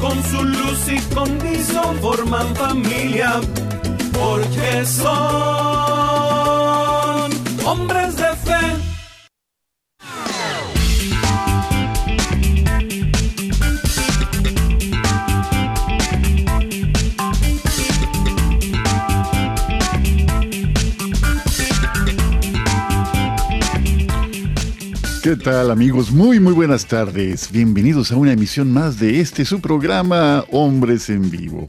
con 0.00 0.22
su 0.24 0.44
luz 0.44 0.88
y 0.88 1.00
condición 1.14 1.98
forman 2.00 2.54
familia, 2.56 3.40
porque 4.12 4.84
son 4.86 5.12
hombres 7.64 8.16
de 8.16 8.36
fe. 8.44 8.91
¿Qué 25.22 25.36
tal 25.36 25.70
amigos? 25.70 26.10
Muy 26.10 26.40
muy 26.40 26.52
buenas 26.52 26.84
tardes. 26.86 27.52
Bienvenidos 27.52 28.10
a 28.10 28.16
una 28.16 28.32
emisión 28.32 28.72
más 28.72 28.98
de 28.98 29.20
este 29.20 29.44
su 29.44 29.60
programa 29.60 30.44
Hombres 30.50 31.08
en 31.10 31.30
Vivo. 31.30 31.68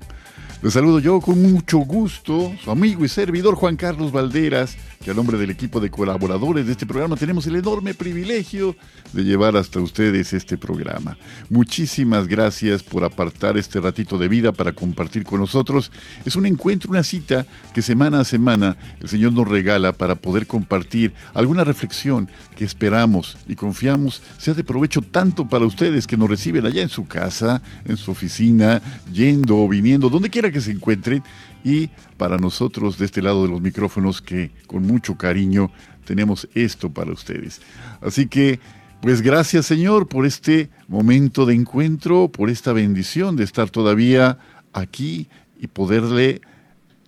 Les 0.63 0.73
saludo 0.73 0.97
yo 0.97 1.21
con 1.21 1.39
mucho 1.39 1.77
gusto, 1.77 2.51
su 2.63 2.71
amigo 2.71 3.05
y 3.05 3.09
servidor 3.09 3.53
Juan 3.53 3.75
Carlos 3.75 4.11
Valderas, 4.11 4.75
que 5.03 5.11
a 5.11 5.13
nombre 5.13 5.37
del 5.37 5.49
equipo 5.49 5.81
de 5.81 5.91
colaboradores 5.91 6.65
de 6.65 6.71
este 6.71 6.85
programa 6.85 7.17
tenemos 7.17 7.45
el 7.45 7.57
enorme 7.57 7.93
privilegio 7.93 8.75
de 9.11 9.23
llevar 9.23 9.57
hasta 9.57 9.81
ustedes 9.81 10.31
este 10.31 10.57
programa. 10.57 11.17
Muchísimas 11.49 12.27
gracias 12.27 12.81
por 12.83 13.03
apartar 13.03 13.57
este 13.57 13.81
ratito 13.81 14.17
de 14.17 14.29
vida 14.29 14.53
para 14.53 14.71
compartir 14.71 15.25
con 15.25 15.41
nosotros. 15.41 15.91
Es 16.25 16.37
un 16.37 16.45
encuentro, 16.45 16.89
una 16.89 17.03
cita 17.03 17.45
que 17.73 17.81
semana 17.81 18.21
a 18.21 18.23
semana 18.23 18.77
el 19.01 19.09
Señor 19.09 19.33
nos 19.33 19.47
regala 19.47 19.91
para 19.91 20.15
poder 20.15 20.47
compartir 20.47 21.13
alguna 21.33 21.65
reflexión 21.65 22.29
que 22.55 22.63
esperamos 22.63 23.37
y 23.47 23.55
confiamos 23.55 24.21
sea 24.37 24.53
de 24.53 24.63
provecho 24.63 25.01
tanto 25.01 25.47
para 25.49 25.65
ustedes 25.65 26.07
que 26.07 26.15
nos 26.15 26.29
reciben 26.29 26.65
allá 26.65 26.81
en 26.81 26.89
su 26.89 27.07
casa, 27.07 27.61
en 27.85 27.97
su 27.97 28.11
oficina, 28.11 28.81
yendo 29.11 29.57
o 29.57 29.67
viniendo, 29.67 30.09
donde 30.09 30.29
quiera 30.29 30.49
que 30.49 30.61
se 30.61 30.71
encuentren 30.71 31.23
y 31.63 31.89
para 32.17 32.37
nosotros 32.37 32.97
de 32.97 33.05
este 33.05 33.21
lado 33.21 33.43
de 33.43 33.49
los 33.49 33.61
micrófonos 33.61 34.21
que 34.21 34.51
con 34.67 34.83
mucho 34.83 35.17
cariño 35.17 35.71
tenemos 36.05 36.47
esto 36.53 36.89
para 36.89 37.11
ustedes. 37.11 37.61
Así 38.01 38.27
que, 38.27 38.59
pues 39.01 39.21
gracias 39.21 39.65
Señor 39.65 40.07
por 40.07 40.25
este 40.25 40.69
momento 40.87 41.45
de 41.45 41.55
encuentro, 41.55 42.29
por 42.29 42.49
esta 42.49 42.73
bendición 42.73 43.35
de 43.35 43.43
estar 43.43 43.69
todavía 43.69 44.37
aquí 44.73 45.27
y 45.59 45.67
poderle 45.67 46.41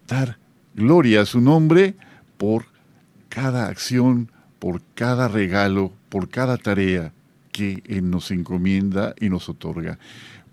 dar 0.08 0.38
gloria 0.76 1.22
a 1.22 1.26
su 1.26 1.42
nombre 1.42 1.96
por 2.38 2.66
cada 3.30 3.68
acción, 3.68 4.32
por 4.60 4.82
cada 4.94 5.28
regalo, 5.28 5.92
por 6.10 6.30
cada 6.30 6.58
tarea 6.58 7.12
que 7.52 7.82
Él 7.86 8.10
nos 8.10 8.32
encomienda 8.32 9.16
y 9.20 9.30
nos 9.30 9.50
otorga. 9.50 9.98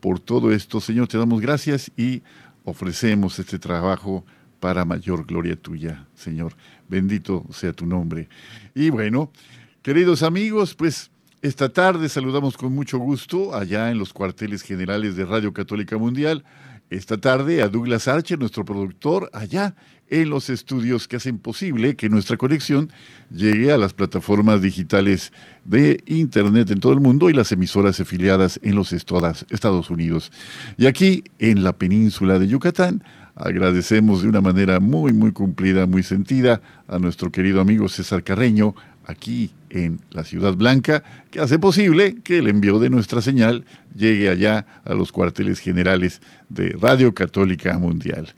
Por 0.01 0.21
todo 0.21 0.53
esto, 0.53 0.81
Señor, 0.81 1.09
te 1.09 1.19
damos 1.19 1.41
gracias 1.41 1.91
y 1.97 2.23
ofrecemos 2.65 3.39
este 3.39 3.59
trabajo 3.59 4.25
para 4.61 4.85
mayor 4.85 5.27
gloria 5.27 5.57
tuya, 5.57 6.07
Señor. 6.15 6.55
Bendito 6.89 7.45
sea 7.51 7.73
tu 7.73 7.87
nombre. 7.87 8.29
Y 8.75 8.91
bueno, 8.91 9.33
queridos 9.83 10.23
amigos, 10.23 10.75
pues 10.75 11.11
esta 11.43 11.73
tarde 11.73 12.09
saludamos 12.09 12.57
con 12.57 12.73
mucho 12.73 12.99
gusto 12.99 13.55
allá 13.55 13.91
en 13.91 13.99
los 13.99 14.13
cuarteles 14.13 14.63
generales 14.63 15.17
de 15.17 15.25
Radio 15.25 15.53
Católica 15.53 15.99
Mundial. 15.99 16.45
Esta 16.91 17.19
tarde 17.19 17.63
a 17.63 17.69
Douglas 17.69 18.07
Archer, 18.07 18.39
nuestro 18.39 18.65
productor, 18.65 19.29
allá 19.33 19.75
en 20.13 20.29
los 20.29 20.51
estudios 20.51 21.09
que 21.09 21.17
hacen 21.17 21.39
posible 21.39 21.97
que 21.97 22.11
nuestra 22.11 22.37
conexión 22.37 22.93
llegue 23.35 23.73
a 23.73 23.79
las 23.79 23.95
plataformas 23.95 24.61
digitales 24.61 25.33
de 25.65 26.03
Internet 26.05 26.71
en 26.71 26.81
todo 26.81 26.93
el 26.93 27.01
mundo 27.01 27.31
y 27.31 27.33
las 27.33 27.51
emisoras 27.51 27.99
afiliadas 27.99 28.61
en 28.63 28.75
los 28.75 28.93
Estados 28.93 29.89
Unidos. 29.89 30.31
Y 30.77 30.85
aquí, 30.85 31.25
en 31.39 31.65
la 31.65 31.73
península 31.73 32.39
de 32.39 32.47
Yucatán, 32.47 33.03
agradecemos 33.35 34.21
de 34.21 34.29
una 34.29 34.43
manera 34.43 34.81
muy, 34.81 35.15
muy 35.15 35.33
cumplida, 35.33 35.87
muy 35.87 36.03
sentida 36.03 36.61
a 36.89 36.99
nuestro 36.99 37.33
querido 37.33 37.63
amigo 37.63 37.89
César 37.89 38.23
Carreño, 38.23 38.75
aquí 39.07 39.51
en 39.71 39.99
la 40.11 40.25
Ciudad 40.25 40.53
Blanca, 40.53 41.03
que 41.31 41.41
hace 41.41 41.59
posible 41.59 42.17
que 42.23 42.39
el 42.39 42.49
envío 42.49 42.79
de 42.79 42.91
nuestra 42.91 43.23
señal 43.23 43.65
llegue 43.97 44.29
allá 44.29 44.67
a 44.85 44.93
los 44.93 45.11
cuarteles 45.11 45.59
generales 45.59 46.21
de 46.51 46.77
Radio 46.79 47.15
Católica 47.15 47.79
Mundial. 47.79 48.35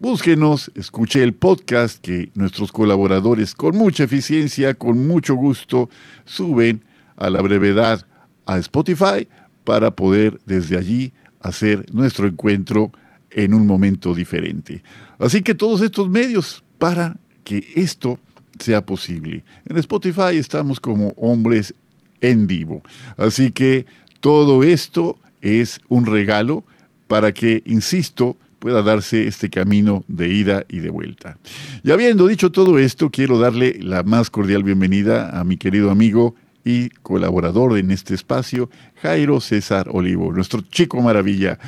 Búsquenos, 0.00 0.70
escuche 0.76 1.22
el 1.22 1.34
podcast 1.34 1.98
que 2.00 2.30
nuestros 2.32 2.72
colaboradores 2.72 3.54
con 3.54 3.76
mucha 3.76 4.04
eficiencia, 4.04 4.72
con 4.72 5.06
mucho 5.06 5.34
gusto, 5.34 5.90
suben 6.24 6.82
a 7.16 7.28
la 7.28 7.42
brevedad 7.42 8.06
a 8.46 8.56
Spotify 8.60 9.28
para 9.62 9.90
poder 9.90 10.40
desde 10.46 10.78
allí 10.78 11.12
hacer 11.42 11.84
nuestro 11.92 12.26
encuentro 12.26 12.90
en 13.30 13.52
un 13.52 13.66
momento 13.66 14.14
diferente. 14.14 14.82
Así 15.18 15.42
que 15.42 15.54
todos 15.54 15.82
estos 15.82 16.08
medios 16.08 16.64
para 16.78 17.18
que 17.44 17.62
esto 17.76 18.18
sea 18.58 18.86
posible. 18.86 19.44
En 19.66 19.76
Spotify 19.76 20.38
estamos 20.38 20.80
como 20.80 21.08
hombres 21.18 21.74
en 22.22 22.46
vivo. 22.46 22.82
Así 23.18 23.50
que 23.50 23.84
todo 24.20 24.62
esto 24.62 25.18
es 25.42 25.78
un 25.90 26.06
regalo 26.06 26.64
para 27.06 27.32
que, 27.32 27.62
insisto, 27.66 28.38
pueda 28.60 28.82
darse 28.82 29.26
este 29.26 29.50
camino 29.50 30.04
de 30.06 30.28
ida 30.28 30.64
y 30.68 30.78
de 30.78 30.90
vuelta. 30.90 31.38
Y 31.82 31.90
habiendo 31.90 32.28
dicho 32.28 32.52
todo 32.52 32.78
esto, 32.78 33.10
quiero 33.10 33.38
darle 33.38 33.78
la 33.80 34.04
más 34.04 34.30
cordial 34.30 34.62
bienvenida 34.62 35.40
a 35.40 35.42
mi 35.42 35.56
querido 35.56 35.90
amigo 35.90 36.36
y 36.64 36.90
colaborador 36.90 37.78
en 37.78 37.90
este 37.90 38.14
espacio, 38.14 38.70
Jairo 39.02 39.40
César 39.40 39.88
Olivo, 39.90 40.30
nuestro 40.30 40.60
chico 40.60 41.00
maravilla. 41.00 41.58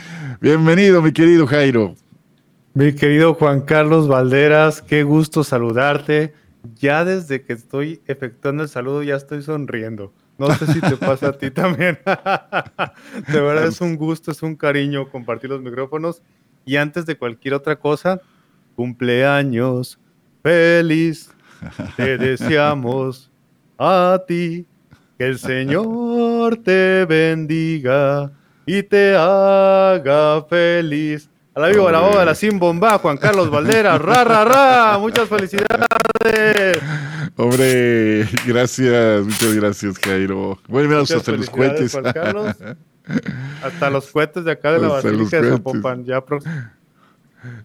Bienvenido, 0.40 1.00
mi 1.02 1.12
querido 1.12 1.46
Jairo. 1.46 1.96
Mi 2.74 2.94
querido 2.94 3.34
Juan 3.34 3.62
Carlos 3.62 4.06
Valderas, 4.06 4.82
qué 4.82 5.02
gusto 5.02 5.44
saludarte 5.44 6.34
ya 6.76 7.04
desde 7.04 7.42
que 7.42 7.54
estoy 7.54 8.02
efectuando 8.06 8.62
el 8.62 8.68
saludo 8.68 9.02
ya 9.02 9.16
estoy 9.16 9.42
sonriendo. 9.42 10.12
No 10.38 10.52
sé 10.54 10.66
si 10.66 10.80
te 10.80 10.96
pasa 10.96 11.28
a 11.28 11.32
ti 11.38 11.50
también. 11.52 11.98
de 12.04 13.40
verdad 13.40 13.66
es 13.66 13.80
un 13.80 13.96
gusto, 13.96 14.30
es 14.30 14.42
un 14.42 14.56
cariño 14.56 15.10
compartir 15.10 15.50
los 15.50 15.62
micrófonos. 15.62 16.22
Y 16.64 16.76
antes 16.76 17.06
de 17.06 17.16
cualquier 17.16 17.54
otra 17.54 17.76
cosa, 17.76 18.20
cumpleaños 18.74 19.98
feliz. 20.42 21.30
Te 21.96 22.18
deseamos 22.18 23.30
a 23.78 24.22
ti. 24.26 24.66
Que 25.18 25.26
el 25.26 25.38
Señor 25.38 26.56
te 26.58 27.04
bendiga 27.04 28.32
y 28.66 28.82
te 28.82 29.14
haga 29.14 30.42
feliz. 30.48 31.28
A 31.54 31.60
la 31.60 31.68
viva 31.68 31.92
la 31.92 32.00
boda, 32.00 32.24
la 32.24 32.34
sin 32.34 32.58
bomba, 32.58 32.98
Juan 32.98 33.18
Carlos 33.18 33.50
Valdera, 33.50 33.98
ra, 33.98 34.24
ra, 34.24 34.44
ra, 34.44 34.98
muchas 34.98 35.28
felicidades. 35.28 36.80
Hombre, 37.36 38.26
gracias, 38.46 39.24
muchas 39.24 39.54
gracias, 39.54 39.98
Jairo. 39.98 40.58
Bueno, 40.66 41.00
hasta 41.00 41.32
los 41.32 41.50
cohetes. 41.50 41.92
Juan 41.92 42.12
Carlos. 42.12 42.56
Hasta 43.62 43.90
los 43.90 44.10
cohetes 44.10 44.44
de 44.44 44.52
acá 44.52 44.72
de 44.72 44.80
la 44.80 44.88
Basílica 44.88 45.40
de 45.40 45.50
Zapopan. 45.50 46.04
Ya 46.04 46.24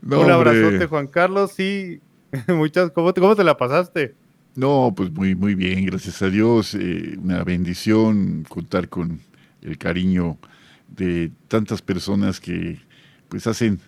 Un 0.03 0.31
abrazote, 0.31 0.87
Juan 0.87 1.07
Carlos, 1.07 1.59
y 1.59 2.01
muchas, 2.47 2.91
¿cómo 2.91 3.13
te, 3.13 3.21
¿cómo 3.21 3.35
te 3.35 3.43
la 3.43 3.57
pasaste? 3.57 4.15
No, 4.55 4.93
pues 4.95 5.11
muy, 5.11 5.35
muy 5.35 5.53
bien, 5.53 5.85
gracias 5.85 6.21
a 6.21 6.29
Dios. 6.29 6.73
Eh, 6.73 7.17
una 7.21 7.43
bendición 7.43 8.43
contar 8.49 8.89
con 8.89 9.19
el 9.61 9.77
cariño 9.77 10.37
de 10.87 11.31
tantas 11.47 11.81
personas 11.81 12.39
que 12.39 12.79
pues 13.29 13.45
hacen 13.45 13.79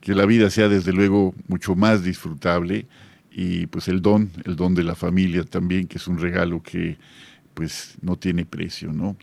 que 0.00 0.14
la 0.14 0.26
vida 0.26 0.50
sea 0.50 0.68
desde 0.68 0.92
luego 0.92 1.34
mucho 1.48 1.74
más 1.74 2.02
disfrutable 2.02 2.86
y 3.30 3.66
pues 3.66 3.88
el 3.88 4.02
don, 4.02 4.30
el 4.44 4.56
don 4.56 4.74
de 4.74 4.82
la 4.82 4.94
familia 4.94 5.44
también, 5.44 5.86
que 5.86 5.98
es 5.98 6.08
un 6.08 6.18
regalo 6.18 6.62
que 6.62 6.96
pues 7.54 7.96
no 8.02 8.16
tiene 8.16 8.44
precio, 8.44 8.92
¿no? 8.92 9.16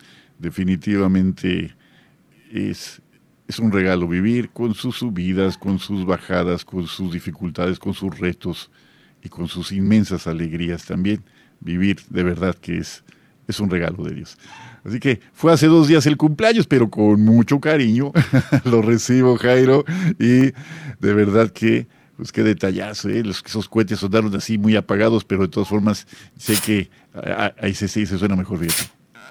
Definitivamente 0.43 1.73
es, 2.51 3.01
es 3.47 3.59
un 3.59 3.71
regalo 3.71 4.09
vivir 4.09 4.49
con 4.49 4.73
sus 4.73 4.97
subidas, 4.97 5.57
con 5.57 5.79
sus 5.79 6.05
bajadas, 6.05 6.65
con 6.65 6.85
sus 6.85 7.13
dificultades, 7.13 7.79
con 7.79 7.93
sus 7.93 8.19
retos 8.19 8.69
y 9.23 9.29
con 9.29 9.47
sus 9.47 9.71
inmensas 9.71 10.27
alegrías 10.27 10.83
también. 10.83 11.23
Vivir 11.61 12.01
de 12.09 12.23
verdad 12.23 12.55
que 12.55 12.79
es, 12.79 13.05
es 13.47 13.61
un 13.61 13.69
regalo 13.69 14.03
de 14.03 14.15
Dios. 14.15 14.37
Así 14.83 14.99
que 14.99 15.21
fue 15.31 15.53
hace 15.53 15.67
dos 15.67 15.87
días 15.87 16.05
el 16.07 16.17
cumpleaños, 16.17 16.67
pero 16.67 16.89
con 16.89 17.21
mucho 17.21 17.61
cariño 17.61 18.11
lo 18.65 18.81
recibo, 18.81 19.37
Jairo, 19.37 19.85
y 20.19 20.51
de 20.99 21.13
verdad 21.13 21.51
que, 21.51 21.87
pues 22.17 22.33
qué 22.33 22.43
detallazo, 22.43 23.07
¿eh? 23.07 23.23
Los, 23.23 23.41
esos 23.45 23.69
cohetes 23.69 23.99
sonaron 23.99 24.35
así 24.35 24.57
muy 24.57 24.75
apagados, 24.75 25.23
pero 25.23 25.43
de 25.43 25.47
todas 25.47 25.69
formas 25.69 26.05
sé 26.37 26.57
que 26.57 26.89
ahí 27.61 27.73
se, 27.73 27.87
se 27.87 28.05
suena 28.05 28.35
mejor 28.35 28.59
bien. 28.59 28.73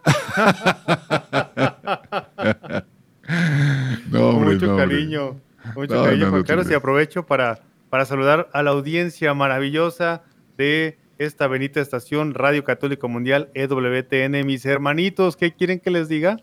no, 4.11 4.33
mucho 4.33 4.77
cariño, 4.77 5.41
mucho 5.75 6.05
cariño, 6.05 6.31
Juan 6.31 6.43
Carlos, 6.43 6.71
y 6.71 6.75
aprovecho 6.75 7.25
para, 7.25 7.61
para 7.91 8.05
saludar 8.05 8.49
a 8.53 8.63
la 8.63 8.71
audiencia 8.71 9.35
maravillosa 9.35 10.23
de 10.57 10.99
esta 11.19 11.47
benita 11.47 11.81
estación 11.81 12.35
Radio 12.35 12.65
Católico 12.65 13.09
Mundial 13.09 13.51
EWTN. 13.55 14.45
Mis 14.45 14.67
hermanitos, 14.67 15.37
¿qué 15.37 15.53
quieren 15.53 15.79
que 15.79 15.91
les 15.91 16.09
diga? 16.09 16.39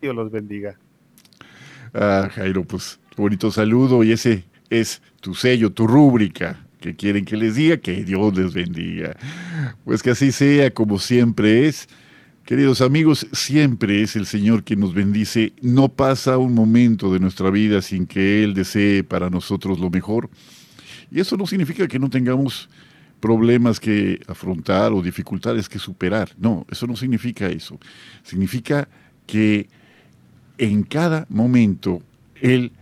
Dios 0.00 0.14
los 0.14 0.30
bendiga. 0.30 0.78
Ah, 1.94 2.28
Jairo, 2.34 2.64
pues 2.64 3.00
bonito 3.16 3.50
saludo 3.50 4.04
y 4.04 4.12
ese 4.12 4.44
es 4.70 5.02
tu 5.20 5.34
sello, 5.34 5.72
tu 5.72 5.86
rúbrica. 5.86 6.64
que 6.80 6.94
quieren 6.94 7.24
que 7.24 7.36
les 7.36 7.56
diga? 7.56 7.78
Que 7.78 8.04
Dios 8.04 8.36
les 8.36 8.54
bendiga. 8.54 9.16
Pues 9.84 10.02
que 10.02 10.10
así 10.10 10.30
sea 10.30 10.72
como 10.72 10.98
siempre 10.98 11.66
es. 11.66 11.88
Queridos 12.48 12.80
amigos, 12.80 13.26
siempre 13.30 14.00
es 14.00 14.16
el 14.16 14.24
Señor 14.24 14.64
quien 14.64 14.80
nos 14.80 14.94
bendice. 14.94 15.52
No 15.60 15.90
pasa 15.90 16.38
un 16.38 16.54
momento 16.54 17.12
de 17.12 17.20
nuestra 17.20 17.50
vida 17.50 17.82
sin 17.82 18.06
que 18.06 18.42
Él 18.42 18.54
desee 18.54 19.04
para 19.04 19.28
nosotros 19.28 19.78
lo 19.78 19.90
mejor. 19.90 20.30
Y 21.10 21.20
eso 21.20 21.36
no 21.36 21.46
significa 21.46 21.86
que 21.86 21.98
no 21.98 22.08
tengamos 22.08 22.70
problemas 23.20 23.78
que 23.78 24.22
afrontar 24.26 24.94
o 24.94 25.02
dificultades 25.02 25.68
que 25.68 25.78
superar. 25.78 26.30
No, 26.38 26.64
eso 26.70 26.86
no 26.86 26.96
significa 26.96 27.48
eso. 27.48 27.78
Significa 28.22 28.88
que 29.26 29.68
en 30.56 30.84
cada 30.84 31.26
momento 31.28 32.02
Él 32.40 32.72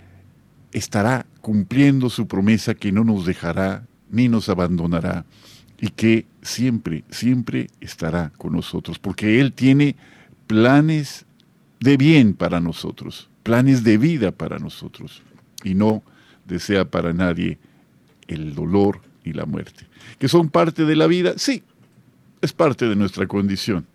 estará 0.71 1.27
cumpliendo 1.41 2.09
su 2.09 2.29
promesa 2.29 2.77
que 2.77 2.93
no 2.93 3.03
nos 3.03 3.27
dejará 3.27 3.85
ni 4.13 4.29
nos 4.29 4.49
abandonará 4.49 5.25
y 5.81 5.88
que 5.88 6.26
siempre, 6.43 7.05
siempre 7.11 7.69
estará 7.81 8.32
con 8.37 8.52
nosotros, 8.52 8.99
porque 8.99 9.40
Él 9.40 9.52
tiene 9.52 9.96
planes 10.46 11.26
de 11.81 11.96
bien 11.96 12.34
para 12.34 12.61
nosotros, 12.61 13.28
planes 13.43 13.84
de 13.84 13.99
vida 13.99 14.32
para 14.32 14.58
nosotros, 14.58 15.23
y 15.64 15.75
no 15.75 16.02
desea 16.46 16.84
para 16.84 17.12
nadie 17.12 17.58
el 18.28 18.55
dolor 18.55 19.00
y 19.25 19.32
la 19.32 19.44
muerte 19.46 19.87
que 20.19 20.28
son 20.28 20.49
parte 20.49 20.84
de 20.84 20.96
la 20.96 21.06
vida, 21.06 21.34
sí, 21.37 21.62
es 22.40 22.52
parte 22.52 22.88
de 22.88 22.96
nuestra 22.96 23.26
condición 23.26 23.87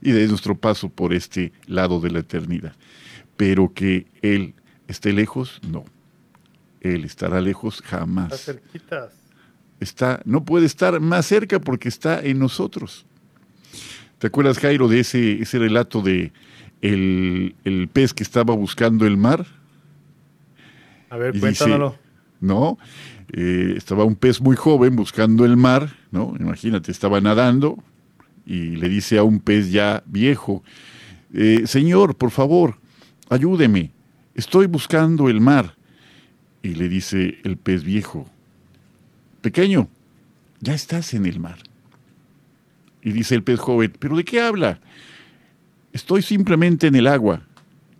y 0.00 0.12
de 0.12 0.26
nuestro 0.26 0.56
paso 0.56 0.88
por 0.88 1.12
este 1.12 1.52
lado 1.66 2.00
de 2.00 2.10
la 2.10 2.20
eternidad. 2.20 2.74
Pero 3.36 3.72
que 3.72 4.06
Él 4.20 4.54
esté 4.88 5.12
lejos, 5.12 5.60
no. 5.66 5.84
Él 6.80 7.04
estará 7.04 7.40
lejos 7.40 7.80
jamás. 7.82 8.50
Está, 9.82 10.20
no 10.24 10.44
puede 10.44 10.66
estar 10.66 11.00
más 11.00 11.26
cerca 11.26 11.60
porque 11.60 11.88
está 11.88 12.20
en 12.20 12.38
nosotros. 12.38 13.04
¿Te 14.18 14.28
acuerdas, 14.28 14.58
Jairo, 14.58 14.86
de 14.86 15.00
ese, 15.00 15.42
ese 15.42 15.58
relato 15.58 16.00
de 16.00 16.32
el, 16.80 17.88
pez 17.92 18.14
que 18.14 18.22
estaba 18.22 18.54
buscando 18.54 19.06
el 19.06 19.16
mar? 19.16 19.46
A 21.10 21.16
ver, 21.16 21.38
cuéntanoslo. 21.38 21.96
no, 22.40 22.78
eh, 23.32 23.74
estaba 23.76 24.04
un 24.04 24.14
pez 24.14 24.40
muy 24.40 24.56
joven 24.56 24.94
buscando 24.94 25.44
el 25.44 25.56
mar, 25.56 25.96
¿no? 26.10 26.34
Imagínate, 26.38 26.92
estaba 26.92 27.20
nadando 27.20 27.82
y 28.46 28.76
le 28.76 28.88
dice 28.88 29.18
a 29.18 29.22
un 29.22 29.40
pez 29.40 29.70
ya 29.70 30.02
viejo, 30.06 30.62
eh, 31.34 31.62
Señor, 31.66 32.16
por 32.16 32.30
favor, 32.30 32.76
ayúdeme, 33.28 33.90
estoy 34.34 34.66
buscando 34.66 35.28
el 35.28 35.40
mar. 35.40 35.74
Y 36.62 36.76
le 36.76 36.88
dice 36.88 37.38
el 37.42 37.56
pez 37.56 37.82
viejo, 37.82 38.30
pequeño, 39.42 39.88
ya 40.60 40.72
estás 40.72 41.12
en 41.12 41.26
el 41.26 41.38
mar. 41.38 41.58
Y 43.02 43.12
dice 43.12 43.34
el 43.34 43.42
pez 43.42 43.60
joven, 43.60 43.92
¿pero 43.98 44.16
de 44.16 44.24
qué 44.24 44.40
habla? 44.40 44.80
Estoy 45.92 46.22
simplemente 46.22 46.86
en 46.86 46.94
el 46.94 47.06
agua. 47.06 47.42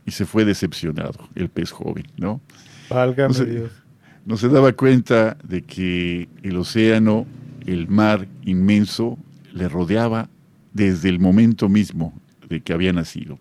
Y 0.06 0.12
se 0.12 0.24
fue 0.24 0.44
decepcionado 0.44 1.28
el 1.34 1.48
pez 1.48 1.70
joven, 1.70 2.06
¿no? 2.16 2.40
Válgame 2.88 3.44
Dios 3.44 3.82
no 4.24 4.36
se 4.36 4.48
daba 4.48 4.72
cuenta 4.72 5.36
de 5.42 5.62
que 5.62 6.28
el 6.42 6.56
océano, 6.56 7.26
el 7.66 7.88
mar 7.88 8.28
inmenso, 8.44 9.18
le 9.52 9.68
rodeaba 9.68 10.28
desde 10.72 11.08
el 11.08 11.18
momento 11.18 11.68
mismo 11.68 12.14
de 12.48 12.60
que 12.60 12.72
había 12.72 12.92
nacido. 12.92 13.38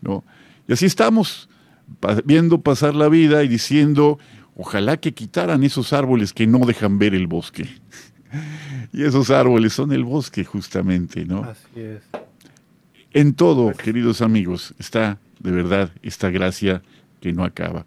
¿no? 0.00 0.24
Y 0.68 0.72
así 0.72 0.86
estamos, 0.86 1.48
viendo 2.24 2.60
pasar 2.60 2.94
la 2.94 3.08
vida 3.08 3.42
y 3.42 3.48
diciendo, 3.48 4.18
ojalá 4.56 4.96
que 4.96 5.12
quitaran 5.12 5.64
esos 5.64 5.92
árboles 5.92 6.32
que 6.32 6.46
no 6.46 6.60
dejan 6.60 6.98
ver 6.98 7.14
el 7.14 7.26
bosque. 7.26 7.68
y 8.92 9.04
esos 9.04 9.30
árboles 9.30 9.72
son 9.72 9.92
el 9.92 10.04
bosque 10.04 10.44
justamente, 10.44 11.24
¿no? 11.24 11.44
Así 11.44 11.80
es. 11.80 12.02
En 13.12 13.34
todo, 13.34 13.72
queridos 13.72 14.22
amigos, 14.22 14.74
está 14.78 15.18
de 15.38 15.50
verdad 15.50 15.92
esta 16.02 16.30
gracia 16.30 16.82
que 17.20 17.32
no 17.32 17.44
acaba. 17.44 17.84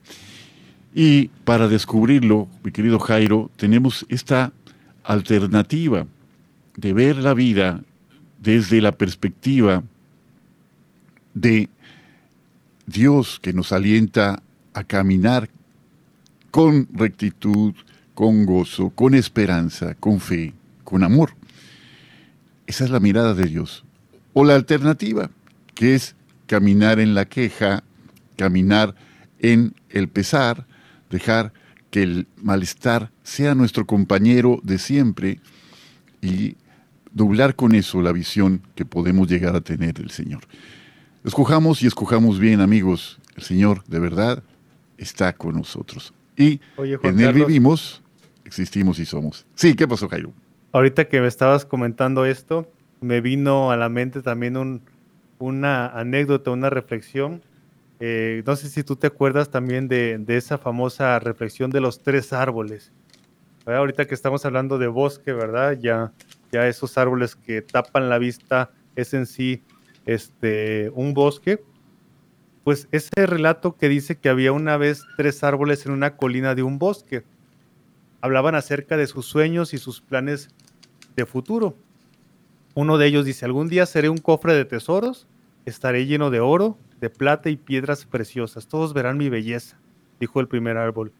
Y 0.94 1.28
para 1.44 1.68
descubrirlo, 1.68 2.48
mi 2.64 2.72
querido 2.72 3.00
Jairo, 3.00 3.50
tenemos 3.58 4.06
esta 4.08 4.54
alternativa 5.04 6.06
de 6.78 6.94
ver 6.94 7.18
la 7.18 7.34
vida 7.34 7.82
desde 8.40 8.82
la 8.82 8.92
perspectiva 8.92 9.84
de 11.34 11.70
Dios 12.86 13.40
que 13.42 13.52
nos 13.52 13.72
alienta 13.72 14.42
a 14.74 14.84
caminar 14.84 15.50
con 16.56 16.88
rectitud, 16.94 17.74
con 18.14 18.46
gozo, 18.46 18.90
con 18.90 19.14
esperanza, 19.14 19.94
con 19.96 20.22
fe, 20.22 20.54
con 20.86 21.04
amor. 21.04 21.32
Esa 22.66 22.86
es 22.86 22.92
la 22.92 23.02
mirada 23.02 23.34
de 23.34 23.44
Dios. 23.44 23.84
O 24.32 24.46
la 24.46 24.56
alternativa, 24.56 25.30
que 25.74 25.96
es 25.96 26.16
caminar 26.48 27.02
en 27.02 27.14
la 27.14 27.26
queja, 27.26 27.84
caminar 28.38 28.96
en 29.40 29.74
el 29.90 30.08
pesar, 30.08 30.66
dejar 31.10 31.52
que 31.92 32.04
el 32.04 32.28
malestar 32.38 33.12
sea 33.22 33.54
nuestro 33.54 33.86
compañero 33.86 34.62
de 34.64 34.78
siempre 34.78 35.42
y 36.22 36.56
doblar 37.12 37.58
con 37.58 37.76
eso 37.76 38.02
la 38.02 38.14
visión 38.14 38.62
que 38.76 38.86
podemos 38.86 39.28
llegar 39.28 39.58
a 39.58 39.62
tener 39.62 39.96
del 39.96 40.10
Señor. 40.10 40.44
Escojamos 41.26 41.84
y 41.84 41.88
escojamos 41.88 42.40
bien, 42.40 42.62
amigos. 42.62 43.20
El 43.36 43.44
Señor 43.44 43.84
de 43.88 44.00
verdad 44.00 44.42
está 44.98 45.34
con 45.34 45.56
nosotros. 45.56 46.14
Y 46.38 46.60
en 47.04 47.20
Él 47.20 47.34
vivimos, 47.34 48.04
existimos 48.44 49.00
y 49.00 49.06
somos. 49.06 49.46
Sí, 49.56 49.76
¿qué 49.76 49.88
pasó, 49.88 50.08
Jairo? 50.10 50.34
ahorita 50.76 51.08
que 51.08 51.22
me 51.22 51.28
estabas 51.28 51.66
comentando 51.66 52.26
esto, 52.26 52.70
me 53.00 53.22
vino 53.22 53.72
a 53.72 53.78
la 53.78 53.88
mente 53.88 54.22
también 54.22 54.82
una 55.40 55.88
anécdota, 55.88 56.52
una 56.52 56.70
reflexión. 56.70 57.42
Eh, 58.02 58.44
no 58.46 58.58
sé 58.58 58.68
si 58.68 58.84
tú 58.84 58.98
te 58.98 59.08
acuerdas 59.08 59.50
también 59.50 59.88
de, 59.88 60.22
esa 60.28 60.58
famosa 60.58 61.18
reflexión 61.20 61.72
de 61.72 61.80
los 61.80 62.04
tres 62.04 62.34
árboles. 62.34 62.92
Ahorita 63.66 64.06
que 64.06 64.16
estamos 64.16 64.46
hablando 64.46 64.78
de 64.78 64.88
bosque, 64.88 65.32
¿verdad? 65.32 65.80
Ya, 65.80 66.12
ya 66.52 66.68
esos 66.68 66.98
árboles 66.98 67.38
que 67.38 67.62
tapan 67.62 68.10
la 68.10 68.18
vista 68.18 68.70
es 68.98 69.14
en 69.14 69.28
sí 69.28 69.64
este, 70.06 70.92
un 70.94 71.14
bosque. 71.14 71.64
Pues 72.66 72.88
ese 72.92 73.28
relato 73.28 73.76
que 73.78 73.88
dice 73.90 74.16
que 74.16 74.28
había 74.28 74.52
una 74.52 74.76
vez 74.76 75.06
tres 75.18 75.44
árboles 75.44 75.86
en 75.86 75.92
una 75.92 76.18
colina 76.18 76.56
de 76.56 76.64
un 76.64 76.80
bosque. 76.80 77.24
Hablaban 78.22 78.56
acerca 78.56 78.98
de 78.98 79.06
sus 79.06 79.28
sueños 79.28 79.76
y 79.76 79.78
sus 79.78 80.02
planes 80.02 80.50
de 81.16 81.28
futuro. 81.28 81.76
Uno 82.74 82.98
de 82.98 83.06
ellos 83.06 83.24
dice, 83.24 83.46
algún 83.46 83.70
día 83.70 83.86
seré 83.86 84.10
un 84.10 84.18
cofre 84.18 84.56
de 84.56 84.66
tesoros, 84.66 85.28
estaré 85.66 86.08
lleno 86.08 86.32
de 86.32 86.40
oro, 86.40 86.76
de 87.00 87.12
plata 87.12 87.52
y 87.52 87.56
piedras 87.56 88.06
preciosas, 88.06 88.68
todos 88.68 88.96
verán 88.96 89.20
mi 89.20 89.30
belleza, 89.30 89.78
dijo 90.20 90.40
el 90.40 90.48
primer 90.48 90.76
árbol. 90.76 91.14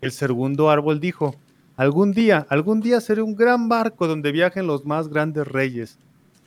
El 0.00 0.12
segundo 0.12 0.70
árbol 0.70 0.98
dijo, 0.98 1.36
algún 1.76 2.12
día, 2.12 2.46
algún 2.48 2.80
día 2.80 3.02
seré 3.02 3.20
un 3.20 3.36
gran 3.36 3.68
barco 3.68 4.06
donde 4.08 4.32
viajen 4.32 4.66
los 4.66 4.86
más 4.86 5.08
grandes 5.08 5.46
reyes 5.46 5.98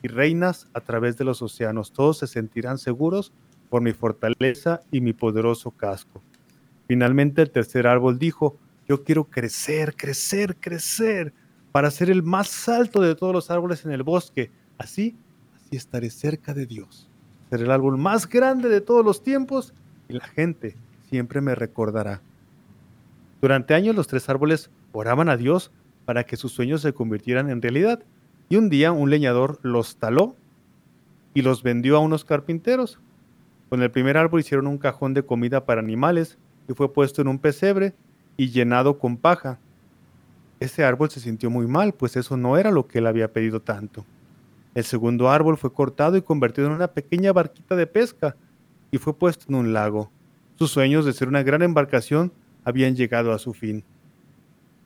y 0.02 0.08
reinas 0.08 0.66
a 0.74 0.80
través 0.80 1.16
de 1.16 1.24
los 1.24 1.40
océanos, 1.40 1.92
todos 1.92 2.18
se 2.18 2.26
sentirán 2.26 2.78
seguros 2.78 3.32
por 3.70 3.80
mi 3.80 3.92
fortaleza 3.92 4.80
y 4.90 5.00
mi 5.00 5.14
poderoso 5.14 5.70
casco. 5.70 6.22
Finalmente 6.88 7.40
el 7.40 7.50
tercer 7.50 7.86
árbol 7.86 8.18
dijo, 8.18 8.58
yo 8.88 9.04
quiero 9.04 9.24
crecer, 9.24 9.94
crecer, 9.96 10.56
crecer, 10.56 11.32
para 11.70 11.90
ser 11.90 12.10
el 12.10 12.24
más 12.24 12.68
alto 12.68 13.00
de 13.00 13.14
todos 13.14 13.32
los 13.32 13.50
árboles 13.50 13.84
en 13.84 13.92
el 13.92 14.02
bosque. 14.02 14.50
Así, 14.76 15.16
así 15.54 15.76
estaré 15.76 16.10
cerca 16.10 16.52
de 16.52 16.66
Dios. 16.66 17.08
Seré 17.48 17.62
el 17.62 17.70
árbol 17.70 17.96
más 17.96 18.28
grande 18.28 18.68
de 18.68 18.80
todos 18.80 19.04
los 19.04 19.22
tiempos 19.22 19.72
y 20.08 20.14
la 20.14 20.26
gente 20.26 20.76
siempre 21.08 21.40
me 21.40 21.54
recordará. 21.54 22.20
Durante 23.40 23.74
años 23.74 23.94
los 23.94 24.08
tres 24.08 24.28
árboles 24.28 24.70
oraban 24.92 25.28
a 25.28 25.36
Dios 25.36 25.70
para 26.04 26.24
que 26.24 26.36
sus 26.36 26.52
sueños 26.52 26.82
se 26.82 26.92
convirtieran 26.92 27.50
en 27.50 27.62
realidad. 27.62 28.02
Y 28.48 28.56
un 28.56 28.68
día 28.68 28.90
un 28.90 29.10
leñador 29.10 29.60
los 29.62 29.96
taló 29.96 30.34
y 31.34 31.42
los 31.42 31.62
vendió 31.62 31.96
a 31.96 32.00
unos 32.00 32.24
carpinteros. 32.24 32.98
Con 33.70 33.82
el 33.82 33.90
primer 33.90 34.18
árbol 34.18 34.40
hicieron 34.40 34.66
un 34.66 34.76
cajón 34.76 35.14
de 35.14 35.24
comida 35.24 35.64
para 35.64 35.80
animales 35.80 36.36
y 36.68 36.74
fue 36.74 36.92
puesto 36.92 37.22
en 37.22 37.28
un 37.28 37.38
pesebre 37.38 37.94
y 38.36 38.50
llenado 38.50 38.98
con 38.98 39.16
paja 39.16 39.58
ese 40.60 40.84
árbol 40.84 41.10
se 41.10 41.20
sintió 41.20 41.48
muy 41.48 41.66
mal, 41.66 41.94
pues 41.94 42.16
eso 42.16 42.36
no 42.36 42.58
era 42.58 42.70
lo 42.70 42.86
que 42.86 42.98
él 42.98 43.06
había 43.06 43.32
pedido 43.32 43.62
tanto. 43.62 44.04
El 44.74 44.84
segundo 44.84 45.30
árbol 45.30 45.56
fue 45.56 45.72
cortado 45.72 46.18
y 46.18 46.22
convertido 46.22 46.68
en 46.68 46.74
una 46.74 46.88
pequeña 46.88 47.32
barquita 47.32 47.76
de 47.76 47.86
pesca 47.86 48.36
y 48.90 48.98
fue 48.98 49.14
puesto 49.14 49.46
en 49.48 49.54
un 49.54 49.72
lago. 49.72 50.12
Sus 50.56 50.70
sueños 50.70 51.06
de 51.06 51.14
ser 51.14 51.28
una 51.28 51.42
gran 51.42 51.62
embarcación 51.62 52.30
habían 52.62 52.94
llegado 52.94 53.32
a 53.32 53.38
su 53.38 53.54
fin. 53.54 53.84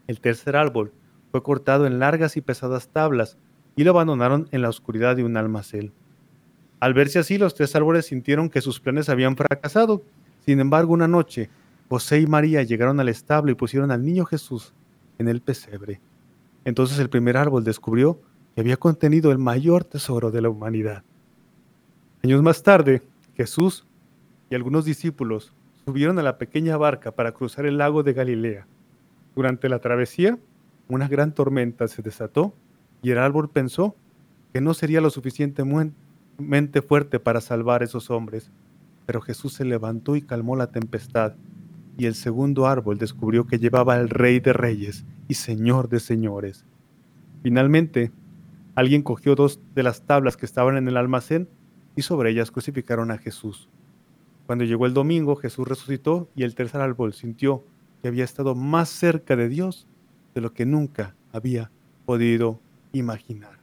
El 0.06 0.20
tercer 0.20 0.54
árbol 0.54 0.92
fue 1.32 1.42
cortado 1.42 1.86
en 1.86 1.98
largas 1.98 2.36
y 2.36 2.40
pesadas 2.40 2.88
tablas 2.88 3.36
y 3.74 3.82
lo 3.82 3.90
abandonaron 3.90 4.48
en 4.52 4.62
la 4.62 4.68
oscuridad 4.68 5.16
de 5.16 5.24
un 5.24 5.36
almacén. 5.36 5.92
Al 6.84 6.92
verse 6.92 7.18
así, 7.18 7.38
los 7.38 7.54
tres 7.54 7.74
árboles 7.76 8.04
sintieron 8.04 8.50
que 8.50 8.60
sus 8.60 8.78
planes 8.78 9.08
habían 9.08 9.38
fracasado. 9.38 10.02
Sin 10.44 10.60
embargo, 10.60 10.92
una 10.92 11.08
noche, 11.08 11.48
José 11.88 12.20
y 12.20 12.26
María 12.26 12.62
llegaron 12.62 13.00
al 13.00 13.08
establo 13.08 13.50
y 13.50 13.54
pusieron 13.54 13.90
al 13.90 14.04
niño 14.04 14.26
Jesús 14.26 14.74
en 15.16 15.28
el 15.28 15.40
pesebre. 15.40 16.02
Entonces 16.66 16.98
el 16.98 17.08
primer 17.08 17.38
árbol 17.38 17.64
descubrió 17.64 18.20
que 18.54 18.60
había 18.60 18.76
contenido 18.76 19.32
el 19.32 19.38
mayor 19.38 19.84
tesoro 19.84 20.30
de 20.30 20.42
la 20.42 20.50
humanidad. 20.50 21.04
Años 22.22 22.42
más 22.42 22.62
tarde, 22.62 23.00
Jesús 23.34 23.86
y 24.50 24.54
algunos 24.54 24.84
discípulos 24.84 25.54
subieron 25.86 26.18
a 26.18 26.22
la 26.22 26.36
pequeña 26.36 26.76
barca 26.76 27.12
para 27.12 27.32
cruzar 27.32 27.64
el 27.64 27.78
lago 27.78 28.02
de 28.02 28.12
Galilea. 28.12 28.66
Durante 29.34 29.70
la 29.70 29.78
travesía, 29.78 30.38
una 30.88 31.08
gran 31.08 31.32
tormenta 31.32 31.88
se 31.88 32.02
desató 32.02 32.54
y 33.00 33.10
el 33.10 33.16
árbol 33.16 33.48
pensó 33.48 33.96
que 34.52 34.60
no 34.60 34.74
sería 34.74 35.00
lo 35.00 35.08
suficientemente 35.08 36.03
fuerte 36.86 37.20
para 37.20 37.40
salvar 37.40 37.82
a 37.82 37.84
esos 37.84 38.10
hombres. 38.10 38.50
Pero 39.06 39.20
Jesús 39.20 39.52
se 39.54 39.64
levantó 39.64 40.16
y 40.16 40.22
calmó 40.22 40.56
la 40.56 40.68
tempestad 40.68 41.34
y 41.96 42.06
el 42.06 42.14
segundo 42.14 42.66
árbol 42.66 42.98
descubrió 42.98 43.46
que 43.46 43.58
llevaba 43.58 43.94
al 43.94 44.08
Rey 44.08 44.40
de 44.40 44.52
Reyes 44.52 45.04
y 45.28 45.34
Señor 45.34 45.88
de 45.88 46.00
Señores. 46.00 46.64
Finalmente, 47.42 48.10
alguien 48.74 49.02
cogió 49.02 49.34
dos 49.34 49.60
de 49.74 49.82
las 49.82 50.02
tablas 50.02 50.36
que 50.36 50.46
estaban 50.46 50.76
en 50.76 50.88
el 50.88 50.96
almacén 50.96 51.48
y 51.96 52.02
sobre 52.02 52.30
ellas 52.30 52.50
crucificaron 52.50 53.10
a 53.10 53.18
Jesús. 53.18 53.68
Cuando 54.46 54.64
llegó 54.64 54.86
el 54.86 54.94
domingo, 54.94 55.36
Jesús 55.36 55.66
resucitó 55.66 56.28
y 56.34 56.42
el 56.42 56.54
tercer 56.54 56.80
árbol 56.80 57.14
sintió 57.14 57.64
que 58.02 58.08
había 58.08 58.24
estado 58.24 58.54
más 58.54 58.88
cerca 58.88 59.36
de 59.36 59.48
Dios 59.48 59.86
de 60.34 60.40
lo 60.40 60.52
que 60.52 60.66
nunca 60.66 61.14
había 61.32 61.70
podido 62.04 62.60
imaginar. 62.92 63.58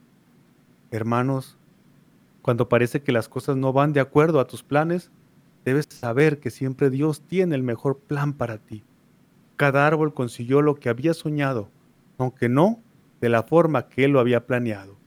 Hermanos, 0.90 1.58
cuando 2.42 2.70
parece 2.70 3.02
que 3.02 3.12
las 3.12 3.30
cosas 3.30 3.56
no 3.58 3.74
van 3.74 3.94
de 3.94 4.00
acuerdo 4.00 4.40
a 4.40 4.48
tus 4.48 4.64
planes, 4.64 5.12
Debes 5.64 5.86
saber 5.90 6.40
que 6.40 6.50
siempre 6.50 6.90
Dios 6.90 7.22
tiene 7.22 7.56
el 7.56 7.62
mejor 7.62 8.00
plan 8.00 8.34
para 8.34 8.58
ti. 8.58 8.84
Cada 9.58 9.86
árbol 9.86 10.14
consiguió 10.14 10.62
lo 10.62 10.76
que 10.76 10.90
había 10.90 11.14
soñado, 11.14 11.70
aunque 12.18 12.50
no 12.50 12.80
de 13.20 13.30
la 13.30 13.44
forma 13.44 13.88
que 13.88 14.06
Él 14.06 14.12
lo 14.12 14.20
había 14.20 14.48
planeado. 14.48 14.98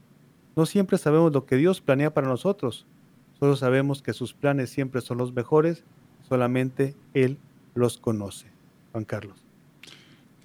No 0.55 0.65
siempre 0.65 0.97
sabemos 0.97 1.33
lo 1.33 1.45
que 1.45 1.57
Dios 1.57 1.81
planea 1.81 2.13
para 2.13 2.27
nosotros, 2.27 2.87
solo 3.37 3.57
sabemos 3.57 4.01
que 4.01 4.13
sus 4.13 4.33
planes 4.33 4.69
siempre 4.69 5.01
son 5.01 5.17
los 5.17 5.33
mejores, 5.33 5.83
solamente 6.29 6.95
Él 7.13 7.37
los 7.73 7.97
conoce. 7.97 8.47
Juan 8.93 9.03
Carlos. 9.03 9.45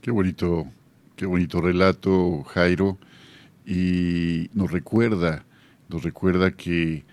Qué 0.01 0.11
bonito, 0.11 0.67
qué 1.15 1.27
bonito 1.27 1.61
relato, 1.61 2.43
Jairo, 2.43 2.99
y 3.65 4.51
nos 4.55 4.73
recuerda, 4.73 5.45
nos 5.91 6.05
recuerda 6.05 6.53
que 6.53 7.05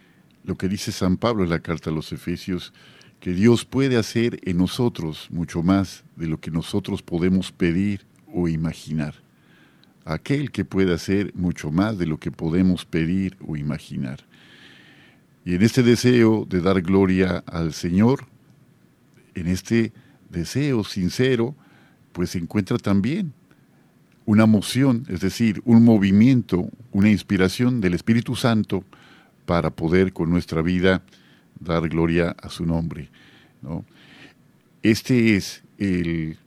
lo 0.44 0.56
que 0.56 0.70
dice 0.70 0.92
San 0.92 1.18
Pablo 1.18 1.44
en 1.44 1.50
la 1.50 1.60
carta 1.60 1.90
a 1.90 1.94
los 1.94 2.12
Efesios, 2.12 2.74
que 3.20 3.32
Dios 3.32 3.66
puede 3.66 3.98
hacer 3.98 4.40
en 4.44 4.58
nosotros 4.58 5.28
mucho 5.32 5.64
más 5.64 6.04
de 6.16 6.28
lo 6.28 6.40
que 6.40 6.52
nosotros 6.52 7.02
podemos 7.02 7.52
pedir 7.52 8.06
o 8.32 8.48
imaginar. 8.48 9.16
Aquel 10.06 10.52
que 10.52 10.64
puede 10.64 10.94
hacer 10.94 11.34
mucho 11.36 11.72
más 11.72 11.98
de 11.98 12.06
lo 12.06 12.18
que 12.20 12.32
podemos 12.32 12.86
pedir 12.86 13.36
o 13.46 13.58
imaginar. 13.58 14.24
Y 15.44 15.56
en 15.56 15.64
este 15.64 15.82
deseo 15.82 16.46
de 16.48 16.62
dar 16.62 16.82
gloria 16.82 17.44
al 17.48 17.74
Señor, 17.74 18.26
en 19.34 19.48
este 19.48 19.92
deseo 20.30 20.84
sincero, 20.84 21.56
pues 22.14 22.32
se 22.32 22.38
encuentra 22.38 22.78
también 22.78 23.34
una 24.28 24.46
moción, 24.46 25.06
es 25.08 25.22
decir, 25.22 25.62
un 25.64 25.86
movimiento, 25.86 26.70
una 26.92 27.10
inspiración 27.10 27.80
del 27.80 27.94
Espíritu 27.94 28.36
Santo 28.36 28.84
para 29.46 29.70
poder 29.70 30.12
con 30.12 30.30
nuestra 30.30 30.62
vida 30.62 31.02
dar 31.62 31.88
gloria 31.88 32.36
a 32.42 32.50
su 32.50 32.66
nombre. 32.66 33.10
Este 34.84 35.38
es 35.38 35.64
el 35.78 36.38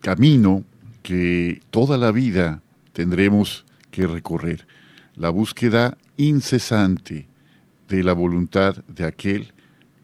camino 0.00 0.64
que 1.02 1.60
toda 1.70 1.98
la 1.98 2.12
vida 2.12 2.62
tendremos 2.92 3.64
que 3.90 4.06
recorrer, 4.06 4.64
la 5.16 5.30
búsqueda 5.30 5.98
incesante 6.16 7.26
de 7.88 8.04
la 8.04 8.12
voluntad 8.12 8.84
de 8.86 9.04
aquel 9.04 9.52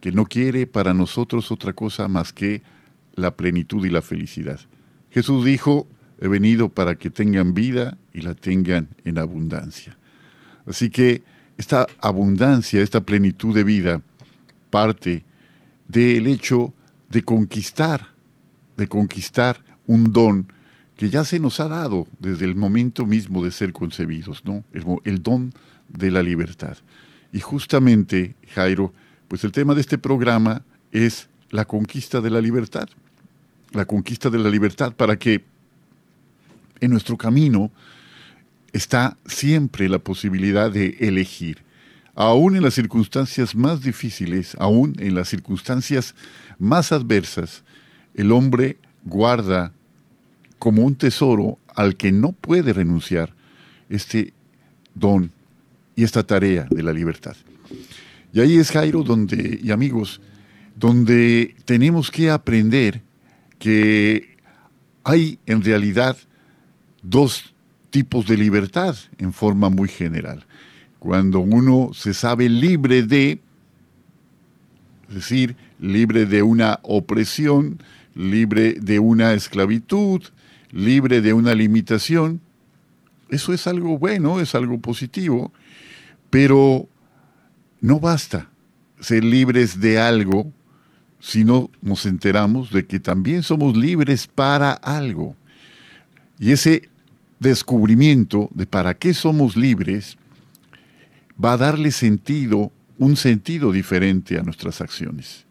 que 0.01 0.11
no 0.11 0.25
quiere 0.27 0.67
para 0.67 0.93
nosotros 0.93 1.53
otra 1.53 1.73
cosa 1.73 2.09
más 2.09 2.33
que 2.33 2.63
la 3.15 3.37
plenitud 3.37 3.87
y 3.87 3.91
la 3.91 4.03
felicidad. 4.03 4.59
Jesús 5.11 5.45
dijo, 5.45 5.87
he 6.21 6.29
venido 6.29 6.69
para 6.69 6.97
que 6.97 7.11
tengan 7.11 7.55
vida 7.55 7.97
y 8.13 8.21
la 8.21 8.35
tengan 8.35 8.89
en 9.05 9.19
abundancia. 9.19 9.97
Así 10.67 10.91
que 10.91 11.23
esta 11.57 11.87
abundancia, 12.01 12.83
esta 12.83 13.01
plenitud 13.01 13.55
de 13.55 13.65
vida, 13.65 14.03
parte 14.71 15.25
del 15.89 16.27
hecho 16.27 16.73
de 17.09 17.23
conquistar, 17.23 18.09
de 18.77 18.87
conquistar 18.87 19.63
un 19.87 20.13
don 20.13 20.47
que 20.97 21.11
ya 21.11 21.25
se 21.25 21.41
nos 21.41 21.61
ha 21.61 21.69
dado 21.69 22.07
desde 22.19 22.45
el 22.45 22.55
momento 22.55 23.07
mismo 23.07 23.43
de 23.43 23.51
ser 23.51 23.73
concebidos, 23.73 24.45
¿no? 24.45 24.65
El, 25.05 25.23
don 25.23 25.53
de 25.89 26.11
la 26.11 26.23
libertad. 26.23 26.77
Y 27.33 27.41
justamente, 27.41 28.35
Jairo, 28.55 28.93
pues 29.27 29.43
el 29.45 29.53
tema 29.53 29.75
de 29.75 29.81
este 29.81 29.97
programa 29.97 30.63
es 30.93 31.29
la 31.51 31.65
conquista 31.65 32.21
de 32.21 32.31
la 32.31 32.41
libertad. 32.41 32.89
La 33.73 33.87
conquista 33.87 34.29
de 34.29 34.39
la 34.39 34.51
libertad 34.51 34.93
para 34.93 35.19
que 35.19 35.43
en 36.81 36.91
nuestro 36.91 37.17
camino 37.17 37.71
está 38.73 39.17
siempre 39.27 39.89
la 39.89 39.99
posibilidad 39.99 40.71
de 40.71 40.97
elegir. 41.01 41.59
Aún 42.15 42.57
en 42.57 42.63
las 42.63 42.75
circunstancias 42.75 43.55
más 43.55 43.83
difíciles, 43.83 44.57
aún 44.59 44.95
en 44.99 45.15
las 45.15 45.29
circunstancias 45.29 46.15
más 46.59 46.93
adversas, 46.93 47.63
el 48.15 48.33
hombre 48.33 48.77
guarda 49.05 49.73
como 50.59 50.85
un 50.85 50.95
tesoro 50.95 51.59
al 51.75 51.97
que 51.97 52.13
no 52.13 52.33
puede 52.33 52.73
renunciar 52.73 53.33
este 53.89 54.33
don 54.95 55.31
y 55.97 56.05
esta 56.05 56.23
tarea 56.23 56.67
de 56.71 56.83
la 56.83 56.93
libertad. 56.93 57.37
Y 58.33 58.41
ahí 58.41 58.57
es 58.57 58.71
Jairo 58.71 59.03
donde, 59.03 59.59
y 59.63 59.71
amigos, 59.71 60.21
donde 60.77 61.55
tenemos 61.65 62.11
que 62.11 62.31
aprender 62.31 63.03
que 63.59 64.37
hay 65.05 65.39
en 65.47 65.63
realidad 65.63 66.17
dos 67.03 67.55
tipos 67.91 68.27
de 68.27 68.37
libertad 68.37 68.97
en 69.19 69.33
forma 69.33 69.69
muy 69.69 69.89
general. 69.89 70.45
Cuando 70.99 71.41
uno 71.41 71.91
se 71.95 72.15
sabe 72.15 72.49
libre 72.49 73.03
de, 73.03 73.41
es 75.09 75.15
decir, 75.15 75.57
libre 75.79 76.27
de 76.27 76.43
una 76.43 76.79
opresión, 76.83 77.83
libre 78.15 78.75
de 78.75 78.99
una 78.99 79.33
esclavitud, 79.33 80.23
libre 80.71 81.21
de 81.21 81.33
una 81.33 81.55
limitación, 81.55 82.41
eso 83.31 83.53
es 83.53 83.67
algo 83.67 83.99
bueno, 83.99 84.41
es 84.41 84.55
algo 84.55 84.79
positivo, 84.79 85.53
pero 86.31 86.89
no 87.81 87.99
basta 87.99 88.51
ser 89.01 89.25
libres 89.25 89.81
de 89.81 89.99
algo 89.99 90.53
si 91.21 91.45
no 91.45 91.71
nos 91.81 92.07
enteramos 92.07 92.71
de 92.71 92.87
que 92.87 93.01
también 93.01 93.43
somos 93.43 93.77
libres 93.77 94.27
para 94.27 94.73
algo. 94.73 95.37
Y 96.39 96.53
ese 96.53 96.90
descubrimiento 97.41 98.49
de 98.55 98.67
para 98.67 98.95
qué 98.95 99.13
somos 99.15 99.57
libres 99.57 100.17
va 101.43 101.55
a 101.55 101.57
darle 101.57 101.91
sentido, 101.91 102.71
un 102.99 103.17
sentido 103.17 103.73
diferente 103.73 104.39
a 104.39 104.43
nuestras 104.43 104.81
acciones. 104.81 105.47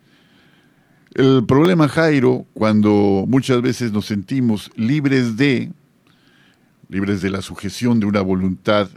El 1.15 1.43
problema, 1.45 1.87
Jairo, 1.87 2.45
cuando 2.53 3.25
muchas 3.27 3.61
veces 3.63 3.91
nos 3.91 4.05
sentimos 4.05 4.71
libres 4.75 5.35
de, 5.35 5.71
libres 6.87 7.21
de 7.21 7.31
la 7.31 7.41
sujeción 7.41 7.99
de 7.99 8.05
una 8.05 8.21
voluntad 8.21 8.87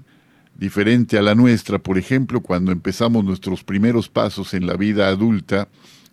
diferente 0.54 1.18
a 1.18 1.22
la 1.22 1.34
nuestra, 1.34 1.78
por 1.78 1.96
ejemplo, 1.96 2.42
cuando 2.42 2.70
empezamos 2.70 3.24
nuestros 3.24 3.64
primeros 3.64 4.10
pasos 4.10 4.52
en 4.52 4.66
la 4.66 4.76
vida 4.76 5.08
adulta 5.08 5.68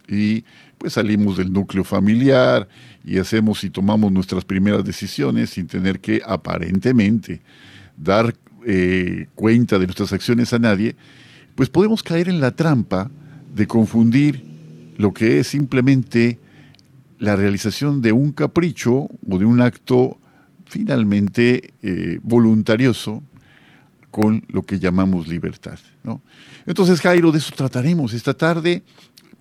y 0.07 0.45
pues 0.79 0.93
salimos 0.93 1.37
del 1.37 1.53
núcleo 1.53 1.83
familiar 1.83 2.67
y 3.05 3.19
hacemos 3.19 3.63
y 3.63 3.69
tomamos 3.69 4.11
nuestras 4.11 4.45
primeras 4.45 4.83
decisiones 4.83 5.51
sin 5.51 5.67
tener 5.67 5.99
que 5.99 6.21
aparentemente 6.25 7.41
dar 7.97 8.33
eh, 8.65 9.27
cuenta 9.35 9.77
de 9.77 9.85
nuestras 9.85 10.13
acciones 10.13 10.53
a 10.53 10.59
nadie, 10.59 10.95
pues 11.55 11.69
podemos 11.69 12.01
caer 12.01 12.29
en 12.29 12.39
la 12.39 12.51
trampa 12.51 13.11
de 13.53 13.67
confundir 13.67 14.43
lo 14.97 15.13
que 15.13 15.39
es 15.39 15.47
simplemente 15.47 16.39
la 17.19 17.35
realización 17.35 18.01
de 18.01 18.13
un 18.13 18.31
capricho 18.31 19.09
o 19.29 19.37
de 19.37 19.45
un 19.45 19.61
acto 19.61 20.17
finalmente 20.65 21.73
eh, 21.81 22.19
voluntarioso 22.23 23.21
con 24.11 24.43
lo 24.47 24.63
que 24.63 24.79
llamamos 24.79 25.27
libertad. 25.27 25.77
¿no? 26.03 26.21
Entonces, 26.65 27.01
Jairo, 27.01 27.31
de 27.31 27.39
eso 27.39 27.53
trataremos 27.55 28.13
esta 28.13 28.33
tarde 28.33 28.83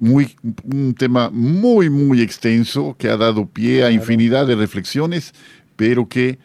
muy, 0.01 0.37
un 0.65 0.95
tema 0.95 1.31
muy, 1.31 1.91
muy 1.91 2.21
extenso 2.21 2.97
que 2.99 3.09
ha 3.09 3.17
dado 3.17 3.47
pie 3.47 3.85
a 3.85 3.91
infinidad 3.91 4.47
de 4.47 4.57
reflexiones, 4.57 5.35
pero 5.77 6.09
que 6.09 6.39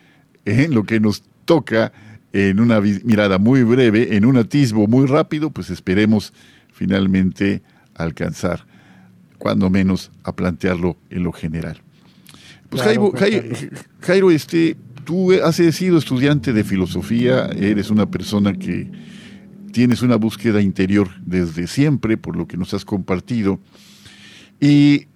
en 0.45 0.73
lo 0.73 0.83
que 0.83 0.99
nos 0.99 1.23
toca, 1.45 1.91
en 2.31 2.59
una 2.59 2.81
mirada 2.81 3.37
muy 3.37 3.63
breve, 3.63 4.15
en 4.15 4.25
un 4.25 4.37
atisbo 4.37 4.87
muy 4.87 5.05
rápido, 5.05 5.51
pues 5.51 5.69
esperemos 5.69 6.33
finalmente 6.71 7.61
alcanzar, 7.95 8.65
cuando 9.37 9.69
menos, 9.69 10.11
a 10.23 10.35
plantearlo 10.35 10.97
en 11.09 11.23
lo 11.23 11.31
general. 11.31 11.81
Pues 12.69 12.81
Jairo, 12.81 13.13
Jairo, 14.01 14.31
este, 14.31 14.75
tú 15.05 15.31
has 15.31 15.55
sido 15.55 15.97
estudiante 15.97 16.53
de 16.53 16.63
filosofía, 16.63 17.45
eres 17.55 17.91
una 17.91 18.09
persona 18.09 18.53
que 18.53 18.89
tienes 19.73 20.01
una 20.01 20.15
búsqueda 20.15 20.61
interior 20.61 21.09
desde 21.25 21.67
siempre, 21.67 22.15
por 22.15 22.37
lo 22.37 22.47
que 22.47 22.55
nos 22.55 22.73
has 22.73 22.85
compartido. 22.85 23.59
¿Y 24.61 25.07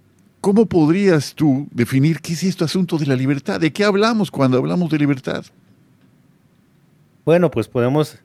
cómo 0.42 0.66
podrías 0.66 1.34
tú 1.34 1.68
definir 1.72 2.20
qué 2.20 2.34
es 2.34 2.44
este 2.44 2.66
asunto 2.66 2.98
de 2.98 3.06
la 3.06 3.16
libertad? 3.16 3.62
¿De 3.62 3.72
qué 3.72 3.86
hablamos 3.86 4.30
cuando 4.30 4.58
hablamos 4.58 4.90
de 4.90 4.98
libertad? 4.98 5.46
Bueno, 7.24 7.50
pues 7.50 7.70
podemos 7.70 8.20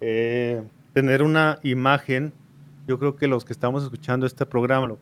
eh, 0.00 0.62
tener 0.92 1.22
una 1.22 1.58
imagen. 1.62 2.32
Yo 2.86 2.98
creo 2.98 3.16
que 3.16 3.26
los 3.26 3.44
que 3.44 3.52
estamos 3.52 3.82
escuchando 3.82 4.26
este 4.26 4.46
programa 4.46 4.96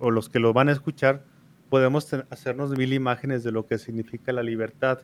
o 0.00 0.10
los 0.10 0.28
que 0.28 0.40
lo 0.40 0.52
van 0.52 0.68
a 0.68 0.72
escuchar, 0.72 1.24
podemos 1.70 2.12
hacernos 2.30 2.70
mil 2.76 2.92
imágenes 2.92 3.44
de 3.44 3.52
lo 3.52 3.66
que 3.66 3.78
significa 3.78 4.32
la 4.32 4.42
libertad. 4.42 4.98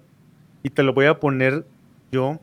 Y 0.63 0.71
te 0.71 0.83
lo 0.83 0.93
voy 0.93 1.07
a 1.07 1.21
poner 1.21 1.65
yo 2.11 2.41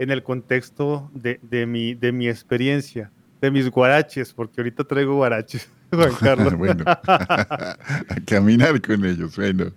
en 0.00 0.10
el 0.10 0.22
contexto 0.22 1.10
de, 1.12 1.66
mi, 1.66 1.94
de 1.94 2.10
mi 2.10 2.26
experiencia, 2.26 3.10
de 3.40 3.50
mis 3.50 3.70
guaraches, 3.70 4.32
porque 4.32 4.62
ahorita 4.62 4.82
traigo 4.84 5.14
guaraches, 5.14 5.68
Juan 5.92 6.14
Carlos. 6.18 6.54
bueno, 6.56 6.84
a 6.86 7.76
caminar 8.24 8.80
con 8.80 9.04
ellos, 9.04 9.36
bueno. 9.36 9.72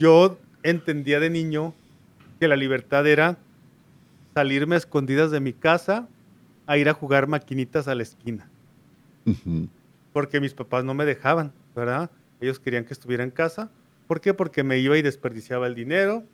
Yo 0.00 0.38
entendía 0.64 1.20
de 1.20 1.30
niño 1.30 1.72
que 2.40 2.48
la 2.48 2.56
libertad 2.56 3.06
era 3.06 3.38
salirme 4.34 4.74
a 4.74 4.78
escondidas 4.78 5.30
de 5.30 5.38
mi 5.38 5.52
casa 5.52 6.08
a 6.66 6.76
ir 6.76 6.88
a 6.88 6.92
jugar 6.92 7.28
maquinitas 7.28 7.86
a 7.86 7.94
la 7.94 8.02
esquina. 8.02 8.50
Porque 10.12 10.40
mis 10.40 10.52
papás 10.52 10.84
no 10.84 10.94
me 10.94 11.04
dejaban, 11.04 11.52
¿verdad? 11.76 12.10
Ellos 12.40 12.58
querían 12.58 12.84
que 12.84 12.92
estuviera 12.92 13.22
en 13.22 13.30
casa. 13.30 13.70
¿Por 14.08 14.20
qué? 14.20 14.34
Porque 14.34 14.64
me 14.64 14.78
iba 14.78 14.98
y 14.98 15.02
desperdiciaba 15.02 15.68
el 15.68 15.76
dinero 15.76 16.24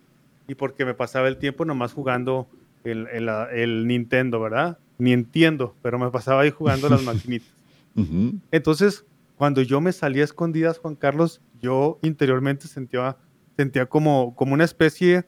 y 0.48 0.54
porque 0.54 0.86
me 0.86 0.94
pasaba 0.94 1.28
el 1.28 1.36
tiempo 1.36 1.66
nomás 1.66 1.92
jugando 1.92 2.48
el, 2.84 3.86
Nintendo, 3.86 4.40
¿verdad? 4.40 4.78
Ni 4.98 5.12
entiendo, 5.12 5.74
pero 5.82 5.98
me 5.98 6.10
pasaba 6.10 6.42
ahí 6.42 6.50
jugando 6.50 6.88
las 6.88 7.02
maquinitas. 7.04 7.48
Entonces, 8.50 9.04
cuando 9.36 9.62
yo 9.62 9.80
me 9.80 9.92
salía 9.92 10.22
a 10.22 10.24
escondidas, 10.24 10.78
Juan 10.78 10.96
Carlos, 10.96 11.40
yo 11.60 11.98
interiormente 12.02 12.68
sentía, 12.68 13.16
sentía 13.56 13.86
como, 13.86 14.34
como 14.34 14.54
una 14.54 14.64
especie 14.64 15.24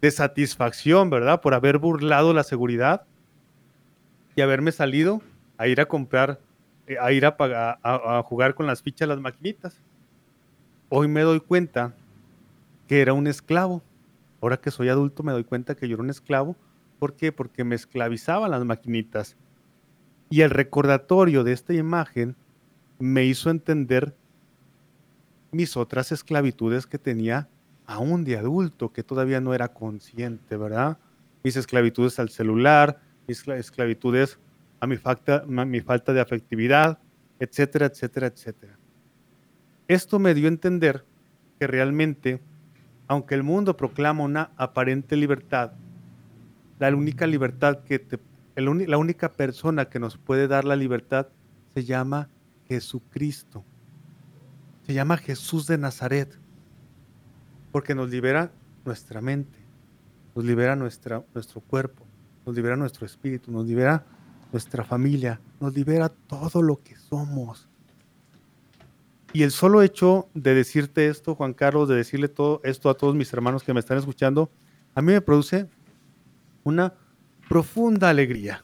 de 0.00 0.10
satisfacción, 0.10 1.10
¿verdad? 1.10 1.40
Por 1.40 1.54
haber 1.54 1.78
burlado 1.78 2.32
la 2.32 2.44
seguridad 2.44 3.04
y 4.36 4.40
haberme 4.40 4.72
salido 4.72 5.20
a 5.56 5.66
ir 5.66 5.80
a 5.80 5.86
comprar, 5.86 6.40
eh, 6.86 6.96
a 7.00 7.12
ir 7.12 7.26
a, 7.26 7.36
a, 7.38 8.18
a 8.18 8.22
jugar 8.22 8.54
con 8.54 8.66
las 8.66 8.82
fichas 8.82 9.08
las 9.08 9.20
maquinitas. 9.20 9.80
Hoy 10.88 11.08
me 11.08 11.22
doy 11.22 11.40
cuenta 11.40 11.94
que 12.86 13.00
era 13.02 13.12
un 13.12 13.26
esclavo. 13.26 13.82
Ahora 14.40 14.56
que 14.56 14.70
soy 14.70 14.88
adulto 14.88 15.22
me 15.22 15.32
doy 15.32 15.44
cuenta 15.44 15.74
que 15.74 15.88
yo 15.88 15.94
era 15.94 16.02
un 16.02 16.10
esclavo 16.10 16.56
¿Por 16.98 17.14
qué? 17.14 17.32
Porque 17.32 17.64
me 17.64 17.74
esclavizaban 17.74 18.50
las 18.50 18.64
maquinitas. 18.64 19.36
Y 20.30 20.42
el 20.42 20.50
recordatorio 20.50 21.44
de 21.44 21.52
esta 21.52 21.72
imagen 21.74 22.36
me 22.98 23.24
hizo 23.24 23.50
entender 23.50 24.14
mis 25.50 25.76
otras 25.76 26.12
esclavitudes 26.12 26.86
que 26.86 26.98
tenía 26.98 27.48
aún 27.86 28.24
de 28.24 28.36
adulto, 28.36 28.92
que 28.92 29.02
todavía 29.02 29.40
no 29.40 29.54
era 29.54 29.68
consciente, 29.68 30.56
¿verdad? 30.56 30.98
Mis 31.42 31.56
esclavitudes 31.56 32.18
al 32.18 32.28
celular, 32.28 33.00
mis 33.26 33.46
esclavitudes 33.48 34.38
a 34.80 34.86
mi 34.86 34.96
falta, 34.96 35.44
mi 35.46 35.80
falta 35.80 36.12
de 36.12 36.20
afectividad, 36.20 36.98
etcétera, 37.40 37.86
etcétera, 37.86 38.26
etcétera. 38.26 38.78
Esto 39.86 40.18
me 40.18 40.34
dio 40.34 40.46
a 40.46 40.48
entender 40.48 41.04
que 41.58 41.66
realmente, 41.66 42.40
aunque 43.06 43.34
el 43.34 43.42
mundo 43.42 43.76
proclama 43.76 44.24
una 44.24 44.50
aparente 44.56 45.16
libertad, 45.16 45.72
la 46.78 46.94
única 46.94 47.26
libertad 47.26 47.80
que 47.84 47.98
te, 47.98 48.18
la 48.56 48.98
única 48.98 49.32
persona 49.32 49.88
que 49.88 49.98
nos 49.98 50.16
puede 50.16 50.48
dar 50.48 50.64
la 50.64 50.76
libertad 50.76 51.28
se 51.74 51.84
llama 51.84 52.28
Jesucristo. 52.66 53.64
Se 54.86 54.94
llama 54.94 55.16
Jesús 55.16 55.66
de 55.66 55.78
Nazaret. 55.78 56.38
Porque 57.72 57.94
nos 57.94 58.10
libera 58.10 58.50
nuestra 58.84 59.20
mente, 59.20 59.58
nos 60.34 60.44
libera 60.44 60.74
nuestra, 60.74 61.22
nuestro 61.34 61.60
cuerpo, 61.60 62.06
nos 62.46 62.56
libera 62.56 62.76
nuestro 62.76 63.04
espíritu, 63.04 63.52
nos 63.52 63.66
libera 63.66 64.06
nuestra 64.50 64.84
familia, 64.84 65.40
nos 65.60 65.74
libera 65.74 66.08
todo 66.08 66.62
lo 66.62 66.82
que 66.82 66.96
somos. 66.96 67.68
Y 69.34 69.42
el 69.42 69.50
solo 69.50 69.82
hecho 69.82 70.28
de 70.32 70.54
decirte 70.54 71.08
esto, 71.08 71.34
Juan 71.34 71.52
Carlos, 71.52 71.88
de 71.88 71.96
decirle 71.96 72.28
todo 72.28 72.62
esto 72.64 72.88
a 72.88 72.94
todos 72.94 73.14
mis 73.14 73.30
hermanos 73.32 73.62
que 73.62 73.74
me 73.74 73.80
están 73.80 73.98
escuchando, 73.98 74.50
a 74.94 75.02
mí 75.02 75.12
me 75.12 75.20
produce 75.20 75.68
una 76.68 76.92
profunda 77.48 78.10
alegría, 78.10 78.62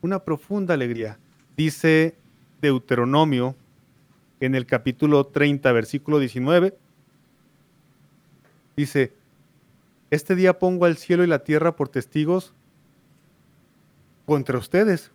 una 0.00 0.20
profunda 0.20 0.72
alegría. 0.72 1.18
Dice 1.54 2.16
Deuteronomio 2.62 3.56
en 4.40 4.54
el 4.54 4.64
capítulo 4.64 5.26
30, 5.26 5.70
versículo 5.72 6.18
19, 6.18 6.78
dice, 8.74 9.12
este 10.10 10.34
día 10.34 10.58
pongo 10.58 10.86
al 10.86 10.96
cielo 10.96 11.22
y 11.22 11.26
la 11.26 11.40
tierra 11.40 11.76
por 11.76 11.90
testigos 11.90 12.54
contra 14.24 14.56
ustedes, 14.56 15.12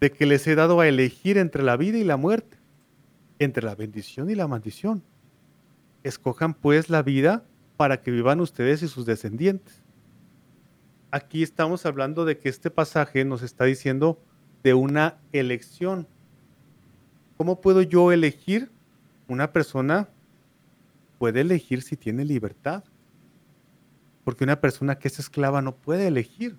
de 0.00 0.12
que 0.12 0.26
les 0.26 0.46
he 0.46 0.54
dado 0.54 0.78
a 0.78 0.86
elegir 0.86 1.38
entre 1.38 1.64
la 1.64 1.76
vida 1.76 1.98
y 1.98 2.04
la 2.04 2.16
muerte, 2.16 2.56
entre 3.40 3.64
la 3.64 3.74
bendición 3.74 4.30
y 4.30 4.36
la 4.36 4.46
maldición. 4.46 5.02
Escojan 6.04 6.54
pues 6.54 6.88
la 6.88 7.02
vida 7.02 7.42
para 7.76 8.00
que 8.00 8.12
vivan 8.12 8.38
ustedes 8.38 8.84
y 8.84 8.88
sus 8.88 9.06
descendientes 9.06 9.87
aquí 11.10 11.42
estamos 11.42 11.86
hablando 11.86 12.24
de 12.24 12.38
que 12.38 12.48
este 12.48 12.70
pasaje 12.70 13.24
nos 13.24 13.42
está 13.42 13.64
diciendo 13.64 14.18
de 14.62 14.74
una 14.74 15.18
elección. 15.32 16.06
¿Cómo 17.36 17.60
puedo 17.60 17.82
yo 17.82 18.12
elegir? 18.12 18.70
Una 19.28 19.52
persona 19.52 20.08
puede 21.18 21.40
elegir 21.40 21.82
si 21.82 21.96
tiene 21.96 22.24
libertad. 22.24 22.84
Porque 24.24 24.44
una 24.44 24.60
persona 24.60 24.98
que 24.98 25.08
es 25.08 25.18
esclava 25.18 25.62
no 25.62 25.76
puede 25.76 26.06
elegir. 26.08 26.56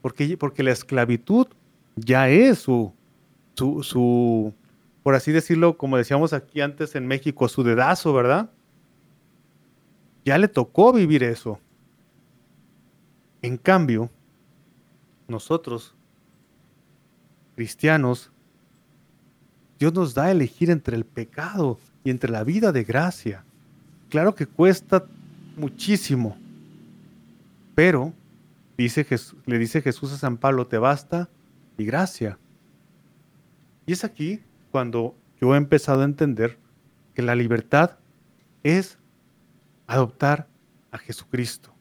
Porque, 0.00 0.36
porque 0.36 0.62
la 0.62 0.72
esclavitud 0.72 1.48
ya 1.96 2.28
es 2.28 2.58
su, 2.60 2.92
su, 3.54 3.82
su, 3.82 4.54
por 5.02 5.14
así 5.14 5.32
decirlo, 5.32 5.76
como 5.76 5.96
decíamos 5.96 6.32
aquí 6.32 6.60
antes 6.60 6.94
en 6.94 7.06
México, 7.06 7.48
su 7.48 7.62
dedazo, 7.62 8.12
¿verdad? 8.12 8.50
Ya 10.24 10.38
le 10.38 10.48
tocó 10.48 10.92
vivir 10.92 11.22
eso. 11.22 11.60
En 13.46 13.58
cambio, 13.58 14.10
nosotros, 15.28 15.94
cristianos, 17.54 18.32
Dios 19.78 19.94
nos 19.94 20.14
da 20.14 20.24
a 20.24 20.30
elegir 20.32 20.68
entre 20.68 20.96
el 20.96 21.04
pecado 21.04 21.78
y 22.02 22.10
entre 22.10 22.28
la 22.28 22.42
vida 22.42 22.72
de 22.72 22.82
gracia. 22.82 23.44
Claro 24.08 24.34
que 24.34 24.46
cuesta 24.46 25.06
muchísimo, 25.56 26.36
pero 27.76 28.12
dice 28.76 29.06
le 29.44 29.58
dice 29.60 29.80
Jesús 29.80 30.12
a 30.12 30.18
San 30.18 30.38
Pablo, 30.38 30.66
te 30.66 30.78
basta 30.78 31.28
y 31.78 31.84
gracia. 31.84 32.40
Y 33.86 33.92
es 33.92 34.02
aquí 34.02 34.40
cuando 34.72 35.14
yo 35.40 35.54
he 35.54 35.56
empezado 35.56 36.00
a 36.00 36.06
entender 36.06 36.58
que 37.14 37.22
la 37.22 37.36
libertad 37.36 37.92
es 38.64 38.98
adoptar 39.86 40.48
a 40.90 40.98
Jesucristo 40.98 41.75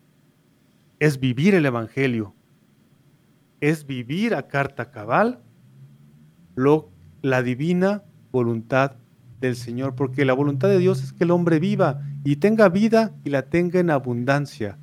es 0.99 1.19
vivir 1.19 1.55
el 1.55 1.65
Evangelio, 1.65 2.33
es 3.61 3.85
vivir 3.85 4.35
a 4.35 4.47
carta 4.47 4.91
cabal 4.91 5.39
lo, 6.55 6.89
la 7.21 7.41
divina 7.43 8.03
voluntad 8.31 8.93
del 9.41 9.55
Señor, 9.55 9.95
porque 9.95 10.25
la 10.25 10.33
voluntad 10.33 10.69
de 10.69 10.79
Dios 10.79 11.03
es 11.03 11.13
que 11.13 11.23
el 11.23 11.31
hombre 11.31 11.59
viva 11.59 12.01
y 12.23 12.37
tenga 12.37 12.69
vida 12.69 13.13
y 13.23 13.29
la 13.29 13.43
tenga 13.43 13.79
en 13.79 13.89
abundancia. 13.89 14.77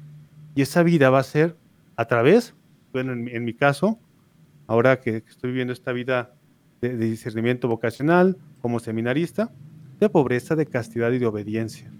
Y 0.54 0.62
esa 0.62 0.82
vida 0.82 1.10
va 1.10 1.20
a 1.20 1.24
ser 1.24 1.56
a 1.96 2.04
través, 2.06 2.54
bueno, 2.92 3.12
en, 3.12 3.44
mi 3.44 3.54
caso, 3.54 3.98
ahora 4.66 5.00
que 5.00 5.22
estoy 5.28 5.50
viviendo 5.50 5.72
esta 5.72 5.92
vida 5.92 6.34
de, 6.80 6.96
de 6.96 7.06
discernimiento 7.06 7.68
vocacional 7.68 8.36
como 8.60 8.80
seminarista, 8.80 9.50
de 9.98 10.08
pobreza, 10.08 10.56
de 10.56 10.66
castidad 10.66 11.12
y 11.12 11.18
de 11.18 11.26
obediencia. 11.26 11.90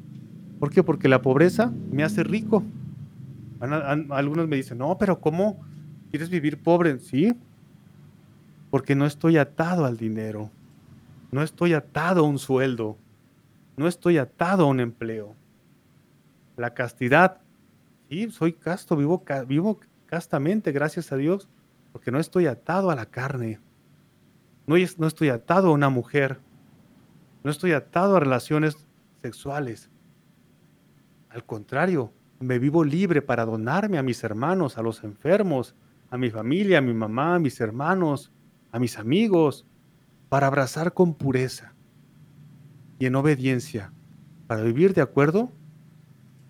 ¿Por 0.59 0.71
qué? 0.71 0.83
Porque 0.83 1.09
la 1.09 1.23
pobreza 1.23 1.73
me 1.91 2.05
hace 2.05 2.23
rico, 2.25 2.63
algunos 3.63 4.49
me 4.49 4.57
dicen, 4.57 4.79
no, 4.79 4.99
pero 4.99 5.21
¿cómo 5.21 5.61
quieres 6.11 6.31
vivir 6.31 6.63
pobre? 6.63 6.99
Sí, 6.99 7.33
porque 8.71 8.95
no 8.95 9.07
estoy 9.07 9.37
atado 9.37 9.85
al 9.85 9.97
dinero, 9.97 10.51
no 11.31 11.43
estoy 11.43 11.75
atado 11.75 12.25
a 12.25 12.29
un 12.29 12.39
sueldo, 12.39 12.99
no 13.77 13.87
estoy 13.87 14.19
atado 14.19 14.65
a 14.65 14.69
un 14.69 14.81
empleo. 14.81 15.37
La 16.57 16.75
castidad, 16.75 17.41
sí, 18.09 18.31
soy 18.31 18.53
casto, 18.53 18.97
vivo, 18.97 19.23
vivo 19.47 19.79
castamente, 20.07 20.73
gracias 20.73 21.13
a 21.13 21.17
Dios, 21.17 21.49
porque 21.93 22.11
no 22.11 22.19
estoy 22.19 22.47
atado 22.47 22.91
a 22.91 22.97
la 22.97 23.07
carne, 23.07 23.61
no, 24.67 24.77
no 24.99 25.07
estoy 25.07 25.29
atado 25.29 25.69
a 25.69 25.73
una 25.73 25.89
mujer, 25.89 26.41
no 27.45 27.51
estoy 27.51 27.73
atado 27.73 28.17
a 28.17 28.21
relaciones 28.21 28.77
sexuales. 29.21 29.89
Al 31.31 31.45
contrario, 31.45 32.13
me 32.43 32.59
vivo 32.59 32.85
libre 32.85 33.23
para 33.23 33.45
donarme 33.45 33.99
a 33.99 34.03
mis 34.03 34.23
hermanos, 34.25 34.77
a 34.77 34.83
los 34.83 35.05
enfermos, 35.05 35.75
a 36.11 36.19
mi 36.19 36.31
familia, 36.31 36.79
a 36.79 36.83
mi 36.83 36.93
mamá, 36.93 37.37
a 37.37 37.39
mis 37.39 37.61
hermanos, 37.61 38.31
a 38.71 38.79
mis 38.79 38.99
amigos, 38.99 39.65
para 40.29 40.47
abrazar 40.47 40.93
con 40.93 41.15
pureza 41.15 41.75
y 42.99 43.07
en 43.07 43.15
obediencia, 43.15 43.93
para 44.47 44.63
vivir 44.63 44.95
de 44.95 45.03
acuerdo 45.03 45.51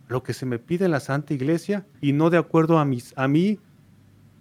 a 0.09 0.13
lo 0.13 0.23
que 0.23 0.35
se 0.35 0.47
me 0.47 0.59
pide 0.59 0.87
en 0.87 0.91
la 0.91 1.01
Santa 1.01 1.35
Iglesia 1.35 1.87
y 2.01 2.13
no 2.13 2.31
de 2.31 2.39
acuerdo 2.39 2.79
a, 2.79 2.83
a 2.83 3.29
mi 3.29 3.59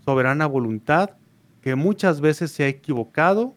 soberana 0.05 0.47
voluntad, 0.47 1.11
que 1.61 1.75
muchas 1.75 2.21
veces 2.21 2.51
se 2.51 2.63
ha 2.63 2.67
equivocado 2.67 3.55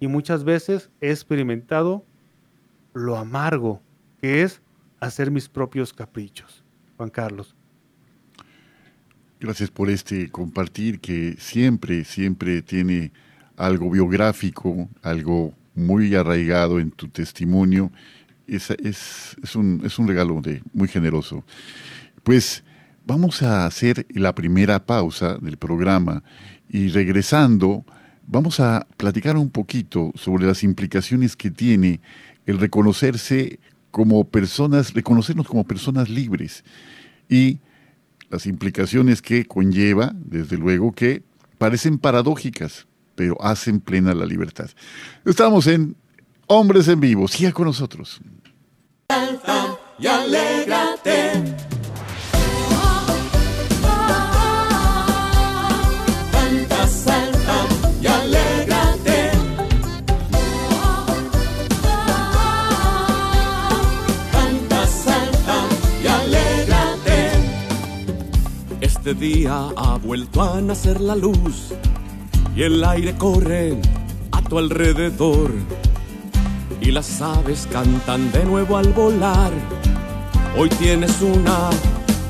y 0.00 0.08
muchas 0.08 0.44
veces 0.44 0.90
he 1.00 1.10
experimentado 1.10 2.04
lo 2.92 3.16
amargo 3.16 3.80
que 4.20 4.42
es 4.42 4.60
hacer 4.98 5.30
mis 5.30 5.48
propios 5.48 5.92
caprichos. 5.92 6.59
Juan 7.00 7.08
Carlos. 7.08 7.54
Gracias 9.40 9.70
por 9.70 9.88
este 9.88 10.28
compartir 10.28 11.00
que 11.00 11.34
siempre, 11.38 12.04
siempre 12.04 12.60
tiene 12.60 13.10
algo 13.56 13.88
biográfico, 13.88 14.86
algo 15.00 15.54
muy 15.74 16.14
arraigado 16.14 16.78
en 16.78 16.90
tu 16.90 17.08
testimonio. 17.08 17.90
Es, 18.46 18.68
es, 18.68 19.56
un, 19.56 19.80
es 19.82 19.98
un 19.98 20.08
regalo 20.08 20.42
muy 20.74 20.88
generoso. 20.88 21.42
Pues 22.22 22.62
vamos 23.06 23.42
a 23.42 23.64
hacer 23.64 24.06
la 24.10 24.34
primera 24.34 24.84
pausa 24.84 25.38
del 25.38 25.56
programa 25.56 26.22
y 26.68 26.88
regresando 26.88 27.86
vamos 28.26 28.60
a 28.60 28.86
platicar 28.98 29.38
un 29.38 29.48
poquito 29.48 30.12
sobre 30.16 30.44
las 30.44 30.62
implicaciones 30.62 31.34
que 31.34 31.50
tiene 31.50 32.02
el 32.44 32.58
reconocerse 32.58 33.58
como 33.90 34.24
personas, 34.24 34.94
reconocernos 34.94 35.46
como 35.46 35.64
personas 35.64 36.08
libres 36.08 36.64
y 37.28 37.58
las 38.30 38.46
implicaciones 38.46 39.22
que 39.22 39.44
conlleva, 39.44 40.12
desde 40.14 40.56
luego, 40.56 40.92
que 40.92 41.22
parecen 41.58 41.98
paradójicas, 41.98 42.86
pero 43.14 43.36
hacen 43.42 43.80
plena 43.80 44.14
la 44.14 44.24
libertad. 44.24 44.70
Estamos 45.24 45.66
en 45.66 45.96
Hombres 46.46 46.88
en 46.88 47.00
Vivo, 47.00 47.28
siga 47.28 47.52
con 47.52 47.66
nosotros. 47.66 48.20
Este 69.10 69.26
día 69.26 69.70
ha 69.76 69.96
vuelto 69.96 70.40
a 70.40 70.60
nacer 70.60 71.00
la 71.00 71.16
luz 71.16 71.72
y 72.54 72.62
el 72.62 72.84
aire 72.84 73.16
corre 73.16 73.76
a 74.30 74.40
tu 74.40 74.56
alrededor 74.56 75.50
y 76.80 76.92
las 76.92 77.20
aves 77.20 77.66
cantan 77.72 78.30
de 78.30 78.44
nuevo 78.44 78.76
al 78.76 78.92
volar. 78.92 79.50
Hoy 80.56 80.68
tienes 80.68 81.20
una 81.22 81.70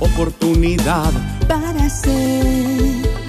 oportunidad 0.01 1.13
para 1.47 1.91
ser 1.91 3.20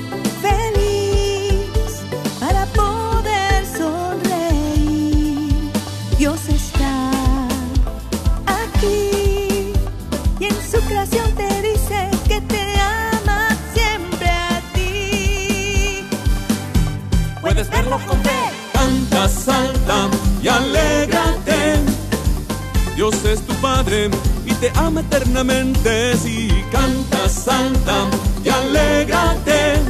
Y 24.46 24.54
te 24.54 24.72
ama 24.76 25.02
eternamente. 25.02 26.16
Si 26.16 26.48
canta, 26.72 27.28
salta 27.28 28.08
y 28.42 28.48
alégrate. 28.48 29.82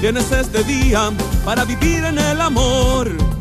Tienes 0.00 0.32
este 0.32 0.64
día 0.64 1.12
para 1.44 1.64
vivir 1.64 2.04
en 2.04 2.18
el 2.18 2.40
amor. 2.40 3.37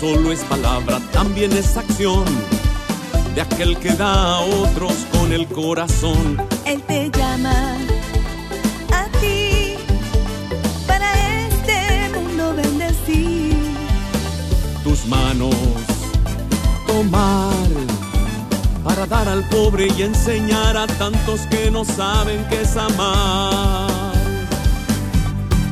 Solo 0.00 0.32
es 0.32 0.40
palabra, 0.44 0.98
también 1.12 1.52
es 1.52 1.76
acción 1.76 2.24
de 3.34 3.42
aquel 3.42 3.76
que 3.76 3.90
da 3.90 4.36
a 4.36 4.40
otros 4.40 4.94
con 5.12 5.30
el 5.30 5.46
corazón. 5.46 6.38
Él 6.64 6.82
te 6.88 7.10
llama 7.10 7.76
a 8.92 9.04
ti 9.20 9.76
para 10.86 11.08
este 11.46 12.10
mundo 12.18 12.54
bendecir. 12.56 13.54
Tus 14.82 15.04
manos 15.06 15.54
tomar 16.86 17.68
para 18.82 19.06
dar 19.06 19.28
al 19.28 19.46
pobre 19.50 19.88
y 19.98 20.02
enseñar 20.02 20.78
a 20.78 20.86
tantos 20.86 21.40
que 21.50 21.70
no 21.70 21.84
saben 21.84 22.42
qué 22.48 22.62
es 22.62 22.74
amar. 22.76 23.89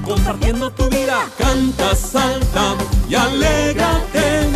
Compartiendo 0.08 0.70
tu 0.70 0.88
vida, 0.88 1.28
canta, 1.36 1.94
salta 1.94 2.74
y 3.10 3.14
alégrate. 3.14 4.48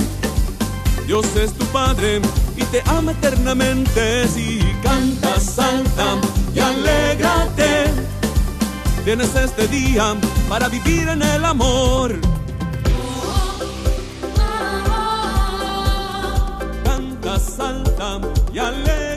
Dios 1.06 1.26
es 1.36 1.52
tu 1.52 1.66
Padre 1.66 2.22
y 2.56 2.62
te 2.64 2.82
ama 2.86 3.12
eternamente. 3.12 4.26
Si 4.28 4.60
canta, 4.82 5.38
salta 5.38 6.16
y 6.54 6.58
alégrate. 6.58 7.84
Tienes 9.04 9.34
este 9.34 9.68
día 9.68 10.16
para 10.48 10.68
vivir 10.68 11.08
en 11.08 11.20
el 11.20 11.44
amor. 11.44 12.18
Canta, 16.82 17.38
salta 17.38 18.20
y 18.54 18.58
alégrate. 18.58 19.11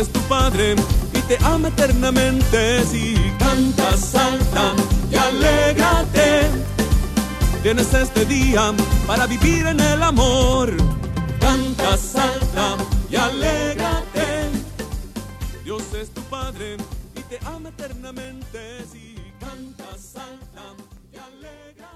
Es 0.00 0.12
tu 0.12 0.20
Padre 0.22 0.74
y 1.12 1.20
te 1.22 1.38
ama 1.44 1.68
eternamente. 1.68 2.84
Si 2.84 3.14
canta, 3.38 3.96
salta 3.96 4.74
y 5.10 5.16
alégrate. 5.16 6.50
Tienes 7.62 7.94
este 7.94 8.24
día 8.24 8.72
para 9.06 9.26
vivir 9.26 9.66
en 9.66 9.80
el 9.80 10.02
amor. 10.02 10.74
Canta, 11.40 11.96
salta 11.96 12.76
y 13.10 13.16
alégrate. 13.16 14.50
Dios 15.64 15.82
es 15.94 16.10
tu 16.10 16.22
Padre 16.22 16.76
y 17.16 17.20
te 17.22 17.38
ama 17.46 17.68
eternamente. 17.68 18.84
Si 18.90 19.16
canta, 19.38 19.86
salta 19.96 20.64
y 21.12 21.16
alégrate. 21.16 21.93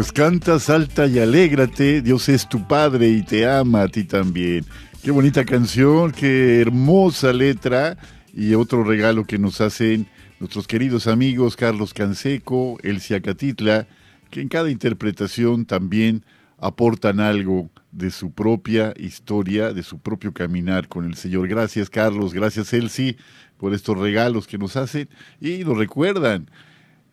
Pues 0.00 0.12
canta, 0.12 0.58
salta 0.58 1.06
y 1.06 1.18
alégrate, 1.18 2.00
Dios 2.00 2.30
es 2.30 2.48
tu 2.48 2.66
Padre 2.66 3.10
y 3.10 3.22
te 3.22 3.46
ama 3.46 3.82
a 3.82 3.88
ti 3.88 4.04
también. 4.04 4.64
Qué 5.02 5.10
bonita 5.10 5.44
canción, 5.44 6.10
qué 6.10 6.62
hermosa 6.62 7.34
letra 7.34 7.98
y 8.32 8.54
otro 8.54 8.82
regalo 8.82 9.26
que 9.26 9.36
nos 9.36 9.60
hacen 9.60 10.06
nuestros 10.38 10.66
queridos 10.66 11.06
amigos 11.06 11.54
Carlos 11.54 11.92
Canseco, 11.92 12.78
Elsia 12.82 13.20
Catitla, 13.20 13.88
que 14.30 14.40
en 14.40 14.48
cada 14.48 14.70
interpretación 14.70 15.66
también 15.66 16.24
aportan 16.56 17.20
algo 17.20 17.68
de 17.92 18.10
su 18.10 18.32
propia 18.32 18.94
historia, 18.96 19.74
de 19.74 19.82
su 19.82 19.98
propio 19.98 20.32
caminar 20.32 20.88
con 20.88 21.04
el 21.04 21.14
Señor. 21.14 21.46
Gracias 21.46 21.90
Carlos, 21.90 22.32
gracias 22.32 22.72
Elsie 22.72 23.18
por 23.58 23.74
estos 23.74 23.98
regalos 23.98 24.46
que 24.46 24.56
nos 24.56 24.76
hacen 24.76 25.10
y 25.42 25.58
nos 25.58 25.76
recuerdan 25.76 26.48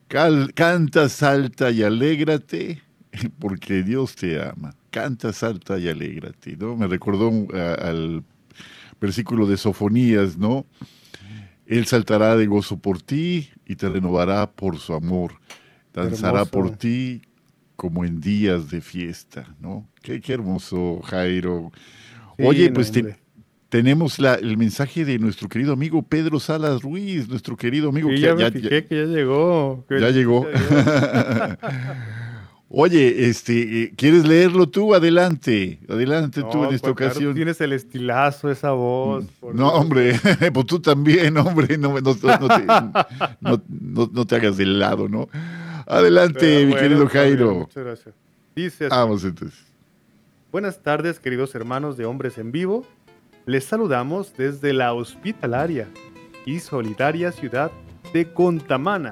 Cal- 0.07 0.53
canta, 0.53 1.09
salta 1.09 1.71
y 1.71 1.83
alégrate, 1.83 2.81
porque 3.39 3.83
Dios 3.83 4.15
te 4.15 4.41
ama. 4.41 4.73
Canta, 4.89 5.33
salta 5.33 5.77
y 5.77 5.87
alégrate, 5.89 6.55
¿no? 6.57 6.75
Me 6.75 6.87
recordó 6.87 7.29
al 7.53 8.23
versículo 8.99 9.45
de 9.45 9.57
Sofonías, 9.57 10.37
¿no? 10.37 10.65
Él 11.65 11.85
saltará 11.85 12.35
de 12.37 12.45
gozo 12.47 12.77
por 12.79 13.01
ti 13.01 13.49
y 13.65 13.75
te 13.75 13.89
renovará 13.89 14.49
por 14.51 14.77
su 14.79 14.93
amor. 14.93 15.33
Danzará 15.93 16.39
Hermoso. 16.39 16.51
por 16.51 16.71
ti 16.77 17.21
como 17.75 18.05
en 18.05 18.21
días 18.21 18.69
de 18.69 18.81
fiesta, 18.81 19.55
¿no? 19.59 19.87
Qué, 20.01 20.21
qué 20.21 20.33
hermoso, 20.33 21.01
Jairo. 21.03 21.71
Sí, 22.37 22.43
Oye, 22.45 22.69
no, 22.69 22.73
pues 22.73 22.91
te-. 22.91 23.17
Tenemos 23.69 24.17
la- 24.19 24.35
el 24.35 24.57
mensaje 24.57 25.03
de 25.05 25.19
nuestro 25.19 25.49
querido 25.49 25.73
amigo 25.73 26.01
Pedro 26.03 26.39
Salas 26.39 26.81
Ruiz, 26.81 27.27
nuestro 27.27 27.55
querido 27.57 27.89
amigo. 27.89 28.09
Sí, 28.09 28.15
que 28.15 28.21
ya 28.21 28.35
me 28.35 28.41
ya- 28.41 28.51
fijé 28.51 28.85
que 28.85 28.95
ya 28.95 29.05
llegó. 29.05 29.85
que 29.89 29.99
ya 29.99 30.09
llegó. 30.09 30.47
Oye, 32.69 33.29
este, 33.29 33.83
eh, 33.83 33.93
¿quieres 33.95 34.27
leerlo 34.27 34.67
tú? 34.67 34.93
Adelante, 34.93 35.79
adelante 35.87 36.41
tú 36.51 36.65
en 36.65 36.73
esta 36.75 36.87
Juan 36.89 36.95
Carlos, 36.95 37.11
ocasión. 37.15 37.33
Tienes 37.33 37.61
el 37.61 37.71
estilazo, 37.71 38.51
esa 38.51 38.71
voz. 38.71 39.23
por 39.39 39.55
No, 39.55 39.69
Dios. 39.71 39.79
hombre, 39.81 40.19
pues 40.53 40.65
tú 40.65 40.79
también, 40.81 41.37
hombre, 41.37 41.77
no, 41.77 41.93
no- 42.01 42.01
no 42.01 43.57
te, 43.59 43.65
no- 44.11 44.25
te 44.27 44.35
hagas 44.35 44.57
del 44.57 44.79
lado, 44.79 45.07
¿no? 45.07 45.29
Adelante, 45.85 46.39
Pero 46.41 46.59
mi 46.59 46.65
bueno, 46.73 46.81
querido 46.81 46.99
bien, 46.99 47.09
Jairo. 47.09 47.53
Muchas 47.55 47.83
gracias. 47.85 48.15
Dice 48.53 48.87
así. 48.87 48.95
Vamos 48.95 49.23
entonces. 49.23 49.59
Buenas 50.51 50.83
tardes, 50.83 51.19
queridos 51.19 51.55
hermanos 51.55 51.95
de 51.95 52.03
Hombres 52.05 52.37
en 52.37 52.51
Vivo. 52.51 52.85
Les 53.47 53.63
saludamos 53.63 54.33
desde 54.35 54.73
la 54.73 54.93
hospitalaria 54.93 55.87
y 56.45 56.59
solidaria 56.59 57.31
ciudad 57.31 57.71
de 58.11 58.33
Contamana. 58.33 59.11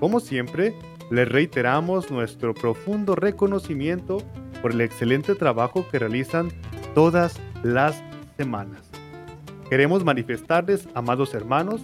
Como 0.00 0.18
siempre, 0.18 0.74
les 1.10 1.28
reiteramos 1.28 2.10
nuestro 2.10 2.54
profundo 2.54 3.14
reconocimiento 3.14 4.22
por 4.62 4.72
el 4.72 4.80
excelente 4.80 5.34
trabajo 5.34 5.86
que 5.90 5.98
realizan 5.98 6.48
todas 6.94 7.38
las 7.62 8.02
semanas. 8.38 8.90
Queremos 9.68 10.04
manifestarles, 10.04 10.88
amados 10.94 11.34
hermanos, 11.34 11.82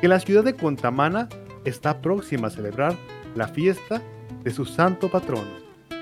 que 0.00 0.08
la 0.08 0.20
ciudad 0.20 0.42
de 0.42 0.56
Contamana 0.56 1.28
está 1.66 2.00
próxima 2.00 2.46
a 2.48 2.50
celebrar 2.50 2.96
la 3.34 3.48
fiesta 3.48 4.00
de 4.42 4.50
su 4.50 4.64
santo 4.64 5.10
patrono, 5.10 5.52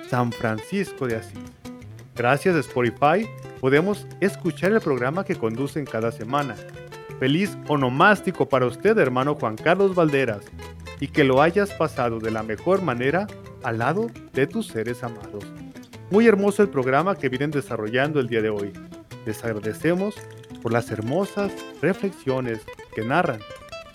San 0.08 0.30
Francisco 0.30 1.08
de 1.08 1.16
Asís. 1.16 1.63
Gracias 2.14 2.54
a 2.54 2.60
Spotify 2.60 3.28
podemos 3.60 4.06
escuchar 4.20 4.72
el 4.72 4.80
programa 4.80 5.24
que 5.24 5.34
conducen 5.34 5.84
cada 5.84 6.12
semana. 6.12 6.54
Feliz 7.18 7.56
onomástico 7.66 8.48
para 8.48 8.66
usted, 8.66 8.96
hermano 8.98 9.34
Juan 9.34 9.56
Carlos 9.56 9.96
Valderas, 9.96 10.44
y 11.00 11.08
que 11.08 11.24
lo 11.24 11.42
hayas 11.42 11.72
pasado 11.72 12.20
de 12.20 12.30
la 12.30 12.44
mejor 12.44 12.82
manera 12.82 13.26
al 13.64 13.78
lado 13.78 14.10
de 14.32 14.46
tus 14.46 14.68
seres 14.68 15.02
amados. 15.02 15.44
Muy 16.10 16.28
hermoso 16.28 16.62
el 16.62 16.68
programa 16.68 17.16
que 17.16 17.28
vienen 17.28 17.50
desarrollando 17.50 18.20
el 18.20 18.28
día 18.28 18.42
de 18.42 18.50
hoy. 18.50 18.72
Les 19.26 19.42
agradecemos 19.44 20.14
por 20.62 20.72
las 20.72 20.90
hermosas 20.92 21.52
reflexiones 21.82 22.60
que 22.94 23.02
narran. 23.02 23.40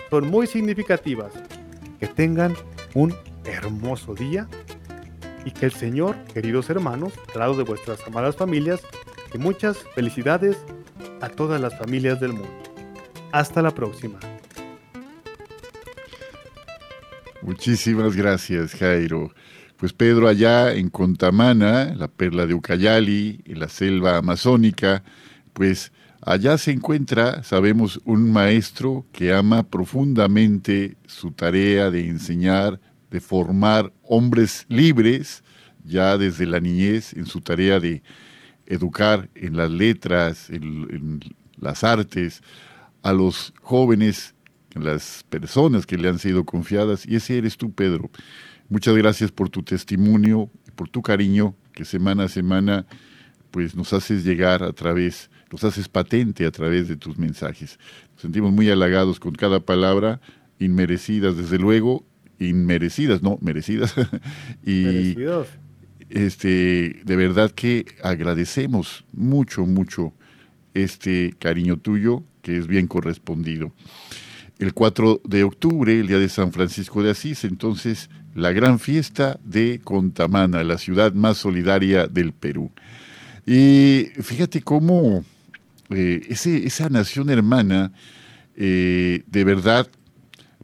Son 0.10 0.28
muy 0.28 0.46
significativas. 0.48 1.32
Que 2.00 2.08
tengan 2.08 2.54
un 2.96 3.14
hermoso 3.46 4.14
día 4.14 4.48
y 5.46 5.52
que 5.52 5.66
el 5.66 5.72
Señor, 5.72 6.16
queridos 6.34 6.70
hermanos, 6.70 7.14
al 7.34 7.40
lado 7.40 7.58
de 7.58 7.64
vuestras 7.64 8.06
amadas 8.06 8.36
familias, 8.36 8.82
y 9.34 9.38
muchas 9.38 9.78
felicidades 9.96 10.58
a 11.22 11.30
todas 11.30 11.62
las 11.62 11.78
familias 11.78 12.20
del 12.20 12.34
mundo. 12.34 12.64
Hasta 13.32 13.62
la 13.62 13.72
próxima. 13.72 14.20
Muchísimas 17.42 18.16
gracias, 18.16 18.74
Jairo. 18.76 19.32
Pues 19.78 19.94
Pedro, 19.94 20.28
allá 20.28 20.74
en 20.74 20.90
Contamana, 20.90 21.94
la 21.96 22.10
perla 22.10 22.46
de 22.46 22.54
Ucayali, 22.54 23.42
en 23.46 23.60
la 23.60 23.70
selva 23.70 24.18
amazónica, 24.18 25.04
pues 25.54 25.94
allá 26.22 26.58
se 26.58 26.72
encuentra, 26.72 27.44
sabemos, 27.44 28.02
un 28.04 28.30
maestro 28.32 29.06
que 29.14 29.34
ama 29.34 29.64
profundamente 29.64 30.98
su 31.08 31.32
tarea 31.32 31.92
de 31.92 32.08
enseñar, 32.08 32.82
de 33.12 33.20
formar 33.20 33.92
hombres 34.04 34.66
libres, 34.70 35.44
ya 35.84 36.18
desde 36.18 36.46
la 36.46 36.60
niñez, 36.60 37.14
en 37.14 37.26
su 37.26 37.42
tarea 37.42 37.80
de 37.80 38.04
educar 38.66 39.30
en 39.36 39.58
las 39.58 39.72
letras, 39.72 40.50
en, 40.50 41.20
las 41.58 41.84
artes, 41.84 42.42
a 43.02 43.12
los 43.12 43.54
jóvenes, 43.62 44.36
las 44.76 45.26
personas 45.30 45.86
que 45.86 45.98
le 45.98 46.08
han 46.08 46.20
sido 46.20 46.46
confiadas, 46.46 47.06
y 47.06 47.16
ese 47.16 47.38
eres 47.38 47.58
tú, 47.58 47.74
Pedro. 47.74 48.10
Muchas 48.70 48.96
gracias 48.96 49.32
por 49.32 49.50
tu 49.50 49.64
testimonio, 49.64 50.50
por 50.76 50.90
tu 50.90 51.02
cariño, 51.02 51.56
que 51.74 51.86
semana 51.86 52.26
a 52.26 52.30
semana 52.30 52.86
pues 53.52 53.76
nos 53.76 53.94
haces 53.94 54.24
llegar 54.24 54.64
a 54.64 54.74
través, 54.74 55.32
nos 55.52 55.64
haces 55.64 55.90
patente 55.90 56.46
a 56.46 56.52
través 56.52 56.88
de 56.88 56.96
tus 56.96 57.18
mensajes. 57.18 57.80
Nos 58.14 58.22
sentimos 58.22 58.52
muy 58.52 58.70
halagados 58.70 59.20
con 59.20 59.34
cada 59.34 59.60
palabra, 59.60 60.22
inmerecidas 60.60 61.36
desde 61.36 61.58
luego, 61.58 62.06
inmerecidas, 62.40 63.22
no, 63.22 63.38
merecidas. 63.42 63.94
y 64.66 64.84
Merecidos. 64.84 65.48
este, 66.10 67.02
de 67.04 67.16
verdad 67.16 67.52
que 67.52 67.86
agradecemos 68.04 69.06
mucho, 69.14 69.66
mucho 69.66 70.14
este 70.74 71.34
cariño 71.40 71.78
tuyo, 71.78 72.24
que 72.42 72.58
es 72.58 72.68
bien 72.68 72.88
correspondido. 72.88 73.74
el 74.60 74.74
4 74.74 75.22
de 75.24 75.44
octubre, 75.44 76.00
el 76.00 76.08
día 76.08 76.20
de 76.20 76.30
San 76.30 76.52
Francisco 76.52 77.02
de 77.02 77.12
Asís, 77.12 77.44
entonces 77.46 78.10
la 78.36 78.52
gran 78.52 78.80
fiesta 78.80 79.40
de 79.44 79.80
Contamana, 79.84 80.64
la 80.64 80.78
ciudad 80.78 81.14
más 81.14 81.38
solidaria 81.38 82.08
del 82.08 82.34
Perú. 82.34 82.72
Y 83.46 84.10
fíjate 84.22 84.62
cómo 84.62 85.24
eh, 85.90 86.22
ese, 86.30 86.66
esa 86.66 86.90
nación 86.90 87.30
hermana, 87.30 87.92
eh, 88.56 89.24
de 89.26 89.44
verdad, 89.44 89.88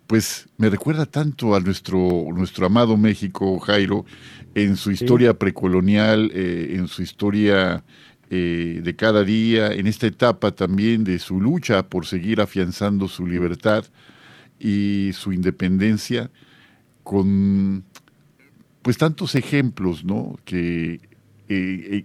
pues 0.07 0.47
me 0.57 0.69
recuerda 0.69 1.05
tanto 1.05 1.55
a 1.55 1.59
nuestro, 1.59 2.27
nuestro 2.33 2.65
amado 2.65 2.97
México, 2.97 3.59
Jairo, 3.59 4.05
en 4.53 4.77
su 4.77 4.91
historia 4.91 5.37
precolonial, 5.37 6.31
eh, 6.33 6.75
en 6.75 6.87
su 6.87 7.01
historia 7.01 7.83
de 8.27 8.95
cada 8.97 9.23
día, 9.23 9.71
en 9.71 9.87
esta 9.87 10.07
etapa 10.07 10.51
también 10.51 11.05
de 11.05 11.19
su 11.19 11.39
lucha 11.39 11.87
por 11.87 12.05
seguir 12.05 12.41
afianzando 12.41 13.07
su 13.07 13.25
libertad 13.25 13.85
y 14.59 15.11
su 15.13 15.31
independencia, 15.31 16.29
con 17.03 17.85
pues 18.81 18.97
tantos 18.97 19.35
ejemplos, 19.35 20.03
¿no? 20.03 20.37
Que 20.43 20.99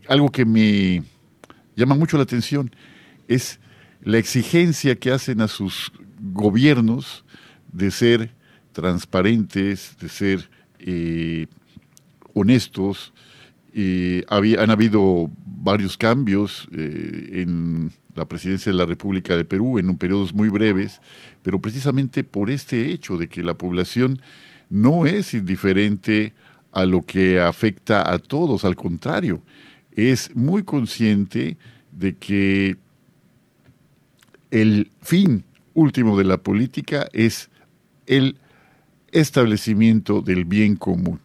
algo 0.07 0.31
que 0.31 0.45
me 0.45 1.03
llama 1.75 1.97
mucho 1.97 2.17
la 2.17 2.23
atención 2.23 2.71
es 3.27 3.59
la 4.03 4.19
exigencia 4.19 4.97
que 4.97 5.11
hacen 5.11 5.41
a 5.41 5.49
sus 5.49 5.93
gobiernos 6.21 7.25
de 7.73 7.91
ser 7.91 8.31
transparentes, 8.73 9.97
de 10.01 10.09
ser 10.09 10.51
eh, 10.79 11.47
honestos. 12.35 13.13
han 14.29 14.71
habido 14.71 15.31
varios 15.45 15.97
cambios 15.97 16.69
eh, 16.73 17.43
en 17.43 17.93
la 18.15 18.27
presidencia 18.27 18.73
de 18.73 18.79
la 18.79 18.87
República 18.87 19.37
de 19.37 19.45
Perú 19.45 19.79
en 19.79 19.89
un 19.89 19.99
periodos 19.99 20.35
muy 20.35 20.49
breves, 20.49 21.01
pero 21.43 21.61
precisamente 21.61 22.25
por 22.25 22.51
este 22.51 22.91
hecho 22.91 23.17
de 23.17 23.29
que 23.29 23.43
la 23.43 23.55
población 23.55 24.21
no 24.69 25.07
es 25.07 25.35
indiferente 25.35 26.33
a 26.73 26.85
lo 26.87 27.03
que 27.03 27.41
afecta 27.41 28.13
a 28.13 28.19
todos, 28.19 28.65
al 28.65 28.77
contrario, 28.77 29.43
es 29.93 30.35
muy 30.35 30.63
consciente 30.63 31.57
de 31.93 32.15
que 32.15 32.77
el 34.51 34.91
fin 35.03 35.45
último 35.75 36.17
de 36.17 36.25
la 36.25 36.39
política 36.39 37.09
es 37.13 37.50
el 38.11 38.39
establecimiento 39.13 40.21
del 40.21 40.45
bien 40.45 40.75
común. 40.75 41.21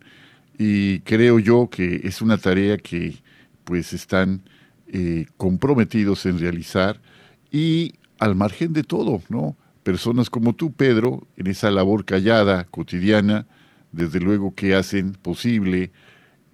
Y 0.58 1.00
creo 1.00 1.40
yo 1.40 1.68
que 1.70 2.02
es 2.04 2.22
una 2.22 2.38
tarea 2.38 2.78
que 2.78 3.16
pues 3.64 3.92
están 3.92 4.44
eh, 4.88 5.26
comprometidos 5.36 6.28
en 6.28 6.40
realizar 6.40 7.02
y 7.52 7.96
al 8.20 8.36
margen 8.36 8.72
de 8.72 8.84
todo, 8.84 9.22
¿no? 9.30 9.58
Personas 9.84 10.30
como 10.30 10.54
tú, 10.54 10.74
Pedro, 10.74 11.28
en 11.38 11.48
esa 11.48 11.72
labor 11.72 12.06
callada, 12.06 12.66
cotidiana, 12.66 13.48
desde 13.92 14.20
luego 14.20 14.54
que 14.54 14.76
hacen 14.76 15.14
posible 15.14 15.92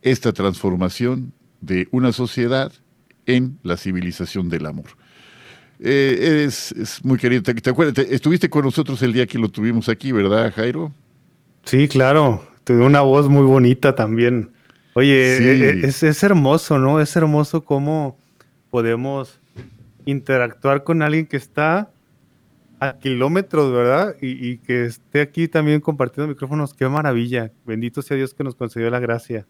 esta 0.02 0.32
transformación 0.32 1.34
de 1.60 1.90
una 1.92 2.14
sociedad 2.14 2.72
en 3.26 3.60
la 3.64 3.76
civilización 3.76 4.48
del 4.50 4.66
amor. 4.66 5.01
Eh, 5.84 6.46
es 6.46 7.04
muy 7.04 7.18
querido. 7.18 7.42
¿Te, 7.42 7.70
acuerdas? 7.70 8.06
estuviste 8.10 8.50
con 8.50 8.66
nosotros 8.66 9.02
el 9.02 9.14
día 9.14 9.26
que 9.26 9.40
lo 9.40 9.50
tuvimos 9.50 9.90
aquí, 9.90 10.12
¿verdad, 10.12 10.54
Jairo? 10.54 10.94
Sí, 11.64 11.88
claro. 11.88 12.48
Tuve 12.64 12.86
una 12.86 13.02
voz 13.02 13.28
muy 13.28 13.44
bonita 13.44 13.96
también. 13.96 14.52
Oye, 14.94 15.38
eh, 15.38 15.70
eh, 15.70 15.82
es, 15.84 16.24
hermoso, 16.24 16.78
¿no? 16.78 17.00
Es 17.02 17.16
hermoso 17.16 17.66
cómo 17.66 18.20
podemos 18.70 19.40
interactuar 20.06 20.84
con 20.84 21.02
alguien 21.02 21.26
que 21.26 21.38
está 21.38 21.90
a 22.80 23.00
kilómetros, 23.00 23.74
¿verdad? 23.74 24.16
Y, 24.22 24.50
y, 24.50 24.58
que 24.58 24.86
esté 24.86 25.22
aquí 25.22 25.48
también 25.48 25.82
compartiendo 25.82 26.28
micrófonos. 26.28 26.76
Qué 26.76 26.88
maravilla. 26.88 27.52
Bendito 27.66 28.04
sea 28.04 28.18
Dios 28.18 28.36
que 28.36 28.44
nos 28.44 28.54
concedió 28.54 28.90
la 28.92 29.00
gracia. 29.00 29.48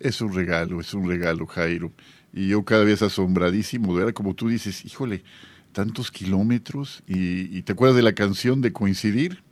Es 0.00 0.20
un 0.20 0.34
regalo, 0.34 0.80
es 0.80 0.92
un 0.94 1.08
regalo, 1.08 1.46
Jairo. 1.46 1.92
Y 2.36 2.48
yo 2.48 2.62
cada 2.66 2.84
vez 2.84 3.00
asombradísimo, 3.00 3.94
¿verdad? 3.94 4.12
Como 4.12 4.34
tú 4.34 4.48
dices, 4.48 4.84
híjole, 4.84 5.24
tantos 5.72 6.10
kilómetros. 6.10 7.02
¿Y, 7.06 7.62
te 7.62 7.72
acuerdas 7.72 7.96
de 7.96 8.02
la 8.02 8.12
canción 8.12 8.60
de 8.60 8.74
Coincidir? 8.74 9.42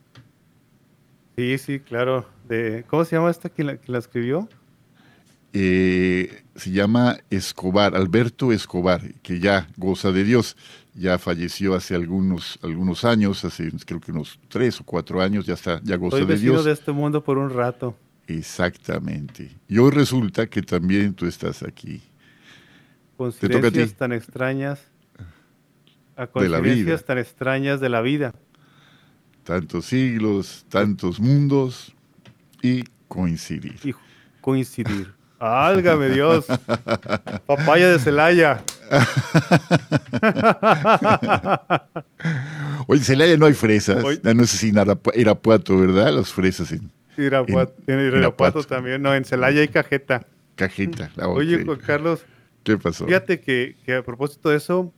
Sí, 1.35 1.57
sí, 1.57 1.81
claro. 1.81 2.29
De, 2.47 2.85
¿Cómo 2.88 3.07
se 3.07 3.16
llama 3.16 3.31
esta 3.31 3.49
que 3.49 3.64
la, 3.64 3.79
la 3.87 3.99
escribió? 3.99 4.51
Eh, 5.55 6.42
se 6.57 6.73
llama 6.73 7.16
Escobar, 7.31 7.97
Alberto 7.97 8.53
Escobar, 8.53 9.14
que 9.23 9.40
ya 9.40 9.66
goza 9.79 10.12
de 10.12 10.25
Dios. 10.25 10.55
Ya 10.92 11.18
falleció 11.18 11.75
hace 11.75 11.94
algunos, 11.94 12.59
algunos 12.62 13.07
años, 13.07 13.47
hace 13.47 13.70
creo 13.87 13.99
que 13.99 14.12
unos 14.12 14.38
tres 14.49 14.79
o 14.83 14.85
cuatro 14.85 15.23
años, 15.23 15.47
ya 15.47 15.55
está, 15.55 15.81
ya 15.83 15.97
goza 15.97 16.23
de 16.23 16.37
Dios. 16.37 16.66
de 16.66 16.73
este 16.73 16.92
mundo 16.92 17.25
por 17.25 17.38
un 17.38 17.49
rato. 17.49 17.97
Exactamente. 18.27 19.51
Y 19.68 19.79
hoy 19.79 19.90
resulta 19.90 20.47
que 20.49 20.61
también 20.61 21.14
tú 21.14 21.25
estás 21.25 21.62
aquí. 21.62 22.03
Coincidencias 23.16 23.94
tan 23.94 24.12
extrañas. 24.12 24.81
A 26.16 26.27
coincidencias 26.27 27.05
tan 27.05 27.18
extrañas 27.18 27.81
de 27.81 27.88
la 27.88 28.00
vida. 28.00 28.35
Tantos 29.44 29.87
siglos, 29.87 30.66
tantos 30.68 31.20
mundos 31.20 31.94
y 32.62 32.85
coincidir. 33.09 33.79
Y 33.85 33.94
coincidir. 34.40 35.12
¡Álgame 35.38 36.09
Dios! 36.09 36.46
Papaya 37.46 37.90
de 37.90 37.98
Celaya. 37.98 38.64
Oye, 42.87 43.00
en 43.00 43.05
Celaya 43.05 43.37
no 43.37 43.46
hay 43.46 43.53
fresas. 43.53 44.03
No 44.22 44.46
sé 44.46 44.57
si 44.57 44.70
en 44.70 44.77
Irapuato, 45.14 45.79
¿verdad? 45.79 46.14
Las 46.14 46.33
fresas 46.33 46.72
en, 46.72 46.90
Irapuato, 47.18 47.74
en, 47.87 48.00
Irapuato, 48.00 48.62
también, 48.62 49.03
no, 49.03 49.14
en 49.14 49.24
Celaya 49.24 49.61
hay 49.61 49.68
cajeta. 49.68 50.27
Cajeta, 50.55 51.11
la 51.16 51.29
Oye, 51.29 51.64
Juan 51.64 51.79
Carlos. 51.79 52.24
¿Qué 52.64 52.79
pasó? 52.79 53.07
Fíjate 53.07 53.40
que, 53.40 53.77
a 53.96 54.03
propósito 54.03 54.50
de 54.50 54.57
eso, 54.57 54.92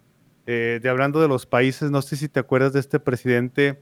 eh, 0.46 0.80
de 0.82 0.88
hablando 0.88 1.20
de 1.20 1.28
los 1.28 1.44
países, 1.44 1.90
no 1.90 2.00
sé 2.00 2.16
si 2.16 2.28
te 2.28 2.40
acuerdas 2.40 2.72
de 2.72 2.80
este 2.80 3.00
presidente 3.00 3.78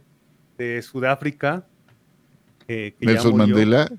de 0.58 0.82
Sudáfrica. 0.82 1.66
Eh, 2.66 2.94
Nelson 3.00 3.36
Mandela. 3.36 3.92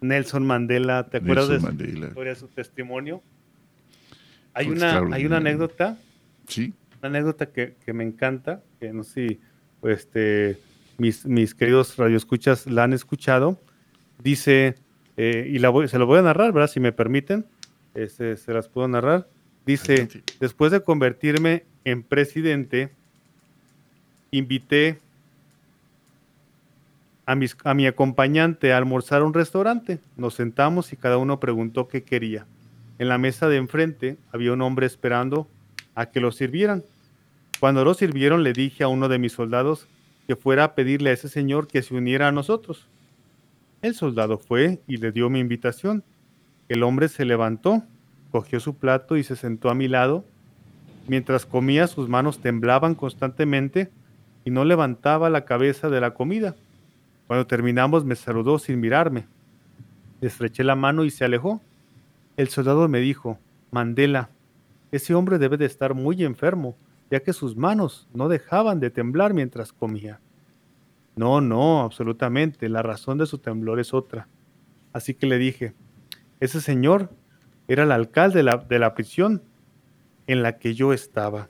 Nelson, 0.00 0.46
Mandela, 0.46 1.08
¿te 1.08 1.16
acuerdas 1.16 1.48
de, 1.48 2.34
su 2.36 2.48
testimonio? 2.48 3.22
Hay 4.52 4.68
una, 4.68 4.98
hay 5.12 5.26
una 5.26 5.38
anécdota. 5.38 5.98
Sí. 6.46 6.72
Una 7.00 7.08
anécdota 7.08 7.46
que, 7.46 7.74
que 7.84 7.92
me 7.92 8.04
encanta, 8.04 8.62
que 8.78 8.92
no 8.92 9.02
sé 9.02 9.28
si 9.28 9.40
pues, 9.80 10.00
este, 10.00 10.58
mis, 10.98 11.26
mis 11.26 11.54
queridos 11.54 11.96
radioescuchas 11.96 12.66
la 12.66 12.84
han 12.84 12.92
escuchado. 12.92 13.60
Dice, 14.22 14.76
eh, 15.16 15.46
y 15.50 15.58
la 15.58 15.72
se 15.88 15.98
lo 15.98 16.06
voy 16.06 16.18
a 16.18 16.22
narrar, 16.22 16.52
¿verdad? 16.52 16.70
Si 16.70 16.80
me 16.80 16.92
permiten, 16.92 17.44
este, 17.94 18.36
se 18.36 18.52
las 18.52 18.68
puedo 18.68 18.88
narrar. 18.88 19.28
Dice, 19.66 20.08
después 20.40 20.72
de 20.72 20.82
convertirme 20.82 21.64
en 21.84 22.02
presidente, 22.02 22.90
invité 24.30 24.98
a, 27.26 27.34
mis, 27.34 27.56
a 27.64 27.74
mi 27.74 27.86
acompañante 27.86 28.72
a 28.72 28.76
almorzar 28.76 29.22
a 29.22 29.24
un 29.24 29.34
restaurante. 29.34 30.00
Nos 30.16 30.34
sentamos 30.34 30.92
y 30.92 30.96
cada 30.96 31.18
uno 31.18 31.40
preguntó 31.40 31.88
qué 31.88 32.02
quería. 32.02 32.46
En 32.98 33.08
la 33.08 33.18
mesa 33.18 33.48
de 33.48 33.56
enfrente 33.56 34.16
había 34.32 34.52
un 34.52 34.62
hombre 34.62 34.86
esperando 34.86 35.48
a 35.94 36.06
que 36.06 36.20
lo 36.20 36.32
sirvieran. 36.32 36.84
Cuando 37.60 37.84
lo 37.84 37.94
sirvieron 37.94 38.42
le 38.42 38.52
dije 38.52 38.84
a 38.84 38.88
uno 38.88 39.08
de 39.08 39.18
mis 39.18 39.32
soldados 39.32 39.86
que 40.26 40.36
fuera 40.36 40.64
a 40.64 40.74
pedirle 40.74 41.10
a 41.10 41.12
ese 41.14 41.28
señor 41.28 41.66
que 41.66 41.82
se 41.82 41.94
uniera 41.94 42.28
a 42.28 42.32
nosotros. 42.32 42.86
El 43.82 43.94
soldado 43.94 44.38
fue 44.38 44.80
y 44.86 44.96
le 44.96 45.12
dio 45.12 45.28
mi 45.28 45.40
invitación. 45.40 46.02
El 46.68 46.82
hombre 46.82 47.08
se 47.08 47.24
levantó, 47.24 47.82
cogió 48.30 48.60
su 48.60 48.76
plato 48.76 49.16
y 49.16 49.24
se 49.24 49.36
sentó 49.36 49.70
a 49.70 49.74
mi 49.74 49.88
lado. 49.88 50.24
Mientras 51.06 51.46
comía 51.46 51.86
sus 51.86 52.08
manos 52.08 52.38
temblaban 52.38 52.94
constantemente 52.94 53.90
y 54.44 54.50
no 54.50 54.64
levantaba 54.64 55.30
la 55.30 55.44
cabeza 55.44 55.90
de 55.90 56.00
la 56.00 56.14
comida. 56.14 56.54
Cuando 57.26 57.46
terminamos 57.46 58.04
me 58.04 58.16
saludó 58.16 58.58
sin 58.58 58.80
mirarme. 58.80 59.26
Estreché 60.20 60.64
la 60.64 60.74
mano 60.74 61.04
y 61.04 61.10
se 61.10 61.24
alejó. 61.24 61.60
El 62.36 62.48
soldado 62.48 62.88
me 62.88 63.00
dijo, 63.00 63.38
Mandela, 63.70 64.30
ese 64.90 65.14
hombre 65.14 65.38
debe 65.38 65.56
de 65.56 65.66
estar 65.66 65.94
muy 65.94 66.24
enfermo 66.24 66.76
ya 67.10 67.20
que 67.20 67.32
sus 67.32 67.56
manos 67.56 68.08
no 68.12 68.28
dejaban 68.28 68.80
de 68.80 68.90
temblar 68.90 69.34
mientras 69.34 69.72
comía. 69.72 70.20
No, 71.16 71.40
no, 71.40 71.82
absolutamente, 71.82 72.68
la 72.68 72.82
razón 72.82 73.18
de 73.18 73.26
su 73.26 73.38
temblor 73.38 73.78
es 73.78 73.94
otra. 73.94 74.26
Así 74.92 75.14
que 75.14 75.26
le 75.26 75.38
dije, 75.38 75.74
ese 76.44 76.60
señor 76.60 77.10
era 77.68 77.84
el 77.84 77.92
alcalde 77.92 78.38
de 78.38 78.42
la, 78.42 78.56
de 78.56 78.78
la 78.78 78.94
prisión 78.94 79.42
en 80.26 80.42
la 80.42 80.58
que 80.58 80.74
yo 80.74 80.92
estaba. 80.92 81.48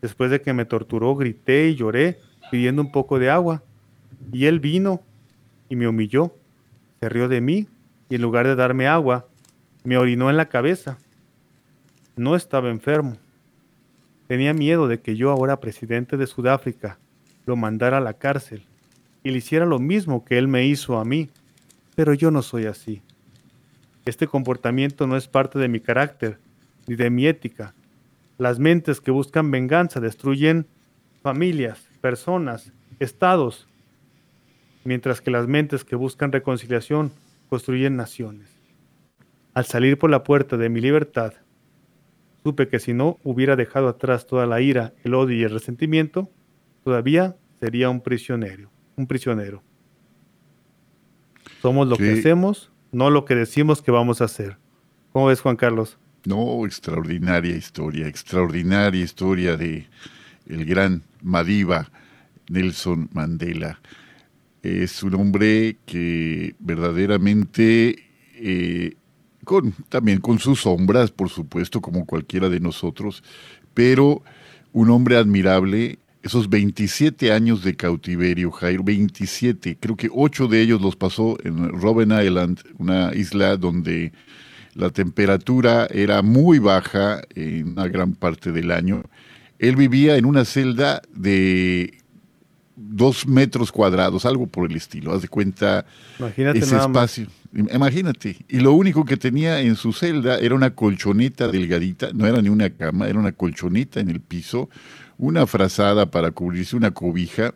Después 0.00 0.30
de 0.30 0.40
que 0.40 0.52
me 0.52 0.64
torturó, 0.64 1.14
grité 1.14 1.68
y 1.68 1.74
lloré 1.74 2.18
pidiendo 2.50 2.82
un 2.82 2.92
poco 2.92 3.18
de 3.18 3.30
agua. 3.30 3.62
Y 4.32 4.46
él 4.46 4.60
vino 4.60 5.02
y 5.68 5.76
me 5.76 5.88
humilló, 5.88 6.34
se 7.00 7.08
rió 7.08 7.28
de 7.28 7.40
mí 7.40 7.68
y 8.08 8.14
en 8.14 8.22
lugar 8.22 8.46
de 8.46 8.56
darme 8.56 8.86
agua, 8.86 9.26
me 9.84 9.96
orinó 9.96 10.30
en 10.30 10.36
la 10.36 10.48
cabeza. 10.48 10.98
No 12.16 12.34
estaba 12.34 12.70
enfermo, 12.70 13.16
Tenía 14.28 14.52
miedo 14.52 14.88
de 14.88 15.00
que 15.00 15.16
yo, 15.16 15.30
ahora 15.30 15.58
presidente 15.58 16.18
de 16.18 16.26
Sudáfrica, 16.26 16.98
lo 17.46 17.56
mandara 17.56 17.96
a 17.96 18.02
la 18.02 18.12
cárcel 18.12 18.62
y 19.24 19.30
le 19.30 19.38
hiciera 19.38 19.64
lo 19.64 19.78
mismo 19.78 20.22
que 20.22 20.36
él 20.36 20.48
me 20.48 20.66
hizo 20.66 20.98
a 20.98 21.04
mí, 21.06 21.30
pero 21.96 22.12
yo 22.12 22.30
no 22.30 22.42
soy 22.42 22.66
así. 22.66 23.00
Este 24.08 24.26
comportamiento 24.26 25.06
no 25.06 25.18
es 25.18 25.28
parte 25.28 25.58
de 25.58 25.68
mi 25.68 25.80
carácter 25.80 26.38
ni 26.86 26.96
de 26.96 27.10
mi 27.10 27.26
ética. 27.26 27.74
Las 28.38 28.58
mentes 28.58 29.02
que 29.02 29.10
buscan 29.10 29.50
venganza 29.50 30.00
destruyen 30.00 30.66
familias, 31.20 31.86
personas, 32.00 32.72
estados, 33.00 33.68
mientras 34.82 35.20
que 35.20 35.30
las 35.30 35.46
mentes 35.46 35.84
que 35.84 35.94
buscan 35.94 36.32
reconciliación 36.32 37.12
construyen 37.50 37.96
naciones. 37.96 38.48
Al 39.52 39.66
salir 39.66 39.98
por 39.98 40.08
la 40.08 40.24
puerta 40.24 40.56
de 40.56 40.70
mi 40.70 40.80
libertad, 40.80 41.34
supe 42.42 42.66
que 42.66 42.78
si 42.78 42.94
no 42.94 43.18
hubiera 43.24 43.56
dejado 43.56 43.88
atrás 43.88 44.26
toda 44.26 44.46
la 44.46 44.62
ira, 44.62 44.94
el 45.04 45.12
odio 45.12 45.36
y 45.36 45.42
el 45.42 45.50
resentimiento, 45.50 46.30
todavía 46.82 47.36
sería 47.60 47.90
un 47.90 48.00
prisionero, 48.00 48.70
un 48.96 49.06
prisionero. 49.06 49.62
Somos 51.60 51.86
lo 51.88 51.98
que 51.98 52.12
hacemos, 52.12 52.72
no 52.92 53.10
lo 53.10 53.24
que 53.24 53.34
decimos 53.34 53.82
que 53.82 53.90
vamos 53.90 54.20
a 54.20 54.24
hacer. 54.24 54.56
¿Cómo 55.12 55.26
ves, 55.26 55.40
Juan 55.40 55.56
Carlos? 55.56 55.98
No, 56.24 56.66
extraordinaria 56.66 57.56
historia, 57.56 58.06
extraordinaria 58.06 59.02
historia 59.02 59.56
de 59.56 59.86
el 60.46 60.64
gran 60.64 61.02
Madiba 61.22 61.90
Nelson 62.48 63.08
Mandela. 63.12 63.80
Es 64.62 65.02
un 65.02 65.14
hombre 65.14 65.76
que 65.86 66.54
verdaderamente, 66.58 68.04
eh, 68.34 68.94
con, 69.44 69.72
también 69.88 70.20
con 70.20 70.38
sus 70.38 70.62
sombras, 70.62 71.10
por 71.10 71.28
supuesto, 71.28 71.80
como 71.80 72.04
cualquiera 72.04 72.48
de 72.48 72.60
nosotros, 72.60 73.22
pero 73.74 74.22
un 74.72 74.90
hombre 74.90 75.16
admirable. 75.16 75.98
Esos 76.28 76.50
27 76.50 77.32
años 77.32 77.64
de 77.64 77.74
cautiverio, 77.74 78.50
Jairo, 78.50 78.84
27, 78.84 79.78
creo 79.80 79.96
que 79.96 80.10
8 80.12 80.46
de 80.46 80.60
ellos 80.60 80.82
los 80.82 80.94
pasó 80.94 81.38
en 81.42 81.70
Robben 81.70 82.12
Island, 82.12 82.60
una 82.76 83.14
isla 83.14 83.56
donde 83.56 84.12
la 84.74 84.90
temperatura 84.90 85.86
era 85.90 86.20
muy 86.20 86.58
baja 86.58 87.22
en 87.34 87.68
una 87.68 87.88
gran 87.88 88.12
parte 88.12 88.52
del 88.52 88.72
año. 88.72 89.04
Él 89.58 89.74
vivía 89.76 90.18
en 90.18 90.26
una 90.26 90.44
celda 90.44 91.00
de 91.14 91.94
dos 92.76 93.26
metros 93.26 93.72
cuadrados, 93.72 94.26
algo 94.26 94.46
por 94.46 94.70
el 94.70 94.76
estilo. 94.76 95.14
Haz 95.14 95.22
de 95.22 95.28
cuenta 95.28 95.86
Imagínate 96.18 96.58
ese 96.58 96.76
espacio. 96.76 97.26
Imagínate. 97.54 98.36
Y 98.50 98.60
lo 98.60 98.74
único 98.74 99.06
que 99.06 99.16
tenía 99.16 99.62
en 99.62 99.76
su 99.76 99.94
celda 99.94 100.38
era 100.38 100.54
una 100.54 100.74
colchoneta 100.74 101.48
delgadita, 101.48 102.10
no 102.12 102.26
era 102.26 102.42
ni 102.42 102.50
una 102.50 102.68
cama, 102.68 103.08
era 103.08 103.18
una 103.18 103.32
colchoneta 103.32 104.00
en 104.00 104.10
el 104.10 104.20
piso, 104.20 104.68
una 105.18 105.46
frazada 105.46 106.10
para 106.10 106.30
cubrirse, 106.30 106.76
una 106.76 106.92
cobija 106.92 107.54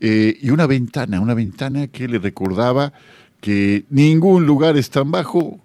eh, 0.00 0.38
y 0.40 0.50
una 0.50 0.66
ventana, 0.66 1.20
una 1.20 1.34
ventana 1.34 1.86
que 1.88 2.08
le 2.08 2.18
recordaba 2.18 2.92
que 3.40 3.84
ningún 3.90 4.46
lugar 4.46 4.76
es 4.76 4.90
tan 4.90 5.10
bajo 5.10 5.60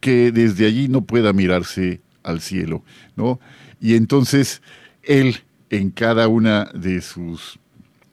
que 0.00 0.32
desde 0.32 0.66
allí 0.66 0.88
no 0.88 1.02
pueda 1.02 1.32
mirarse 1.32 2.00
al 2.22 2.40
cielo, 2.40 2.82
¿no? 3.16 3.38
Y 3.80 3.94
entonces 3.94 4.62
él 5.02 5.36
en 5.70 5.90
cada 5.90 6.28
una 6.28 6.64
de 6.74 7.00
sus 7.00 7.58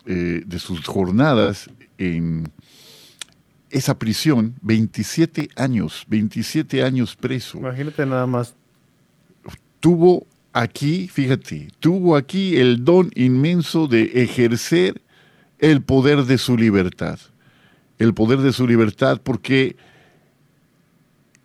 eh, 0.06 0.44
de 0.46 0.60
sus 0.60 0.86
jornadas 0.86 1.70
en 1.98 2.52
esa 3.70 4.00
prisión, 4.00 4.56
27 4.62 5.50
años, 5.56 6.06
27 6.08 6.84
años 6.84 7.16
preso, 7.16 7.60
Imagínate 7.60 8.06
nada 8.06 8.26
más. 8.26 8.56
tuvo 9.80 10.26
aquí, 10.60 11.08
fíjate, 11.08 11.70
tuvo 11.80 12.16
aquí 12.16 12.58
el 12.58 12.84
don 12.84 13.12
inmenso 13.16 13.88
de 13.88 14.24
ejercer 14.24 15.02
el 15.58 15.82
poder 15.82 16.26
de 16.26 16.38
su 16.38 16.58
libertad. 16.58 17.20
El 17.98 18.14
poder 18.14 18.40
de 18.40 18.52
su 18.52 18.68
libertad 18.68 19.22
porque 19.24 19.78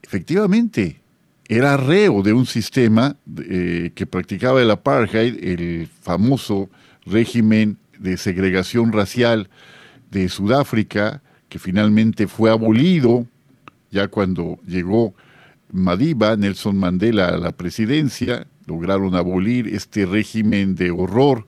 efectivamente 0.03 1.01
era 1.49 1.77
reo 1.77 2.23
de 2.23 2.33
un 2.33 2.47
sistema 2.47 3.17
eh, 3.49 3.93
que 3.95 4.07
practicaba 4.07 4.61
el 4.63 4.71
apartheid, 4.71 5.43
el 5.43 5.89
famoso 6.01 6.71
régimen 7.07 7.79
de 7.99 8.17
segregación 8.17 8.93
racial 8.93 9.49
de 10.11 10.29
Sudáfrica, 10.29 11.23
que 11.49 11.59
finalmente 11.59 12.27
fue 12.27 12.51
abolido 12.51 13.27
ya 13.91 14.09
cuando 14.09 14.59
llegó 14.67 15.15
Madiba, 15.71 16.37
Nelson 16.37 16.77
Mandela 16.77 17.29
a 17.29 17.37
la 17.37 17.53
presidencia, 17.53 18.47
lograron 18.67 19.15
abolir 19.15 19.69
este 19.69 20.07
régimen 20.07 20.75
de 20.75 20.91
horror 20.91 21.47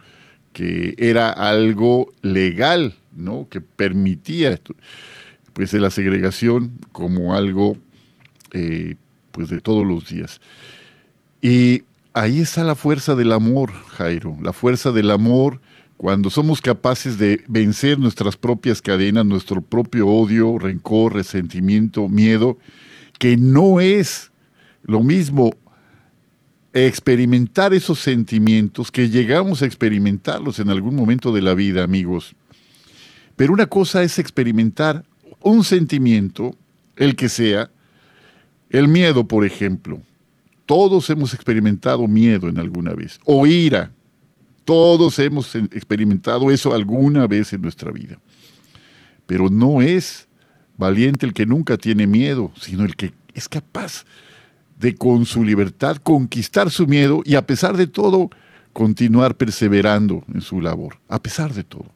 que 0.53 0.95
era 0.99 1.31
algo 1.31 2.13
legal, 2.23 2.95
¿no? 3.15 3.47
Que 3.49 3.61
permitía 3.61 4.59
pues 5.53 5.73
la 5.75 5.91
segregación 5.91 6.73
como 6.93 7.35
algo 7.35 7.77
eh, 8.53 8.97
pues 9.33 9.51
de 9.51 9.61
todos 9.61 9.87
los 9.87 10.09
días. 10.09 10.41
Y 11.43 11.83
ahí 12.15 12.41
está 12.41 12.65
la 12.65 12.75
fuerza 12.75 13.15
del 13.15 13.33
amor, 13.33 13.73
Jairo, 13.89 14.37
la 14.43 14.53
fuerza 14.53 14.93
del 14.93 15.11
amor 15.11 15.61
cuando 15.97 16.29
somos 16.29 16.61
capaces 16.61 17.19
de 17.19 17.43
vencer 17.49 17.99
nuestras 17.99 18.37
propias 18.37 18.83
cadenas, 18.83 19.25
nuestro 19.25 19.63
propio 19.63 20.07
odio, 20.09 20.59
rencor, 20.59 21.15
resentimiento, 21.15 22.09
miedo, 22.09 22.59
que 23.19 23.37
no 23.37 23.81
es 23.81 24.31
lo 24.83 25.03
mismo 25.03 25.53
experimentar 26.85 27.73
esos 27.73 28.01
sentimientos 28.01 28.91
que 28.91 29.09
llegamos 29.09 29.63
a 29.63 29.67
experimentarlos 29.67 30.59
en 30.59 30.69
algún 30.69 30.95
momento 30.95 31.33
de 31.33 31.41
la 31.41 31.55
vida, 31.55 31.83
amigos. 31.83 32.35
Pero 33.35 33.55
una 33.55 33.67
cosa 33.67 34.03
es 34.03 34.19
experimentar 34.19 35.05
un 35.41 35.65
sentimiento, 35.65 36.55
el 36.97 37.17
que 37.17 37.31
sea, 37.31 37.71
el 38.69 38.89
miedo, 38.89 39.27
por 39.27 39.47
ejemplo. 39.47 40.03
Todos 40.67 41.09
hemos 41.09 41.33
experimentado 41.33 42.07
miedo 42.09 42.49
en 42.49 42.59
alguna 42.59 42.93
vez, 42.93 43.21
o 43.25 43.47
ira. 43.47 43.91
Todos 44.67 45.19
hemos 45.19 45.55
experimentado 45.55 46.51
eso 46.51 46.75
alguna 46.75 47.27
vez 47.27 47.53
en 47.55 47.63
nuestra 47.63 47.91
vida. 47.91 48.19
Pero 49.27 49.49
no 49.49 49.81
es 49.81 50.29
valiente 50.77 51.25
el 51.25 51.33
que 51.33 51.47
nunca 51.47 51.79
tiene 51.79 52.07
miedo, 52.07 52.53
sino 52.61 52.85
el 52.85 52.97
que 52.97 53.15
es 53.33 53.49
capaz 53.49 54.05
de 54.79 54.95
con 54.95 55.27
su 55.27 55.45
libertad 55.45 55.97
conquistar 55.97 56.71
su 56.71 56.87
miedo 56.87 57.23
y 57.25 57.35
a 57.35 57.47
pesar 57.47 57.77
de 57.77 57.87
todo 57.87 58.31
continuar 58.73 59.37
perseverando 59.37 60.23
en 60.33 60.43
su 60.43 60.61
labor, 60.61 60.99
a 61.09 61.23
pesar 61.23 61.55
de 61.55 61.65
todo. 61.65 61.91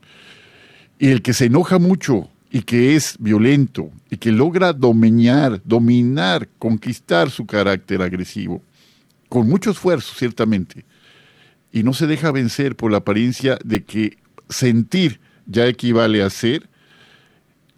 Y 0.98 1.08
el 1.08 1.22
que 1.22 1.34
se 1.34 1.46
enoja 1.46 1.78
mucho 1.78 2.30
y 2.50 2.62
que 2.62 2.96
es 2.96 3.16
violento 3.18 3.90
y 4.10 4.16
que 4.16 4.32
logra 4.32 4.72
dominar, 4.72 5.60
dominar, 5.64 6.48
conquistar 6.58 7.30
su 7.30 7.46
carácter 7.46 8.02
agresivo, 8.02 8.62
con 9.28 9.48
mucho 9.48 9.70
esfuerzo 9.70 10.14
ciertamente, 10.16 10.84
y 11.72 11.82
no 11.82 11.92
se 11.92 12.06
deja 12.06 12.32
vencer 12.32 12.76
por 12.76 12.90
la 12.90 12.98
apariencia 12.98 13.58
de 13.64 13.84
que 13.84 14.18
sentir 14.48 15.20
ya 15.46 15.66
equivale 15.66 16.22
a 16.22 16.30
ser, 16.30 16.68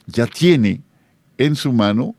ya 0.07 0.27
tiene 0.27 0.81
en 1.39 1.57
su 1.57 1.73
mano 1.73 2.15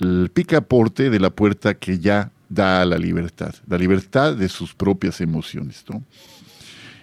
el 0.00 0.30
picaporte 0.32 1.10
de 1.10 1.20
la 1.20 1.30
puerta 1.30 1.74
que 1.74 1.98
ya 1.98 2.32
da 2.48 2.82
a 2.82 2.84
la 2.84 2.98
libertad, 2.98 3.54
la 3.68 3.78
libertad 3.78 4.34
de 4.34 4.48
sus 4.48 4.74
propias 4.74 5.20
emociones. 5.20 5.84
¿no? 5.88 6.02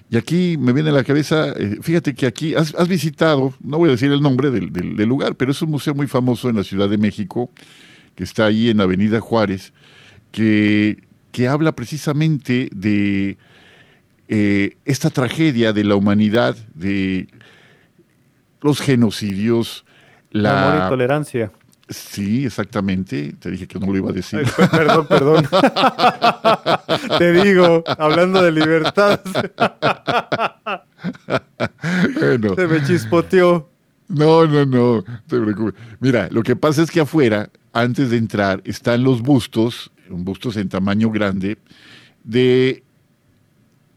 Y 0.10 0.18
aquí 0.18 0.58
me 0.58 0.74
viene 0.74 0.89
a 0.89 0.93
la 0.93 1.04
cabeza, 1.04 1.54
eh, 1.58 1.78
fíjate 1.82 2.16
que 2.16 2.26
aquí 2.26 2.56
has, 2.56 2.74
has, 2.76 2.88
visitado, 2.88 3.54
no 3.62 3.78
voy 3.78 3.89
a 3.89 3.91
decir 3.93 4.12
el 4.12 4.22
nombre 4.22 4.52
del, 4.52 4.72
del, 4.72 4.95
del, 4.95 5.10
lugar, 5.10 5.36
pero 5.36 5.52
es 5.52 5.62
un 5.62 5.72
museo 5.72 5.93
muy 5.93 6.08
famoso 6.08 6.50
en 6.50 6.56
la 6.56 6.64
Ciudad 6.64 6.89
de 6.89 6.98
México, 6.98 7.50
que 8.16 8.24
está 8.24 8.45
ahí 8.45 8.70
en 8.70 8.82
Avenida 8.82 9.20
Juárez, 9.20 9.74
que, 10.32 11.04
que 11.32 11.48
habla 11.48 11.74
precisamente 11.74 12.70
de 12.74 13.38
eh, 14.30 14.78
esta 14.86 15.10
tragedia 15.10 15.72
de 15.72 15.84
la 15.84 15.95
humanidad, 15.95 16.56
de 16.74 17.28
los 18.62 18.82
genocidios, 18.82 19.86
la 20.32 20.70
amor 20.70 20.86
y 20.86 20.89
tolerancia. 20.89 21.52
Sí, 21.90 22.46
exactamente. 22.46 23.34
Te 23.40 23.50
dije 23.50 23.68
que 23.68 23.80
no 23.80 23.88
lo 23.88 23.98
iba 23.98 24.10
a 24.10 24.14
decir. 24.14 24.40
Ay, 24.58 24.68
perdón, 24.70 25.08
perdón. 25.08 25.48
Te 27.18 27.32
digo, 27.32 27.84
hablando 27.98 28.42
de 28.42 28.52
libertad. 28.52 29.22
bueno. 32.20 32.56
Se 32.56 32.68
me 32.68 32.84
chispoteó. 32.84 33.70
No, 34.10 34.46
no, 34.46 34.66
no. 34.66 35.04
Te 35.28 35.40
preocupes. 35.40 35.76
Mira, 36.00 36.28
lo 36.32 36.44
que 36.44 36.56
pasa 36.56 36.84
es 36.84 36.92
que 36.92 37.00
afuera, 37.00 37.50
antes 37.72 38.10
de 38.10 38.18
entrar, 38.18 38.62
están 38.66 39.04
los 39.04 39.22
bustos, 39.22 39.92
bustos 40.10 40.58
en 40.58 40.68
tamaño 40.68 41.10
grande, 41.10 41.58
de 42.24 42.84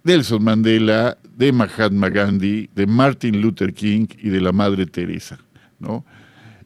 Nelson 0.05 0.45
Mandela, 0.45 1.19
de 1.37 1.53
Mahatma 1.53 2.09
Gandhi, 2.09 2.71
de 2.75 2.87
Martin 2.87 3.41
Luther 3.41 3.73
King 3.73 4.07
y 4.19 4.29
de 4.29 4.41
la 4.41 4.53
Madre 4.53 4.87
Teresa, 4.87 5.39
¿no? 5.79 6.05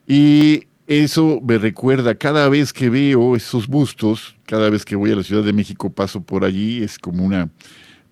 Y 0.07 0.64
eso 0.87 1.41
me 1.43 1.59
recuerda, 1.59 2.14
cada 2.14 2.49
vez 2.49 2.72
que 2.72 2.91
veo 2.91 3.37
esos 3.37 3.66
bustos, 3.66 4.37
cada 4.47 4.70
vez 4.70 4.85
que 4.85 4.97
voy 4.97 5.12
a 5.12 5.16
la 5.16 5.22
Ciudad 5.22 5.43
de 5.43 5.53
México 5.53 5.91
paso 5.91 6.20
por 6.20 6.45
allí, 6.45 6.82
es 6.82 6.99
como 6.99 7.24
una, 7.24 7.49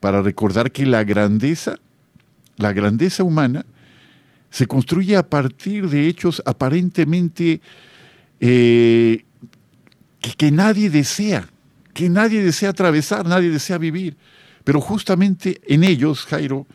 para 0.01 0.23
recordar 0.23 0.73
que 0.73 0.87
la 0.87 1.05
grandeza 1.05 1.77
la 2.57 2.73
grandeza 2.73 3.25
humana 3.25 3.65
se 4.51 4.67
construye 4.67 5.17
a 5.17 5.29
partir 5.29 5.89
de 5.89 6.09
hechos 6.09 6.43
aparentemente 6.45 7.61
eh, 8.41 9.25
que, 10.37 10.51
nadie 10.51 10.91
desea, 10.91 11.49
que 11.95 12.09
nadie 12.09 12.43
desea 12.43 12.71
atravesar, 12.71 13.27
nadie 13.27 13.51
desea 13.51 13.79
vivir. 13.79 14.17
Pero 14.65 14.81
justamente 14.81 15.61
en 15.67 15.85
ellos, 15.85 16.27
Jairo, 16.27 16.67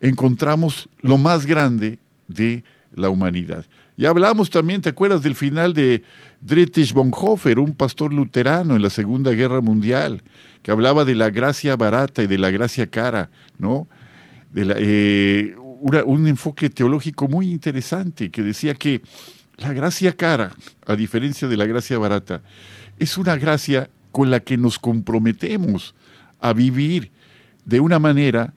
encontramos 0.00 0.88
lo 1.00 1.18
más 1.18 1.46
grande 1.46 1.98
de 2.26 2.64
la 2.92 3.08
humanidad. 3.08 3.64
Y 4.00 4.06
hablamos 4.06 4.48
también, 4.48 4.80
¿te 4.80 4.88
acuerdas 4.88 5.22
del 5.22 5.34
final 5.34 5.74
de 5.74 6.02
Dietrich 6.40 6.94
Bonhoeffer, 6.94 7.58
un 7.58 7.74
pastor 7.74 8.14
luterano 8.14 8.74
en 8.74 8.80
la 8.80 8.88
Segunda 8.88 9.32
Guerra 9.32 9.60
Mundial, 9.60 10.22
que 10.62 10.70
hablaba 10.70 11.04
de 11.04 11.14
la 11.14 11.28
gracia 11.28 11.76
barata 11.76 12.22
y 12.22 12.26
de 12.26 12.38
la 12.38 12.50
gracia 12.50 12.86
cara, 12.86 13.28
¿no? 13.58 13.88
De 14.54 14.74
eh, 14.78 15.54
un 15.58 16.26
enfoque 16.26 16.70
teológico 16.70 17.28
muy 17.28 17.50
interesante 17.50 18.30
que 18.30 18.42
decía 18.42 18.72
que 18.72 19.02
la 19.58 19.74
gracia 19.74 20.16
cara, 20.16 20.52
a 20.86 20.96
diferencia 20.96 21.46
de 21.46 21.58
la 21.58 21.66
gracia 21.66 21.98
barata, 21.98 22.40
es 22.98 23.18
una 23.18 23.36
gracia 23.36 23.90
con 24.12 24.30
la 24.30 24.40
que 24.40 24.56
nos 24.56 24.78
comprometemos 24.78 25.94
a 26.40 26.54
vivir 26.54 27.10
de 27.66 27.80
una 27.80 27.98
manera 27.98 28.54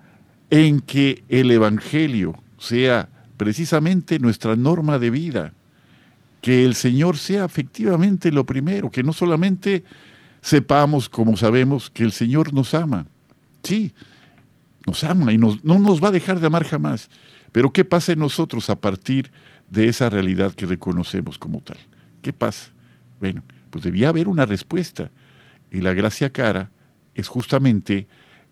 en 0.49 0.79
que 0.79 1.25
el 1.27 1.51
Evangelio 1.51 2.41
sea 2.57 3.09
precisamente 3.43 4.19
nuestra 4.19 4.55
norma 4.55 4.97
de 4.99 5.09
vida, 5.09 5.51
que 6.39 6.63
el 6.63 6.75
Señor 6.75 7.17
sea 7.17 7.43
efectivamente 7.43 8.31
lo 8.31 8.45
primero, 8.45 8.89
que 8.89 9.03
no 9.03 9.11
solamente 9.11 9.83
sepamos, 10.41 11.09
como 11.09 11.35
sabemos, 11.35 11.89
que 11.89 12.03
el 12.03 12.13
Señor 12.13 12.53
nos 12.53 12.73
ama. 12.73 13.05
Sí, 13.61 13.91
nos 14.87 15.03
ama 15.03 15.33
y 15.33 15.37
no 15.37 15.57
nos 15.61 16.01
va 16.01 16.07
a 16.07 16.11
dejar 16.11 16.39
de 16.39 16.47
amar 16.47 16.63
jamás. 16.63 17.09
Pero 17.51 17.73
¿qué 17.73 17.83
pasa 17.83 18.13
en 18.13 18.19
nosotros 18.19 18.69
a 18.69 18.79
partir 18.79 19.29
de 19.69 19.89
esa 19.89 20.09
realidad 20.09 20.53
que 20.53 20.65
reconocemos 20.65 21.37
como 21.37 21.59
tal? 21.59 21.77
¿Qué 22.21 22.31
pasa? 22.31 22.71
Bueno, 23.19 23.43
pues 23.71 23.83
debía 23.83 24.07
haber 24.07 24.29
una 24.29 24.45
respuesta. 24.45 25.11
Y 25.69 25.81
la 25.81 25.93
gracia 25.93 26.31
cara 26.31 26.71
es 27.13 27.27
justamente 27.27 28.07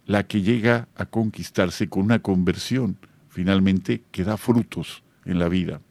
la 0.05 0.27
que 0.27 0.41
llega 0.41 0.89
a 0.97 1.05
conquistarse 1.05 1.87
con 1.87 2.03
una 2.03 2.19
conversión, 2.19 2.97
finalmente, 3.31 4.03
que 4.11 4.23
da 4.23 4.37
frutos 4.37 5.03
en 5.25 5.39
la 5.39 5.49
vida. 5.49 5.81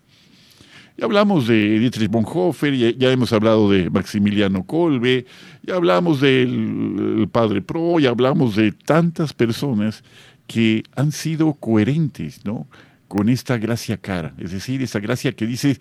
Ya 0.97 1.07
hablamos 1.07 1.47
de 1.47 1.79
Dietrich 1.79 2.11
Bonhoeffer, 2.11 2.77
ya, 2.77 3.11
hemos 3.11 3.33
hablado 3.33 3.71
de 3.71 3.89
Maximiliano 3.89 4.67
Kolbe, 4.67 5.25
ya 5.63 5.77
hablamos 5.77 6.21
del 6.21 7.27
padre 7.33 7.63
Pro, 7.63 7.99
ya 7.99 8.11
hablamos 8.11 8.55
de 8.57 8.73
tantas 8.73 9.33
personas 9.33 10.05
que 10.47 10.83
han 10.95 11.11
sido 11.11 11.55
coherentes, 11.55 12.45
¿no? 12.45 12.69
Con 13.09 13.31
esta 13.31 13.57
gracia 13.57 13.97
cara, 13.97 14.35
es 14.37 14.53
decir, 14.53 14.83
esa 14.83 15.01
gracia 15.01 15.33
que 15.33 15.47
dice, 15.47 15.79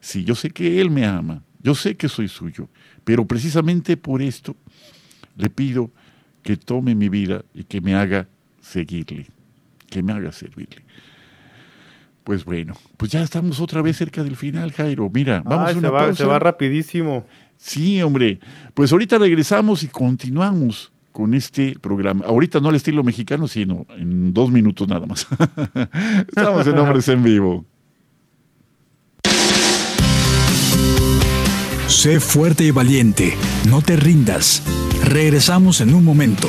sí, 0.00 0.24
yo 0.24 0.34
sé 0.34 0.50
que 0.50 0.82
Él 0.82 0.90
me 0.90 1.06
ama, 1.06 1.42
yo 1.62 1.74
sé 1.74 1.96
que 1.96 2.08
soy 2.08 2.28
suyo, 2.28 2.68
pero 3.04 3.26
precisamente 3.26 3.96
por 3.96 4.20
esto 4.20 4.54
le 5.36 5.48
pido 5.48 5.90
que 6.42 6.58
tome 6.58 6.94
mi 6.94 7.08
vida 7.08 7.42
y 7.54 7.64
que 7.64 7.80
me 7.80 7.94
haga 7.94 8.28
seguirle, 8.60 9.28
que 9.88 10.02
me 10.02 10.12
haga 10.12 10.32
servirle. 10.32 10.84
Pues 12.24 12.44
bueno, 12.44 12.74
pues 12.98 13.10
ya 13.10 13.22
estamos 13.22 13.58
otra 13.60 13.80
vez 13.80 13.96
cerca 13.96 14.22
del 14.22 14.36
final, 14.36 14.72
Jairo. 14.72 15.10
Mira, 15.12 15.42
vamos 15.44 15.70
a 15.70 15.78
una 15.78 15.88
se 15.88 15.92
va, 15.92 15.98
pausa. 16.00 16.14
Se 16.14 16.24
va 16.24 16.38
rapidísimo. 16.38 17.26
Sí, 17.56 18.02
hombre. 18.02 18.38
Pues 18.74 18.92
ahorita 18.92 19.18
regresamos 19.18 19.82
y 19.82 19.88
continuamos 19.88 20.92
con 21.10 21.34
este 21.34 21.74
programa. 21.80 22.26
Ahorita 22.26 22.60
no 22.60 22.68
al 22.68 22.76
estilo 22.76 23.02
mexicano, 23.02 23.48
sino 23.48 23.86
en 23.96 24.32
dos 24.32 24.50
minutos 24.50 24.86
nada 24.86 25.06
más. 25.06 25.26
Estamos 26.28 26.66
en 26.66 26.78
Hombres 26.78 27.08
en 27.08 27.22
Vivo. 27.22 27.64
Sé 31.88 32.20
fuerte 32.20 32.64
y 32.64 32.70
valiente, 32.70 33.34
no 33.68 33.82
te 33.82 33.96
rindas. 33.96 34.62
Regresamos 35.02 35.80
en 35.80 35.94
un 35.94 36.04
momento. 36.04 36.48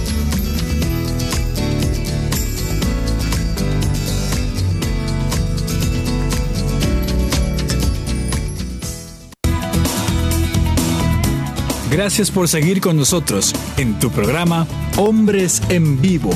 Gracias 11.91 12.31
por 12.31 12.47
seguir 12.47 12.79
con 12.79 12.95
nosotros 12.95 13.53
en 13.75 13.99
tu 13.99 14.09
programa 14.11 14.65
Hombres 14.95 15.61
en 15.67 15.99
Vivo. 15.99 16.31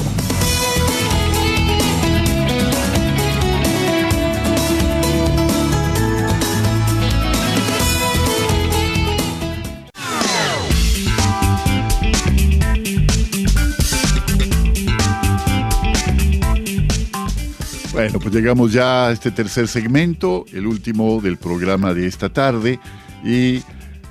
Bueno, 17.94 18.20
pues 18.20 18.36
llegamos 18.36 18.74
ya 18.74 19.08
a 19.08 19.12
este 19.14 19.32
tercer 19.32 19.70
segmento, 19.70 20.44
el 20.52 20.68
último 20.68 21.22
del 21.22 21.38
programa 21.38 21.94
de 21.94 22.08
esta 22.08 22.28
tarde. 22.28 22.78
Y 23.24 23.64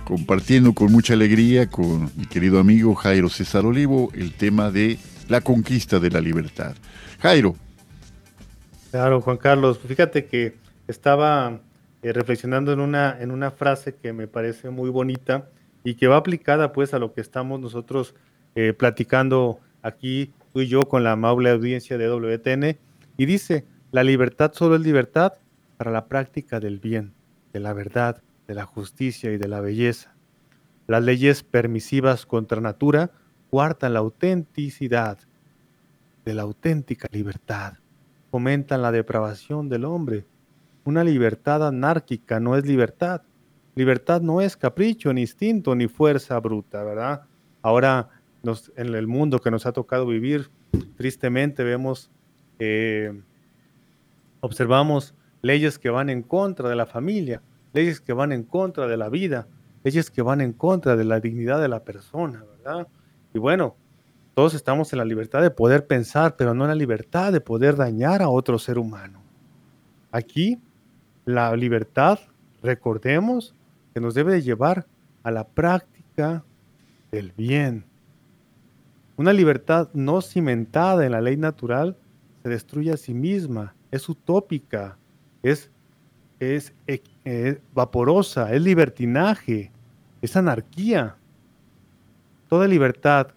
compartiendo 0.05 0.75
con 0.75 0.93
mucha 0.93 1.15
alegría 1.15 1.69
con 1.69 2.11
mi 2.17 2.27
querido 2.27 2.59
amigo 2.59 2.95
Jairo 2.95 3.29
César 3.29 3.65
Olivo 3.65 4.11
el 4.15 4.33
tema 4.33 4.71
de 4.71 4.99
la 5.29 5.41
conquista 5.41 5.99
de 5.99 6.11
la 6.11 6.21
libertad. 6.21 6.75
Jairo. 7.21 7.57
Claro, 8.91 9.21
Juan 9.21 9.39
Carlos, 9.39 9.81
fíjate 9.81 10.27
que 10.27 10.57
estaba 10.87 11.61
eh, 12.03 12.13
reflexionando 12.13 12.73
en 12.73 12.81
una, 12.81 13.17
en 13.19 13.31
una 13.31 13.51
frase 13.51 13.95
que 13.95 14.13
me 14.13 14.29
parece 14.29 14.71
muy 14.71 14.91
bonita 14.91 15.49
y 15.83 15.95
que 15.95 16.07
va 16.07 16.17
aplicada 16.17 16.73
pues 16.73 16.95
a 16.95 16.99
lo 16.99 17.13
que 17.13 17.21
estamos 17.21 17.59
nosotros 17.61 18.15
eh, 18.55 18.73
platicando 18.73 19.59
aquí 19.83 20.33
tú 20.53 20.61
y 20.61 20.69
yo 20.69 20.83
con 20.83 21.03
la 21.03 21.13
amable 21.13 21.51
audiencia 21.51 21.99
de 21.99 22.09
WTN 22.09 22.79
y 23.17 23.27
dice, 23.27 23.65
la 23.91 24.05
libertad 24.05 24.53
solo 24.55 24.77
es 24.77 24.83
libertad 24.83 25.33
para 25.77 25.91
la 25.91 26.07
práctica 26.07 26.61
del 26.61 26.79
bien, 26.79 27.13
de 27.53 27.61
la 27.61 27.73
verdad, 27.73 28.23
de 28.47 28.55
la 28.55 28.65
justicia 28.65 29.33
y 29.33 29.39
de 29.39 29.49
la 29.49 29.61
belleza. 29.61 30.15
Las 30.87 31.03
leyes 31.03 31.43
permisivas 31.43 32.27
contra 32.27 32.61
natura 32.61 33.11
guardan 33.51 33.95
la 33.95 34.01
autenticidad 34.01 35.19
de 36.25 36.35
la 36.35 36.43
auténtica 36.43 37.09
libertad, 37.11 37.75
fomentan 38.31 38.83
la 38.83 38.93
depravación 38.93 39.69
del 39.69 39.85
hombre. 39.85 40.27
Una 40.85 41.05
libertad 41.05 41.67
anárquica 41.67 42.41
no 42.41 42.57
es 42.57 42.67
libertad. 42.67 43.23
Libertad 43.75 44.21
no 44.21 44.41
es 44.41 44.57
capricho, 44.57 45.13
ni 45.13 45.23
instinto, 45.23 45.75
ni 45.75 45.89
fuerza 45.89 46.39
bruta, 46.39 46.85
¿verdad? 46.85 47.23
Ahora, 47.63 48.11
en 48.77 48.95
el 48.95 49.07
mundo 49.07 49.41
que 49.41 49.51
nos 49.51 49.67
ha 49.67 49.73
tocado 49.73 50.07
vivir, 50.07 50.51
tristemente 50.97 51.65
vemos, 51.65 52.11
eh, 52.59 53.21
observamos 54.41 55.15
leyes 55.43 55.79
que 55.79 55.91
van 55.91 56.09
en 56.09 56.23
contra 56.23 56.69
de 56.69 56.77
la 56.77 56.87
familia, 56.87 57.43
leyes 57.75 58.01
que 58.01 58.14
van 58.14 58.33
en 58.33 58.45
contra 58.45 58.87
de 58.87 58.97
la 58.97 59.11
vida, 59.11 59.47
leyes 59.83 60.11
que 60.11 60.22
van 60.22 60.41
en 60.41 60.53
contra 60.53 60.97
de 60.97 61.05
la 61.05 61.20
dignidad 61.20 61.61
de 61.61 61.68
la 61.68 61.85
persona, 61.85 62.43
¿verdad? 62.57 62.89
Y 63.35 63.39
bueno, 63.39 63.77
todos 64.35 64.55
estamos 64.55 64.93
en 64.93 64.99
la 64.99 65.05
libertad 65.05 65.43
de 65.43 65.51
poder 65.51 65.87
pensar, 65.87 66.37
pero 66.37 66.55
no 66.55 66.64
en 66.64 66.68
la 66.70 66.75
libertad 66.75 67.33
de 67.33 67.41
poder 67.41 67.77
dañar 67.77 68.22
a 68.22 68.29
otro 68.29 68.59
ser 68.59 68.79
humano. 68.79 69.20
Aquí, 70.11 70.59
la 71.25 71.55
libertad, 71.57 72.18
recordemos, 72.62 73.55
que 73.93 74.01
nos 74.01 74.14
debe 74.14 74.41
llevar 74.43 74.87
a 75.22 75.31
la 75.31 75.47
práctica 75.47 76.45
del 77.11 77.33
bien. 77.33 77.85
Una 79.16 79.33
libertad 79.33 79.89
no 79.93 80.20
cimentada 80.20 81.07
en 81.07 81.12
la 81.12 81.20
ley 81.20 81.37
natural 81.37 81.97
se 82.43 82.49
destruye 82.49 82.93
a 82.93 82.97
sí 82.97 83.14
misma, 83.14 83.75
es 83.91 84.09
utópica, 84.09 84.99
es, 85.43 85.70
es 86.45 86.73
es 87.25 87.59
vaporosa, 87.73 88.53
es 88.53 88.63
libertinaje, 88.63 89.73
es 90.21 90.37
anarquía. 90.37 91.17
Toda 92.49 92.69
libertad 92.69 93.29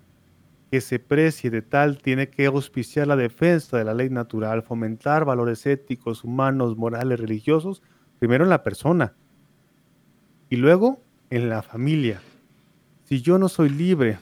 que 0.70 0.82
se 0.82 1.00
precie 1.00 1.50
de 1.50 1.62
tal 1.62 1.98
tiene 1.98 2.30
que 2.30 2.46
auspiciar 2.46 3.08
la 3.08 3.16
defensa 3.16 3.78
de 3.78 3.86
la 3.86 3.94
ley 3.94 4.10
natural, 4.10 4.64
fomentar 4.64 5.24
valores 5.24 5.66
éticos, 5.66 6.24
humanos, 6.24 6.76
morales, 6.78 7.20
religiosos, 7.20 7.82
primero 8.20 8.44
en 8.44 8.50
la 8.50 8.64
persona 8.64 9.14
y 10.50 10.58
luego 10.58 11.02
en 11.30 11.50
la 11.50 11.62
familia. 11.62 12.22
Si 13.06 13.22
yo 13.22 13.40
no 13.40 13.48
soy 13.48 13.70
libre, 13.70 14.20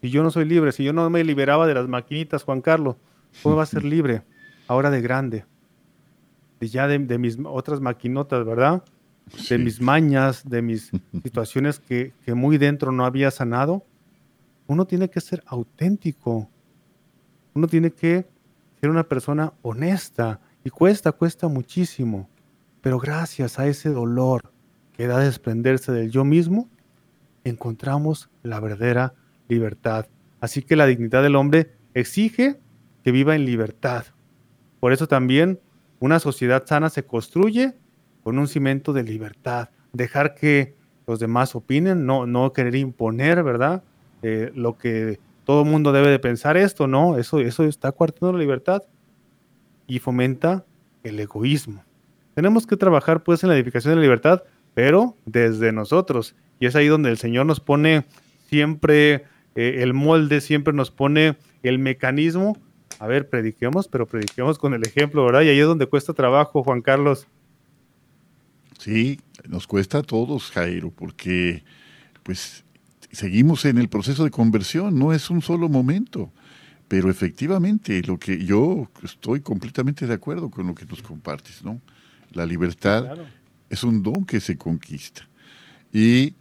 si 0.00 0.10
yo 0.10 0.22
no 0.22 0.30
soy 0.30 0.46
libre, 0.46 0.72
si 0.72 0.84
yo 0.84 0.94
no 0.94 1.08
me 1.10 1.22
liberaba 1.22 1.66
de 1.66 1.74
las 1.74 1.86
maquinitas, 1.86 2.44
Juan 2.44 2.62
Carlos, 2.62 2.96
¿cómo 3.42 3.56
va 3.56 3.64
a 3.64 3.66
ser 3.66 3.84
libre 3.84 4.22
ahora 4.66 4.90
de 4.90 5.02
grande? 5.02 5.44
Ya 6.68 6.86
de, 6.86 6.98
mis 7.18 7.38
otras 7.44 7.80
maquinotas, 7.80 8.44
¿verdad? 8.44 8.82
De 9.48 9.58
mis 9.58 9.80
mañas, 9.80 10.48
de 10.48 10.62
mis 10.62 10.90
situaciones 11.22 11.80
que, 11.80 12.12
que 12.24 12.34
muy 12.34 12.58
dentro 12.58 12.92
no 12.92 13.04
había 13.04 13.30
sanado 13.30 13.84
uno 14.72 14.86
tiene 14.86 15.10
que 15.10 15.20
ser 15.20 15.42
auténtico. 15.46 16.48
Uno 17.54 17.66
tiene 17.66 17.90
que 17.90 18.26
ser 18.80 18.90
una 18.90 19.04
persona 19.04 19.52
honesta. 19.62 20.40
Y 20.64 20.70
cuesta, 20.70 21.12
cuesta 21.12 21.48
muchísimo. 21.48 22.28
Pero 22.80 22.98
gracias 22.98 23.58
a 23.58 23.66
ese 23.66 23.90
dolor 23.90 24.52
que 24.92 25.06
da 25.06 25.18
desprenderse 25.18 25.92
del 25.92 26.10
yo 26.10 26.24
mismo, 26.24 26.68
encontramos 27.44 28.30
la 28.42 28.60
verdadera 28.60 29.14
libertad. 29.48 30.06
Así 30.40 30.62
que 30.62 30.76
la 30.76 30.86
dignidad 30.86 31.22
del 31.22 31.36
hombre 31.36 31.72
exige 31.94 32.58
que 33.04 33.12
viva 33.12 33.34
en 33.34 33.44
libertad. 33.44 34.06
Por 34.80 34.92
eso 34.92 35.06
también 35.06 35.60
una 36.02 36.18
sociedad 36.18 36.64
sana 36.66 36.90
se 36.90 37.04
construye 37.04 37.74
con 38.24 38.38
un 38.38 38.48
cimiento 38.48 38.92
de 38.92 39.04
libertad. 39.04 39.68
Dejar 39.92 40.34
que 40.34 40.74
los 41.06 41.20
demás 41.20 41.54
opinen, 41.54 42.06
no, 42.06 42.26
no 42.26 42.52
querer 42.52 42.74
imponer, 42.74 43.42
¿verdad? 43.44 43.84
Eh, 44.22 44.50
lo 44.54 44.76
que 44.76 45.20
todo 45.44 45.64
mundo 45.64 45.92
debe 45.92 46.08
de 46.08 46.18
pensar 46.18 46.56
esto, 46.56 46.88
¿no? 46.88 47.18
Eso, 47.18 47.38
eso 47.38 47.62
está 47.64 47.92
coartando 47.92 48.32
la 48.32 48.40
libertad 48.40 48.82
y 49.86 50.00
fomenta 50.00 50.64
el 51.04 51.20
egoísmo. 51.20 51.84
Tenemos 52.34 52.66
que 52.66 52.76
trabajar 52.76 53.22
pues 53.22 53.44
en 53.44 53.50
la 53.50 53.54
edificación 53.54 53.92
de 53.92 53.96
la 53.96 54.02
libertad, 54.02 54.42
pero 54.74 55.16
desde 55.24 55.70
nosotros. 55.70 56.34
Y 56.58 56.66
es 56.66 56.74
ahí 56.74 56.88
donde 56.88 57.10
el 57.10 57.18
Señor 57.18 57.46
nos 57.46 57.60
pone 57.60 58.06
siempre 58.48 59.24
eh, 59.54 59.82
el 59.82 59.94
molde, 59.94 60.40
siempre 60.40 60.72
nos 60.74 60.90
pone 60.90 61.36
el 61.62 61.78
mecanismo. 61.78 62.56
A 63.02 63.08
ver, 63.08 63.28
prediquemos, 63.28 63.88
pero 63.88 64.06
prediquemos 64.06 64.60
con 64.60 64.74
el 64.74 64.86
ejemplo, 64.86 65.24
¿verdad? 65.24 65.42
Y 65.42 65.48
ahí 65.48 65.58
es 65.58 65.66
donde 65.66 65.86
cuesta 65.86 66.12
trabajo, 66.12 66.62
Juan 66.62 66.82
Carlos. 66.82 67.26
Sí, 68.78 69.18
nos 69.48 69.66
cuesta 69.66 69.98
a 69.98 70.02
todos, 70.04 70.52
Jairo, 70.52 70.92
porque 70.92 71.64
pues 72.22 72.62
seguimos 73.10 73.64
en 73.64 73.78
el 73.78 73.88
proceso 73.88 74.22
de 74.22 74.30
conversión, 74.30 74.96
no 75.00 75.12
es 75.12 75.30
un 75.30 75.42
solo 75.42 75.68
momento. 75.68 76.30
Pero 76.86 77.10
efectivamente, 77.10 78.00
lo 78.02 78.20
que 78.20 78.44
yo 78.44 78.88
estoy 79.02 79.40
completamente 79.40 80.06
de 80.06 80.14
acuerdo 80.14 80.48
con 80.48 80.68
lo 80.68 80.74
que 80.76 80.86
nos 80.86 81.02
compartes, 81.02 81.64
¿no? 81.64 81.80
La 82.30 82.46
libertad 82.46 83.18
es 83.68 83.82
un 83.82 84.04
don 84.04 84.24
que 84.24 84.38
se 84.38 84.56
conquista. 84.56 85.28
Y 85.92 86.34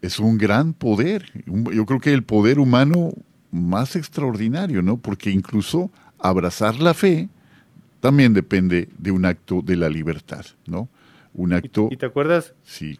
es 0.00 0.20
un 0.20 0.38
gran 0.38 0.74
poder. 0.74 1.32
Yo 1.44 1.86
creo 1.86 1.98
que 1.98 2.12
el 2.12 2.22
poder 2.22 2.60
humano 2.60 3.10
más 3.50 3.96
extraordinario, 3.96 4.80
¿no? 4.80 4.96
Porque 4.96 5.30
incluso 5.30 5.90
abrazar 6.28 6.76
la 6.76 6.94
fe 6.94 7.28
también 8.00 8.34
depende 8.34 8.88
de 8.98 9.10
un 9.10 9.24
acto 9.24 9.62
de 9.62 9.76
la 9.76 9.88
libertad, 9.88 10.44
¿no? 10.66 10.88
Un 11.32 11.52
acto. 11.52 11.88
¿Y, 11.90 11.96
te 11.96 12.06
acuerdas? 12.06 12.54
Sí. 12.62 12.98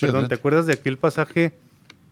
Perdón, 0.00 0.28
¿te 0.28 0.34
acuerdas 0.34 0.66
de 0.66 0.74
aquel 0.74 0.98
pasaje 0.98 1.54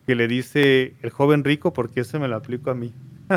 que 0.07 0.15
le 0.15 0.29
dice 0.29 0.95
el 1.03 1.11
joven 1.11 1.45
rico, 1.45 1.73
porque 1.73 2.01
ese 2.01 2.19
me 2.19 2.29
lo 2.29 2.37
aplico 2.37 2.71
a 2.71 2.75
mí. 2.75 2.93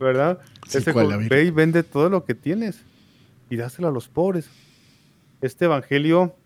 ¿Verdad? 0.00 0.38
ese 0.66 0.92
ve 0.92 1.44
y 1.44 1.50
vende 1.50 1.82
todo 1.82 2.08
lo 2.08 2.24
que 2.24 2.34
tienes 2.34 2.84
y 3.50 3.56
dáselo 3.56 3.88
a 3.88 3.90
los 3.90 4.08
pobres. 4.08 4.48
Este 5.40 5.66
evangelio 5.66 6.36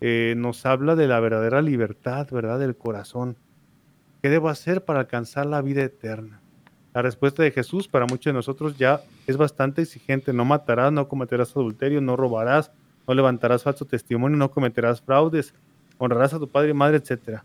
eh, 0.00 0.34
nos 0.36 0.66
habla 0.66 0.96
de 0.96 1.06
la 1.06 1.20
verdadera 1.20 1.62
libertad, 1.62 2.28
¿verdad? 2.30 2.58
Del 2.58 2.76
corazón. 2.76 3.36
¿Qué 4.22 4.28
debo 4.28 4.48
hacer 4.48 4.84
para 4.84 5.00
alcanzar 5.00 5.46
la 5.46 5.62
vida 5.62 5.82
eterna? 5.82 6.40
La 6.96 7.02
respuesta 7.02 7.42
de 7.42 7.50
Jesús 7.50 7.88
para 7.88 8.06
muchos 8.06 8.24
de 8.24 8.32
nosotros 8.32 8.78
ya 8.78 9.02
es 9.26 9.36
bastante 9.36 9.82
exigente. 9.82 10.32
No 10.32 10.46
matarás, 10.46 10.90
no 10.90 11.08
cometerás 11.08 11.54
adulterio, 11.54 12.00
no 12.00 12.16
robarás, 12.16 12.72
no 13.06 13.12
levantarás 13.12 13.64
falso 13.64 13.84
testimonio, 13.84 14.38
no 14.38 14.50
cometerás 14.50 15.02
fraudes, 15.02 15.52
honrarás 15.98 16.32
a 16.32 16.38
tu 16.38 16.48
padre 16.48 16.70
y 16.70 16.72
madre, 16.72 16.96
etcétera. 16.96 17.44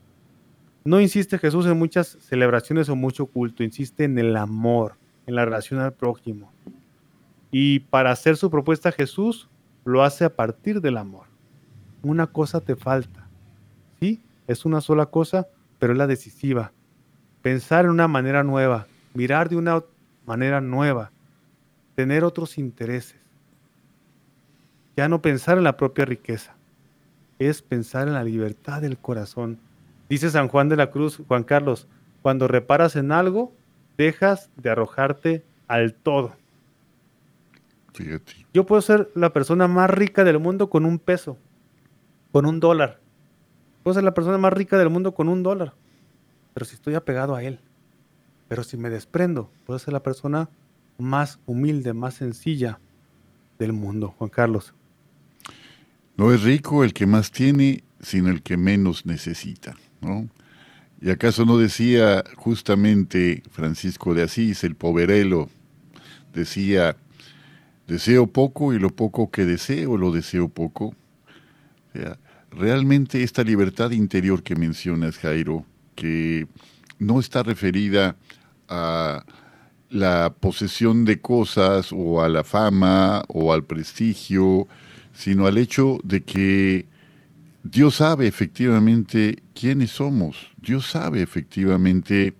No 0.85 1.01
insiste 1.01 1.37
Jesús 1.37 1.65
en 1.65 1.77
muchas 1.77 2.17
celebraciones 2.21 2.87
o 2.87 2.95
mucho 2.95 3.25
culto, 3.25 3.61
insiste 3.61 4.05
en 4.05 4.17
el 4.17 4.37
amor, 4.37 4.93
en 5.27 5.35
la 5.35 5.43
relación 5.43 5.81
al 5.81 5.91
prójimo. 5.91 6.49
Y 7.51 7.81
para 7.81 8.11
hacer 8.11 8.37
su 8.37 8.49
propuesta 8.49 8.93
Jesús 8.93 9.49
lo 9.83 10.05
hace 10.05 10.23
a 10.23 10.33
partir 10.33 10.79
del 10.79 10.95
amor. 10.95 11.25
Una 12.03 12.27
cosa 12.27 12.61
te 12.61 12.77
falta. 12.77 13.27
Sí, 13.99 14.23
es 14.47 14.63
una 14.63 14.79
sola 14.79 15.07
cosa, 15.07 15.49
pero 15.77 15.91
es 15.91 15.99
la 15.99 16.07
decisiva. 16.07 16.71
Pensar 17.41 17.83
en 17.83 17.91
una 17.91 18.07
manera 18.07 18.45
nueva, 18.45 18.87
mirar 19.13 19.49
de 19.49 19.57
una 19.57 19.83
manera 20.25 20.61
nueva, 20.61 21.11
tener 21.95 22.23
otros 22.23 22.57
intereses. 22.57 23.19
Ya 24.95 25.07
no 25.07 25.21
pensar 25.21 25.57
en 25.57 25.63
la 25.63 25.77
propia 25.77 26.05
riqueza, 26.05 26.55
es 27.39 27.61
pensar 27.61 28.07
en 28.07 28.13
la 28.13 28.23
libertad 28.23 28.81
del 28.81 28.97
corazón 28.97 29.59
Dice 30.11 30.29
San 30.29 30.49
Juan 30.49 30.67
de 30.67 30.75
la 30.75 30.91
Cruz, 30.91 31.21
Juan 31.25 31.45
Carlos, 31.45 31.87
cuando 32.21 32.49
reparas 32.49 32.97
en 32.97 33.13
algo, 33.13 33.53
dejas 33.97 34.49
de 34.57 34.69
arrojarte 34.69 35.41
al 35.69 35.93
todo. 35.93 36.35
Fíjate. 37.93 38.45
Yo 38.53 38.65
puedo 38.65 38.81
ser 38.81 39.09
la 39.15 39.31
persona 39.31 39.69
más 39.69 39.89
rica 39.89 40.25
del 40.25 40.37
mundo 40.37 40.69
con 40.69 40.83
un 40.83 40.99
peso, 40.99 41.37
con 42.33 42.45
un 42.45 42.59
dólar. 42.59 42.99
Puedo 43.83 43.95
ser 43.95 44.03
la 44.03 44.13
persona 44.13 44.37
más 44.37 44.51
rica 44.51 44.77
del 44.77 44.89
mundo 44.89 45.13
con 45.13 45.29
un 45.29 45.43
dólar, 45.43 45.75
pero 46.53 46.65
si 46.65 46.75
estoy 46.75 46.95
apegado 46.95 47.33
a 47.33 47.43
él. 47.43 47.61
Pero 48.51 48.65
si 48.65 48.75
me 48.75 48.89
desprendo, 48.89 49.49
puedo 49.65 49.79
ser 49.79 49.93
la 49.93 50.03
persona 50.03 50.49
más 50.97 51.39
humilde, 51.45 51.93
más 51.93 52.15
sencilla 52.15 52.81
del 53.57 53.71
mundo, 53.71 54.13
Juan 54.17 54.29
Carlos. 54.29 54.73
No 56.17 56.33
es 56.33 56.43
rico 56.43 56.83
el 56.83 56.91
que 56.91 57.05
más 57.05 57.31
tiene, 57.31 57.85
sino 58.01 58.27
el 58.27 58.41
que 58.41 58.57
menos 58.57 59.05
necesita. 59.05 59.77
¿no? 60.01 60.27
¿Y 60.99 61.11
acaso 61.11 61.45
no 61.45 61.57
decía 61.57 62.25
justamente 62.35 63.41
Francisco 63.51 64.13
de 64.13 64.23
Asís, 64.23 64.65
el 64.65 64.75
poverelo, 64.75 65.47
decía, 66.33 66.97
deseo 67.87 68.27
poco 68.27 68.73
y 68.73 68.79
lo 68.79 68.89
poco 68.89 69.31
que 69.31 69.45
deseo 69.45 69.95
lo 69.95 70.11
deseo 70.11 70.49
poco? 70.49 70.93
realmente 72.51 73.23
esta 73.23 73.45
libertad 73.45 73.91
interior 73.91 74.43
que 74.43 74.57
mencionas, 74.57 75.17
Jairo, 75.19 75.65
que 75.95 76.49
no 76.99 77.21
está 77.21 77.43
referida 77.43 78.17
la 79.89 80.35
posesión 80.39 81.05
de 81.05 81.19
cosas 81.19 81.91
o 81.91 82.21
a 82.21 82.29
la 82.29 82.43
fama 82.43 83.23
o 83.27 83.51
al 83.53 83.65
prestigio, 83.65 84.67
sino 85.13 85.47
al 85.47 85.57
hecho 85.57 85.99
de 86.03 86.23
que 86.23 86.87
Dios 87.63 87.95
sabe 87.95 88.27
efectivamente 88.27 89.43
quiénes 89.53 89.91
somos. 89.91 90.49
Dios 90.57 90.89
sabe 90.89 91.21
efectivamente 91.21 92.33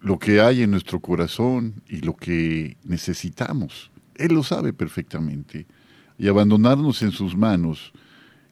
lo 0.00 0.18
que 0.18 0.40
hay 0.40 0.62
en 0.62 0.70
nuestro 0.70 1.00
corazón 1.00 1.82
y 1.88 1.98
lo 1.98 2.14
que 2.14 2.76
necesitamos. 2.84 3.90
Él 4.14 4.34
lo 4.34 4.42
sabe 4.42 4.72
perfectamente. 4.72 5.66
Y 6.18 6.28
abandonarnos 6.28 7.02
en 7.02 7.12
sus 7.12 7.36
manos, 7.36 7.92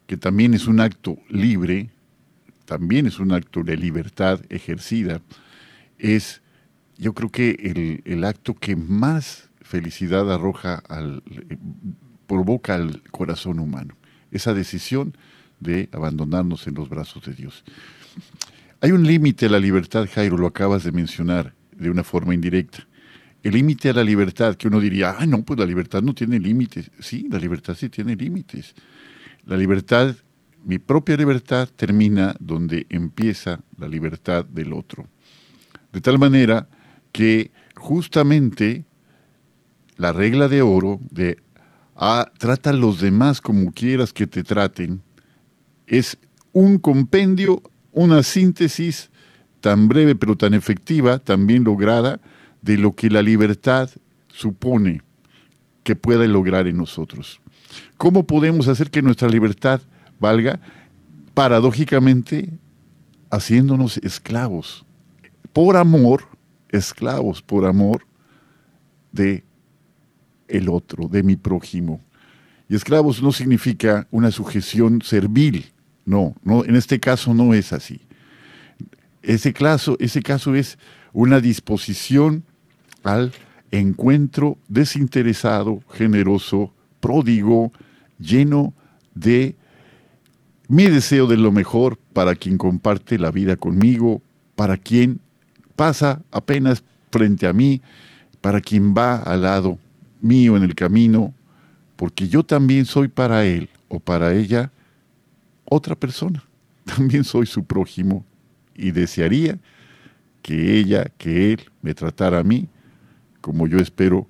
que 0.06 0.16
también 0.16 0.54
es 0.54 0.66
un 0.66 0.80
acto 0.80 1.18
libre, 1.28 1.90
también 2.64 3.06
es 3.06 3.18
un 3.18 3.32
acto 3.32 3.62
de 3.62 3.76
libertad 3.76 4.40
ejercida, 4.48 5.20
es 5.98 6.42
yo 6.98 7.12
creo 7.14 7.30
que 7.30 8.02
el, 8.04 8.24
acto 8.24 8.54
que 8.54 8.76
más 8.76 9.50
felicidad 9.60 10.32
arroja 10.32 10.76
al, 10.88 11.22
provoca 12.26 12.74
al 12.74 13.02
corazón 13.10 13.58
humano. 13.58 13.96
Esa 14.30 14.54
decisión 14.54 15.16
de 15.60 15.88
abandonarnos 15.92 16.66
en 16.66 16.74
los 16.74 16.88
brazos 16.88 17.24
de 17.24 17.34
Dios. 17.34 17.64
Hay 18.80 18.92
un 18.92 19.06
límite 19.06 19.46
a 19.46 19.50
la 19.50 19.58
libertad, 19.58 20.08
Jairo, 20.12 20.36
lo 20.36 20.46
acabas 20.46 20.84
de 20.84 20.92
mencionar 20.92 21.54
de 21.72 21.90
una 21.90 22.04
forma 22.04 22.34
indirecta. 22.34 22.86
El 23.42 23.52
límite 23.52 23.90
a 23.90 23.92
la 23.92 24.04
libertad, 24.04 24.56
que 24.56 24.68
uno 24.68 24.80
diría, 24.80 25.16
ah, 25.18 25.26
no, 25.26 25.42
pues 25.42 25.58
la 25.58 25.66
libertad 25.66 26.02
no 26.02 26.14
tiene 26.14 26.38
límites. 26.38 26.90
Sí, 26.98 27.28
la 27.30 27.38
libertad 27.38 27.74
sí 27.74 27.88
tiene 27.88 28.16
límites. 28.16 28.74
La 29.44 29.56
libertad, 29.56 30.16
mi 30.64 30.78
propia 30.78 31.16
libertad, 31.16 31.68
termina 31.74 32.34
donde 32.40 32.86
empieza 32.88 33.60
la 33.78 33.88
libertad 33.88 34.44
del 34.44 34.72
otro. 34.72 35.06
De 35.92 36.00
tal 36.00 36.18
manera 36.18 36.68
que 37.16 37.50
justamente 37.76 38.84
la 39.96 40.12
regla 40.12 40.48
de 40.48 40.60
oro 40.60 41.00
de 41.10 41.38
ah, 41.96 42.30
trata 42.36 42.68
a 42.68 42.72
los 42.74 43.00
demás 43.00 43.40
como 43.40 43.72
quieras 43.72 44.12
que 44.12 44.26
te 44.26 44.44
traten, 44.44 45.00
es 45.86 46.18
un 46.52 46.76
compendio, 46.76 47.62
una 47.92 48.22
síntesis 48.22 49.08
tan 49.62 49.88
breve 49.88 50.14
pero 50.14 50.36
tan 50.36 50.52
efectiva, 50.52 51.18
tan 51.18 51.46
bien 51.46 51.64
lograda, 51.64 52.20
de 52.60 52.76
lo 52.76 52.94
que 52.94 53.08
la 53.08 53.22
libertad 53.22 53.88
supone 54.28 55.00
que 55.84 55.96
pueda 55.96 56.26
lograr 56.26 56.66
en 56.66 56.76
nosotros. 56.76 57.40
¿Cómo 57.96 58.26
podemos 58.26 58.68
hacer 58.68 58.90
que 58.90 59.00
nuestra 59.00 59.28
libertad 59.28 59.80
valga? 60.20 60.60
Paradójicamente, 61.32 62.50
haciéndonos 63.30 63.96
esclavos. 63.96 64.84
Por 65.54 65.78
amor, 65.78 66.35
esclavos 66.70 67.42
por 67.42 67.66
amor 67.66 68.06
de 69.12 69.44
el 70.48 70.68
otro, 70.68 71.08
de 71.08 71.22
mi 71.22 71.36
prójimo. 71.36 72.00
Y 72.68 72.74
esclavos 72.74 73.22
no 73.22 73.32
significa 73.32 74.06
una 74.10 74.30
sujeción 74.30 75.02
servil, 75.02 75.72
no, 76.04 76.34
no, 76.42 76.64
en 76.64 76.76
este 76.76 77.00
caso 77.00 77.34
no 77.34 77.54
es 77.54 77.72
así. 77.72 78.00
Ese 79.22 79.52
caso, 79.52 79.96
ese 79.98 80.22
caso 80.22 80.54
es 80.54 80.78
una 81.12 81.40
disposición 81.40 82.44
al 83.02 83.32
encuentro 83.70 84.58
desinteresado, 84.68 85.80
generoso, 85.90 86.72
pródigo, 87.00 87.72
lleno 88.18 88.72
de 89.14 89.56
mi 90.68 90.84
deseo 90.84 91.26
de 91.26 91.36
lo 91.36 91.52
mejor 91.52 91.98
para 92.12 92.34
quien 92.34 92.58
comparte 92.58 93.18
la 93.18 93.30
vida 93.30 93.56
conmigo, 93.56 94.22
para 94.54 94.76
quien 94.76 95.20
pasa 95.76 96.22
apenas 96.32 96.82
frente 97.10 97.46
a 97.46 97.52
mí, 97.52 97.80
para 98.40 98.60
quien 98.60 98.94
va 98.94 99.16
al 99.18 99.42
lado 99.42 99.78
mío 100.20 100.56
en 100.56 100.62
el 100.62 100.74
camino, 100.74 101.34
porque 101.96 102.28
yo 102.28 102.42
también 102.42 102.84
soy 102.84 103.08
para 103.08 103.44
él 103.44 103.68
o 103.88 104.00
para 104.00 104.34
ella 104.34 104.72
otra 105.64 105.94
persona. 105.94 106.42
También 106.84 107.24
soy 107.24 107.46
su 107.46 107.64
prójimo 107.64 108.24
y 108.74 108.92
desearía 108.92 109.58
que 110.42 110.78
ella, 110.78 111.10
que 111.18 111.52
él 111.52 111.60
me 111.82 111.94
tratara 111.94 112.38
a 112.38 112.44
mí 112.44 112.68
como 113.46 113.68
yo 113.68 113.78
espero 113.78 114.26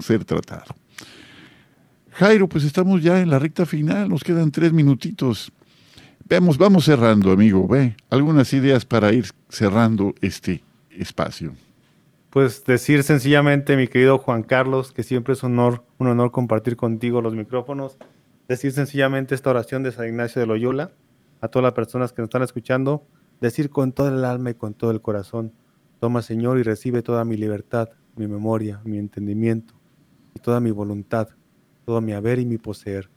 ser 0.00 0.24
tratado. 0.24 0.74
Jairo, 2.10 2.48
pues 2.48 2.64
estamos 2.64 3.02
ya 3.02 3.20
en 3.20 3.30
la 3.30 3.38
recta 3.38 3.66
final, 3.66 4.08
nos 4.08 4.24
quedan 4.24 4.50
tres 4.50 4.72
minutitos. 4.72 5.52
Veamos, 6.28 6.58
vamos 6.58 6.84
cerrando, 6.84 7.30
amigo, 7.30 7.68
ve, 7.68 7.94
algunas 8.10 8.52
ideas 8.52 8.84
para 8.84 9.12
ir 9.12 9.26
cerrando 9.48 10.12
este 10.20 10.64
espacio. 10.90 11.52
Pues 12.30 12.64
decir 12.64 13.04
sencillamente, 13.04 13.76
mi 13.76 13.86
querido 13.86 14.18
Juan 14.18 14.42
Carlos, 14.42 14.90
que 14.90 15.04
siempre 15.04 15.34
es 15.34 15.44
un 15.44 15.56
honor, 15.56 15.84
un 15.98 16.08
honor 16.08 16.32
compartir 16.32 16.76
contigo 16.76 17.22
los 17.22 17.36
micrófonos. 17.36 17.96
Decir 18.48 18.72
sencillamente 18.72 19.36
esta 19.36 19.50
oración 19.50 19.84
de 19.84 19.92
San 19.92 20.08
Ignacio 20.08 20.40
de 20.40 20.48
Loyola 20.48 20.90
a 21.40 21.46
todas 21.46 21.62
las 21.62 21.74
personas 21.74 22.12
que 22.12 22.22
nos 22.22 22.26
están 22.26 22.42
escuchando. 22.42 23.06
Decir 23.40 23.70
con 23.70 23.92
todo 23.92 24.08
el 24.08 24.24
alma 24.24 24.50
y 24.50 24.54
con 24.54 24.74
todo 24.74 24.90
el 24.90 25.00
corazón, 25.00 25.52
toma 26.00 26.22
Señor 26.22 26.58
y 26.58 26.64
recibe 26.64 27.02
toda 27.02 27.24
mi 27.24 27.36
libertad, 27.36 27.90
mi 28.16 28.26
memoria, 28.26 28.80
mi 28.82 28.98
entendimiento 28.98 29.74
y 30.34 30.40
toda 30.40 30.58
mi 30.58 30.72
voluntad, 30.72 31.28
todo 31.84 32.00
mi 32.00 32.14
haber 32.14 32.40
y 32.40 32.46
mi 32.46 32.58
poseer. 32.58 33.10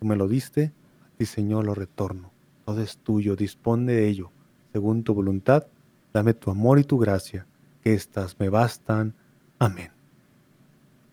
Tú 0.00 0.04
me 0.04 0.16
lo 0.16 0.26
diste, 0.26 0.72
a 1.04 1.16
ti 1.16 1.26
Señor 1.26 1.64
lo 1.64 1.72
retorno. 1.72 2.35
Todo 2.66 2.82
es 2.82 2.98
tuyo, 2.98 3.34
dispone 3.34 3.92
de 3.92 4.08
ello, 4.08 4.30
según 4.72 5.04
tu 5.04 5.14
voluntad. 5.14 5.66
Dame 6.12 6.34
tu 6.34 6.50
amor 6.50 6.78
y 6.78 6.84
tu 6.84 6.98
gracia 6.98 7.46
estas 7.92 8.38
me 8.38 8.48
bastan. 8.48 9.14
Amén. 9.58 9.90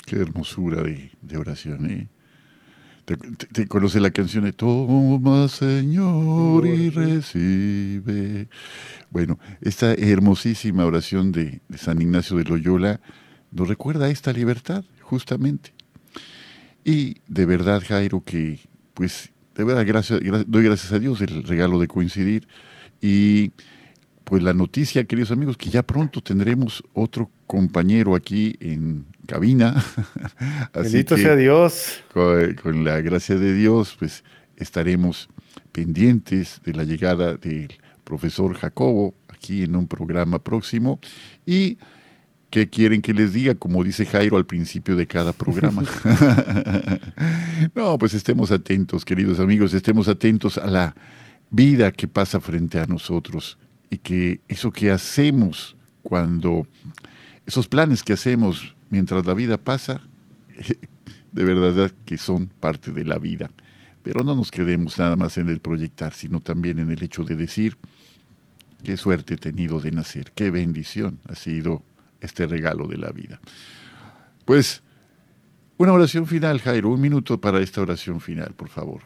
Qué 0.06 0.18
hermosura 0.18 0.84
de, 0.84 1.38
oración, 1.38 1.90
¿eh? 1.90 2.08
¿Te, 3.06 3.68
conoce 3.68 4.00
la 4.00 4.12
canción 4.12 4.46
de 4.46 4.54
Toma, 4.54 5.48
Señor, 5.48 6.66
y 6.66 6.90
recibe? 6.90 8.50
Bueno, 9.12 9.40
esta 9.62 9.94
hermosísima 9.94 10.86
oración 10.86 11.32
de, 11.32 11.62
San 11.78 12.02
Ignacio 12.02 12.38
de 12.38 12.46
Loyola 12.46 13.00
nos 13.52 13.68
recuerda 13.68 14.10
esta 14.10 14.34
libertad, 14.34 14.84
justamente. 15.02 15.74
Y 16.84 17.18
de 17.28 17.46
verdad, 17.46 17.84
Jairo, 17.86 18.24
que 18.24 18.60
pues 18.94 19.32
de 19.56 19.64
verdad 19.64 19.86
gracias, 19.86 20.20
doy 20.48 20.64
gracias 20.64 20.92
a 20.92 21.00
Dios 21.00 21.22
el 21.22 21.44
regalo 21.44 21.80
de 21.80 21.88
coincidir 21.88 22.48
y 23.02 23.52
pues 24.24 24.42
la 24.42 24.54
noticia, 24.54 25.04
queridos 25.04 25.32
amigos, 25.32 25.58
que 25.58 25.70
ya 25.70 25.84
pronto 25.84 26.22
tendremos 26.22 26.84
otro 26.94 27.30
compañero 27.46 28.16
aquí 28.16 28.56
en 28.62 29.06
cabina. 29.28 29.84
Bendito 30.74 31.18
sea 31.18 31.36
Dios. 31.36 32.04
Con, 32.14 32.84
la 32.84 33.02
gracia 33.02 33.36
de 33.36 33.54
Dios, 33.54 33.96
pues 34.00 34.24
estaremos 34.56 35.30
pendientes 35.72 36.62
de 36.64 36.74
la 36.74 36.84
llegada 36.84 37.36
del 37.36 37.74
profesor 38.04 38.56
Jacobo 38.56 39.14
aquí 39.28 39.64
en 39.64 39.76
un 39.76 39.88
programa 39.88 40.40
próximo. 40.40 41.00
Y 41.46 41.78
¿Qué 42.54 42.70
quieren 42.70 43.02
que 43.02 43.16
les 43.16 43.34
diga? 43.34 43.56
Como 43.56 43.84
dice 43.84 44.06
Jairo 44.06 44.38
al 44.38 44.46
principio 44.46 44.96
de 44.96 45.08
cada 45.08 45.34
programa. 45.34 45.82
no, 47.74 47.98
pues 47.98 48.14
estemos 48.14 48.52
atentos, 48.52 49.04
queridos 49.04 49.40
amigos, 49.40 49.74
estemos 49.74 50.08
atentos 50.08 50.60
a 50.60 50.68
la 50.68 50.96
vida 51.50 51.92
que 51.92 52.08
pasa 52.08 52.40
frente 52.40 52.78
a 52.78 52.86
nosotros 52.86 53.58
y 53.90 53.98
que 53.98 54.42
eso 54.48 54.70
que 54.70 54.92
hacemos 54.92 55.76
cuando, 56.04 56.68
esos 57.48 57.68
planes 57.68 58.04
que 58.04 58.14
hacemos 58.14 58.76
mientras 58.92 59.26
la 59.26 59.34
vida 59.34 59.58
pasa, 59.58 60.02
de 61.32 61.44
verdad 61.44 61.92
que 62.06 62.20
son 62.20 62.46
parte 62.60 62.92
de 62.92 63.04
la 63.04 63.18
vida. 63.18 63.50
Pero 64.04 64.24
no 64.24 64.36
nos 64.36 64.52
quedemos 64.52 65.00
nada 65.00 65.16
más 65.16 65.40
en 65.40 65.50
el 65.50 65.60
proyectar, 65.60 66.14
sino 66.14 66.40
también 66.40 66.78
en 66.78 66.92
el 66.92 67.02
hecho 67.02 67.24
de 67.24 67.36
decir, 67.36 67.80
qué 68.84 68.96
suerte 68.96 69.34
he 69.34 69.38
tenido 69.38 69.80
de 69.80 69.90
nacer, 69.90 70.34
qué 70.36 70.52
bendición 70.52 71.18
ha 71.28 71.34
sido 71.34 71.82
este 72.24 72.48
regalo 72.48 72.88
de 72.88 72.98
la 72.98 73.12
vida. 73.12 73.40
Pues, 74.46 74.82
una 75.78 75.94
oración 75.94 76.26
final, 76.28 76.60
Jairo, 76.60 76.90
un 76.90 77.02
minuto 77.02 77.40
para 77.40 77.60
esta 77.60 77.82
oración 77.82 78.20
final, 78.20 78.54
por 78.56 78.70
favor. 78.70 79.02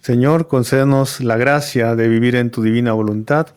Señor, 0.00 0.48
concédenos 0.48 1.20
la 1.20 1.36
gracia 1.36 1.94
de 1.96 2.08
vivir 2.08 2.36
en 2.36 2.50
tu 2.50 2.62
divina 2.62 2.92
voluntad 2.92 3.48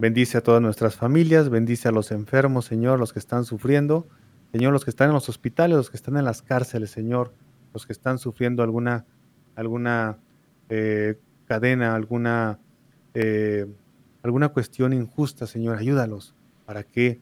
Bendice 0.00 0.38
a 0.38 0.40
todas 0.40 0.62
nuestras 0.62 0.96
familias, 0.96 1.50
bendice 1.50 1.86
a 1.86 1.92
los 1.92 2.10
enfermos, 2.10 2.64
Señor, 2.64 2.98
los 2.98 3.12
que 3.12 3.18
están 3.18 3.44
sufriendo, 3.44 4.08
Señor, 4.50 4.72
los 4.72 4.82
que 4.82 4.88
están 4.88 5.08
en 5.08 5.12
los 5.12 5.28
hospitales, 5.28 5.76
los 5.76 5.90
que 5.90 5.98
están 5.98 6.16
en 6.16 6.24
las 6.24 6.40
cárceles, 6.40 6.90
Señor, 6.90 7.34
los 7.74 7.86
que 7.86 7.92
están 7.92 8.16
sufriendo 8.16 8.62
alguna, 8.62 9.04
alguna 9.56 10.16
eh, 10.70 11.18
cadena, 11.44 11.94
alguna, 11.94 12.58
eh, 13.12 13.66
alguna 14.22 14.48
cuestión 14.48 14.94
injusta, 14.94 15.46
Señor, 15.46 15.76
ayúdalos 15.76 16.34
para 16.64 16.82
que 16.82 17.20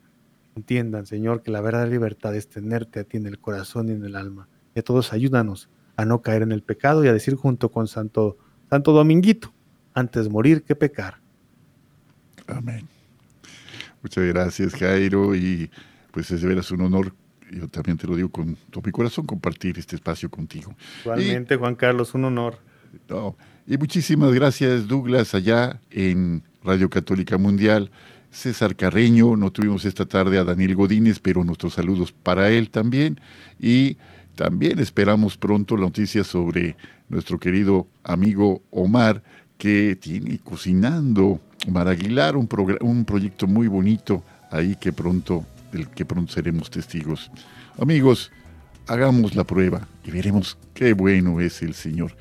entiendan, 0.58 1.06
Señor, 1.06 1.42
que 1.42 1.50
la 1.50 1.60
verdadera 1.60 1.90
libertad 1.90 2.34
es 2.34 2.48
tenerte 2.48 3.00
a 3.00 3.04
ti 3.04 3.16
en 3.16 3.26
el 3.26 3.38
corazón 3.38 3.88
y 3.88 3.92
en 3.92 4.04
el 4.04 4.16
alma. 4.16 4.48
Y 4.74 4.80
a 4.80 4.82
todos 4.82 5.12
ayúdanos 5.12 5.70
a 5.96 6.04
no 6.04 6.20
caer 6.22 6.42
en 6.42 6.52
el 6.52 6.62
pecado 6.62 7.04
y 7.04 7.08
a 7.08 7.12
decir 7.12 7.34
junto 7.34 7.70
con 7.70 7.88
Santo, 7.88 8.36
Santo 8.70 8.92
Dominguito, 8.92 9.52
antes 9.94 10.28
morir 10.28 10.62
que 10.62 10.76
pecar. 10.76 11.18
Amén. 12.46 12.86
Muchas 14.02 14.24
gracias, 14.24 14.74
Jairo, 14.74 15.34
y 15.34 15.70
pues 16.12 16.30
es 16.30 16.42
de 16.42 16.48
veras 16.48 16.70
un 16.70 16.82
honor, 16.82 17.14
yo 17.50 17.66
también 17.68 17.96
te 17.96 18.06
lo 18.06 18.14
digo 18.14 18.28
con 18.28 18.56
todo 18.70 18.82
mi 18.84 18.92
corazón, 18.92 19.26
compartir 19.26 19.78
este 19.78 19.96
espacio 19.96 20.30
contigo. 20.30 20.74
Igualmente, 21.02 21.56
Juan 21.56 21.74
Carlos, 21.74 22.14
un 22.14 22.24
honor. 22.24 22.58
y 23.66 23.76
muchísimas 23.76 24.32
gracias, 24.32 24.86
Douglas, 24.86 25.34
allá 25.34 25.80
en 25.90 26.42
Radio 26.62 26.88
Católica 26.90 27.38
Mundial. 27.38 27.90
César 28.38 28.76
Carreño, 28.76 29.36
no 29.36 29.50
tuvimos 29.50 29.84
esta 29.84 30.06
tarde 30.06 30.38
a 30.38 30.44
Daniel 30.44 30.76
Godínez, 30.76 31.18
pero 31.18 31.42
nuestros 31.42 31.74
saludos 31.74 32.12
para 32.12 32.50
él 32.50 32.70
también. 32.70 33.20
Y 33.58 33.96
también 34.36 34.78
esperamos 34.78 35.36
pronto 35.36 35.76
la 35.76 35.86
noticia 35.86 36.22
sobre 36.22 36.76
nuestro 37.08 37.40
querido 37.40 37.88
amigo 38.04 38.62
Omar, 38.70 39.24
que 39.58 39.98
tiene 40.00 40.38
cocinando 40.38 41.40
Omar 41.66 41.88
Aguilar, 41.88 42.36
un, 42.36 42.48
un 42.80 43.04
proyecto 43.04 43.48
muy 43.48 43.66
bonito 43.66 44.22
ahí 44.52 44.76
que 44.76 44.92
pronto, 44.92 45.44
del 45.72 45.88
que 45.88 46.04
pronto 46.04 46.32
seremos 46.32 46.70
testigos. 46.70 47.32
Amigos, 47.76 48.30
hagamos 48.86 49.34
la 49.34 49.42
prueba 49.42 49.88
y 50.04 50.12
veremos 50.12 50.56
qué 50.74 50.92
bueno 50.92 51.40
es 51.40 51.60
el 51.62 51.74
Señor. 51.74 52.12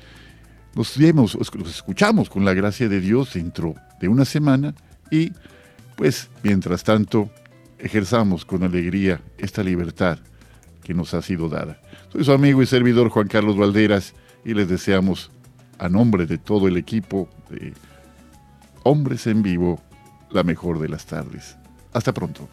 Nos 0.74 0.98
vemos, 0.98 1.34
los 1.34 1.70
escuchamos 1.70 2.28
con 2.28 2.44
la 2.44 2.54
gracia 2.54 2.88
de 2.88 3.00
Dios 3.00 3.34
dentro 3.34 3.76
de 4.00 4.08
una 4.08 4.24
semana 4.24 4.74
y 5.12 5.30
pues 5.98 6.30
mientras 6.44 6.84
tanto 6.84 7.28
ejerzamos 7.76 8.44
con 8.44 8.62
alegría 8.62 9.20
esta 9.36 9.64
libertad 9.64 10.20
que 10.84 10.94
nos 10.94 11.12
ha 11.12 11.20
sido 11.22 11.48
dada. 11.48 11.80
Soy 12.12 12.24
su 12.24 12.30
amigo 12.30 12.62
y 12.62 12.66
servidor 12.66 13.08
Juan 13.08 13.26
Carlos 13.26 13.58
Valderas 13.58 14.14
y 14.44 14.54
les 14.54 14.68
deseamos 14.68 15.32
a 15.76 15.88
nombre 15.88 16.26
de 16.26 16.38
todo 16.38 16.68
el 16.68 16.76
equipo 16.76 17.28
de 17.50 17.74
Hombres 18.84 19.26
en 19.26 19.42
Vivo, 19.42 19.82
la 20.30 20.44
mejor 20.44 20.78
de 20.78 20.88
las 20.88 21.04
tardes. 21.04 21.56
Hasta 21.92 22.14
pronto. 22.14 22.48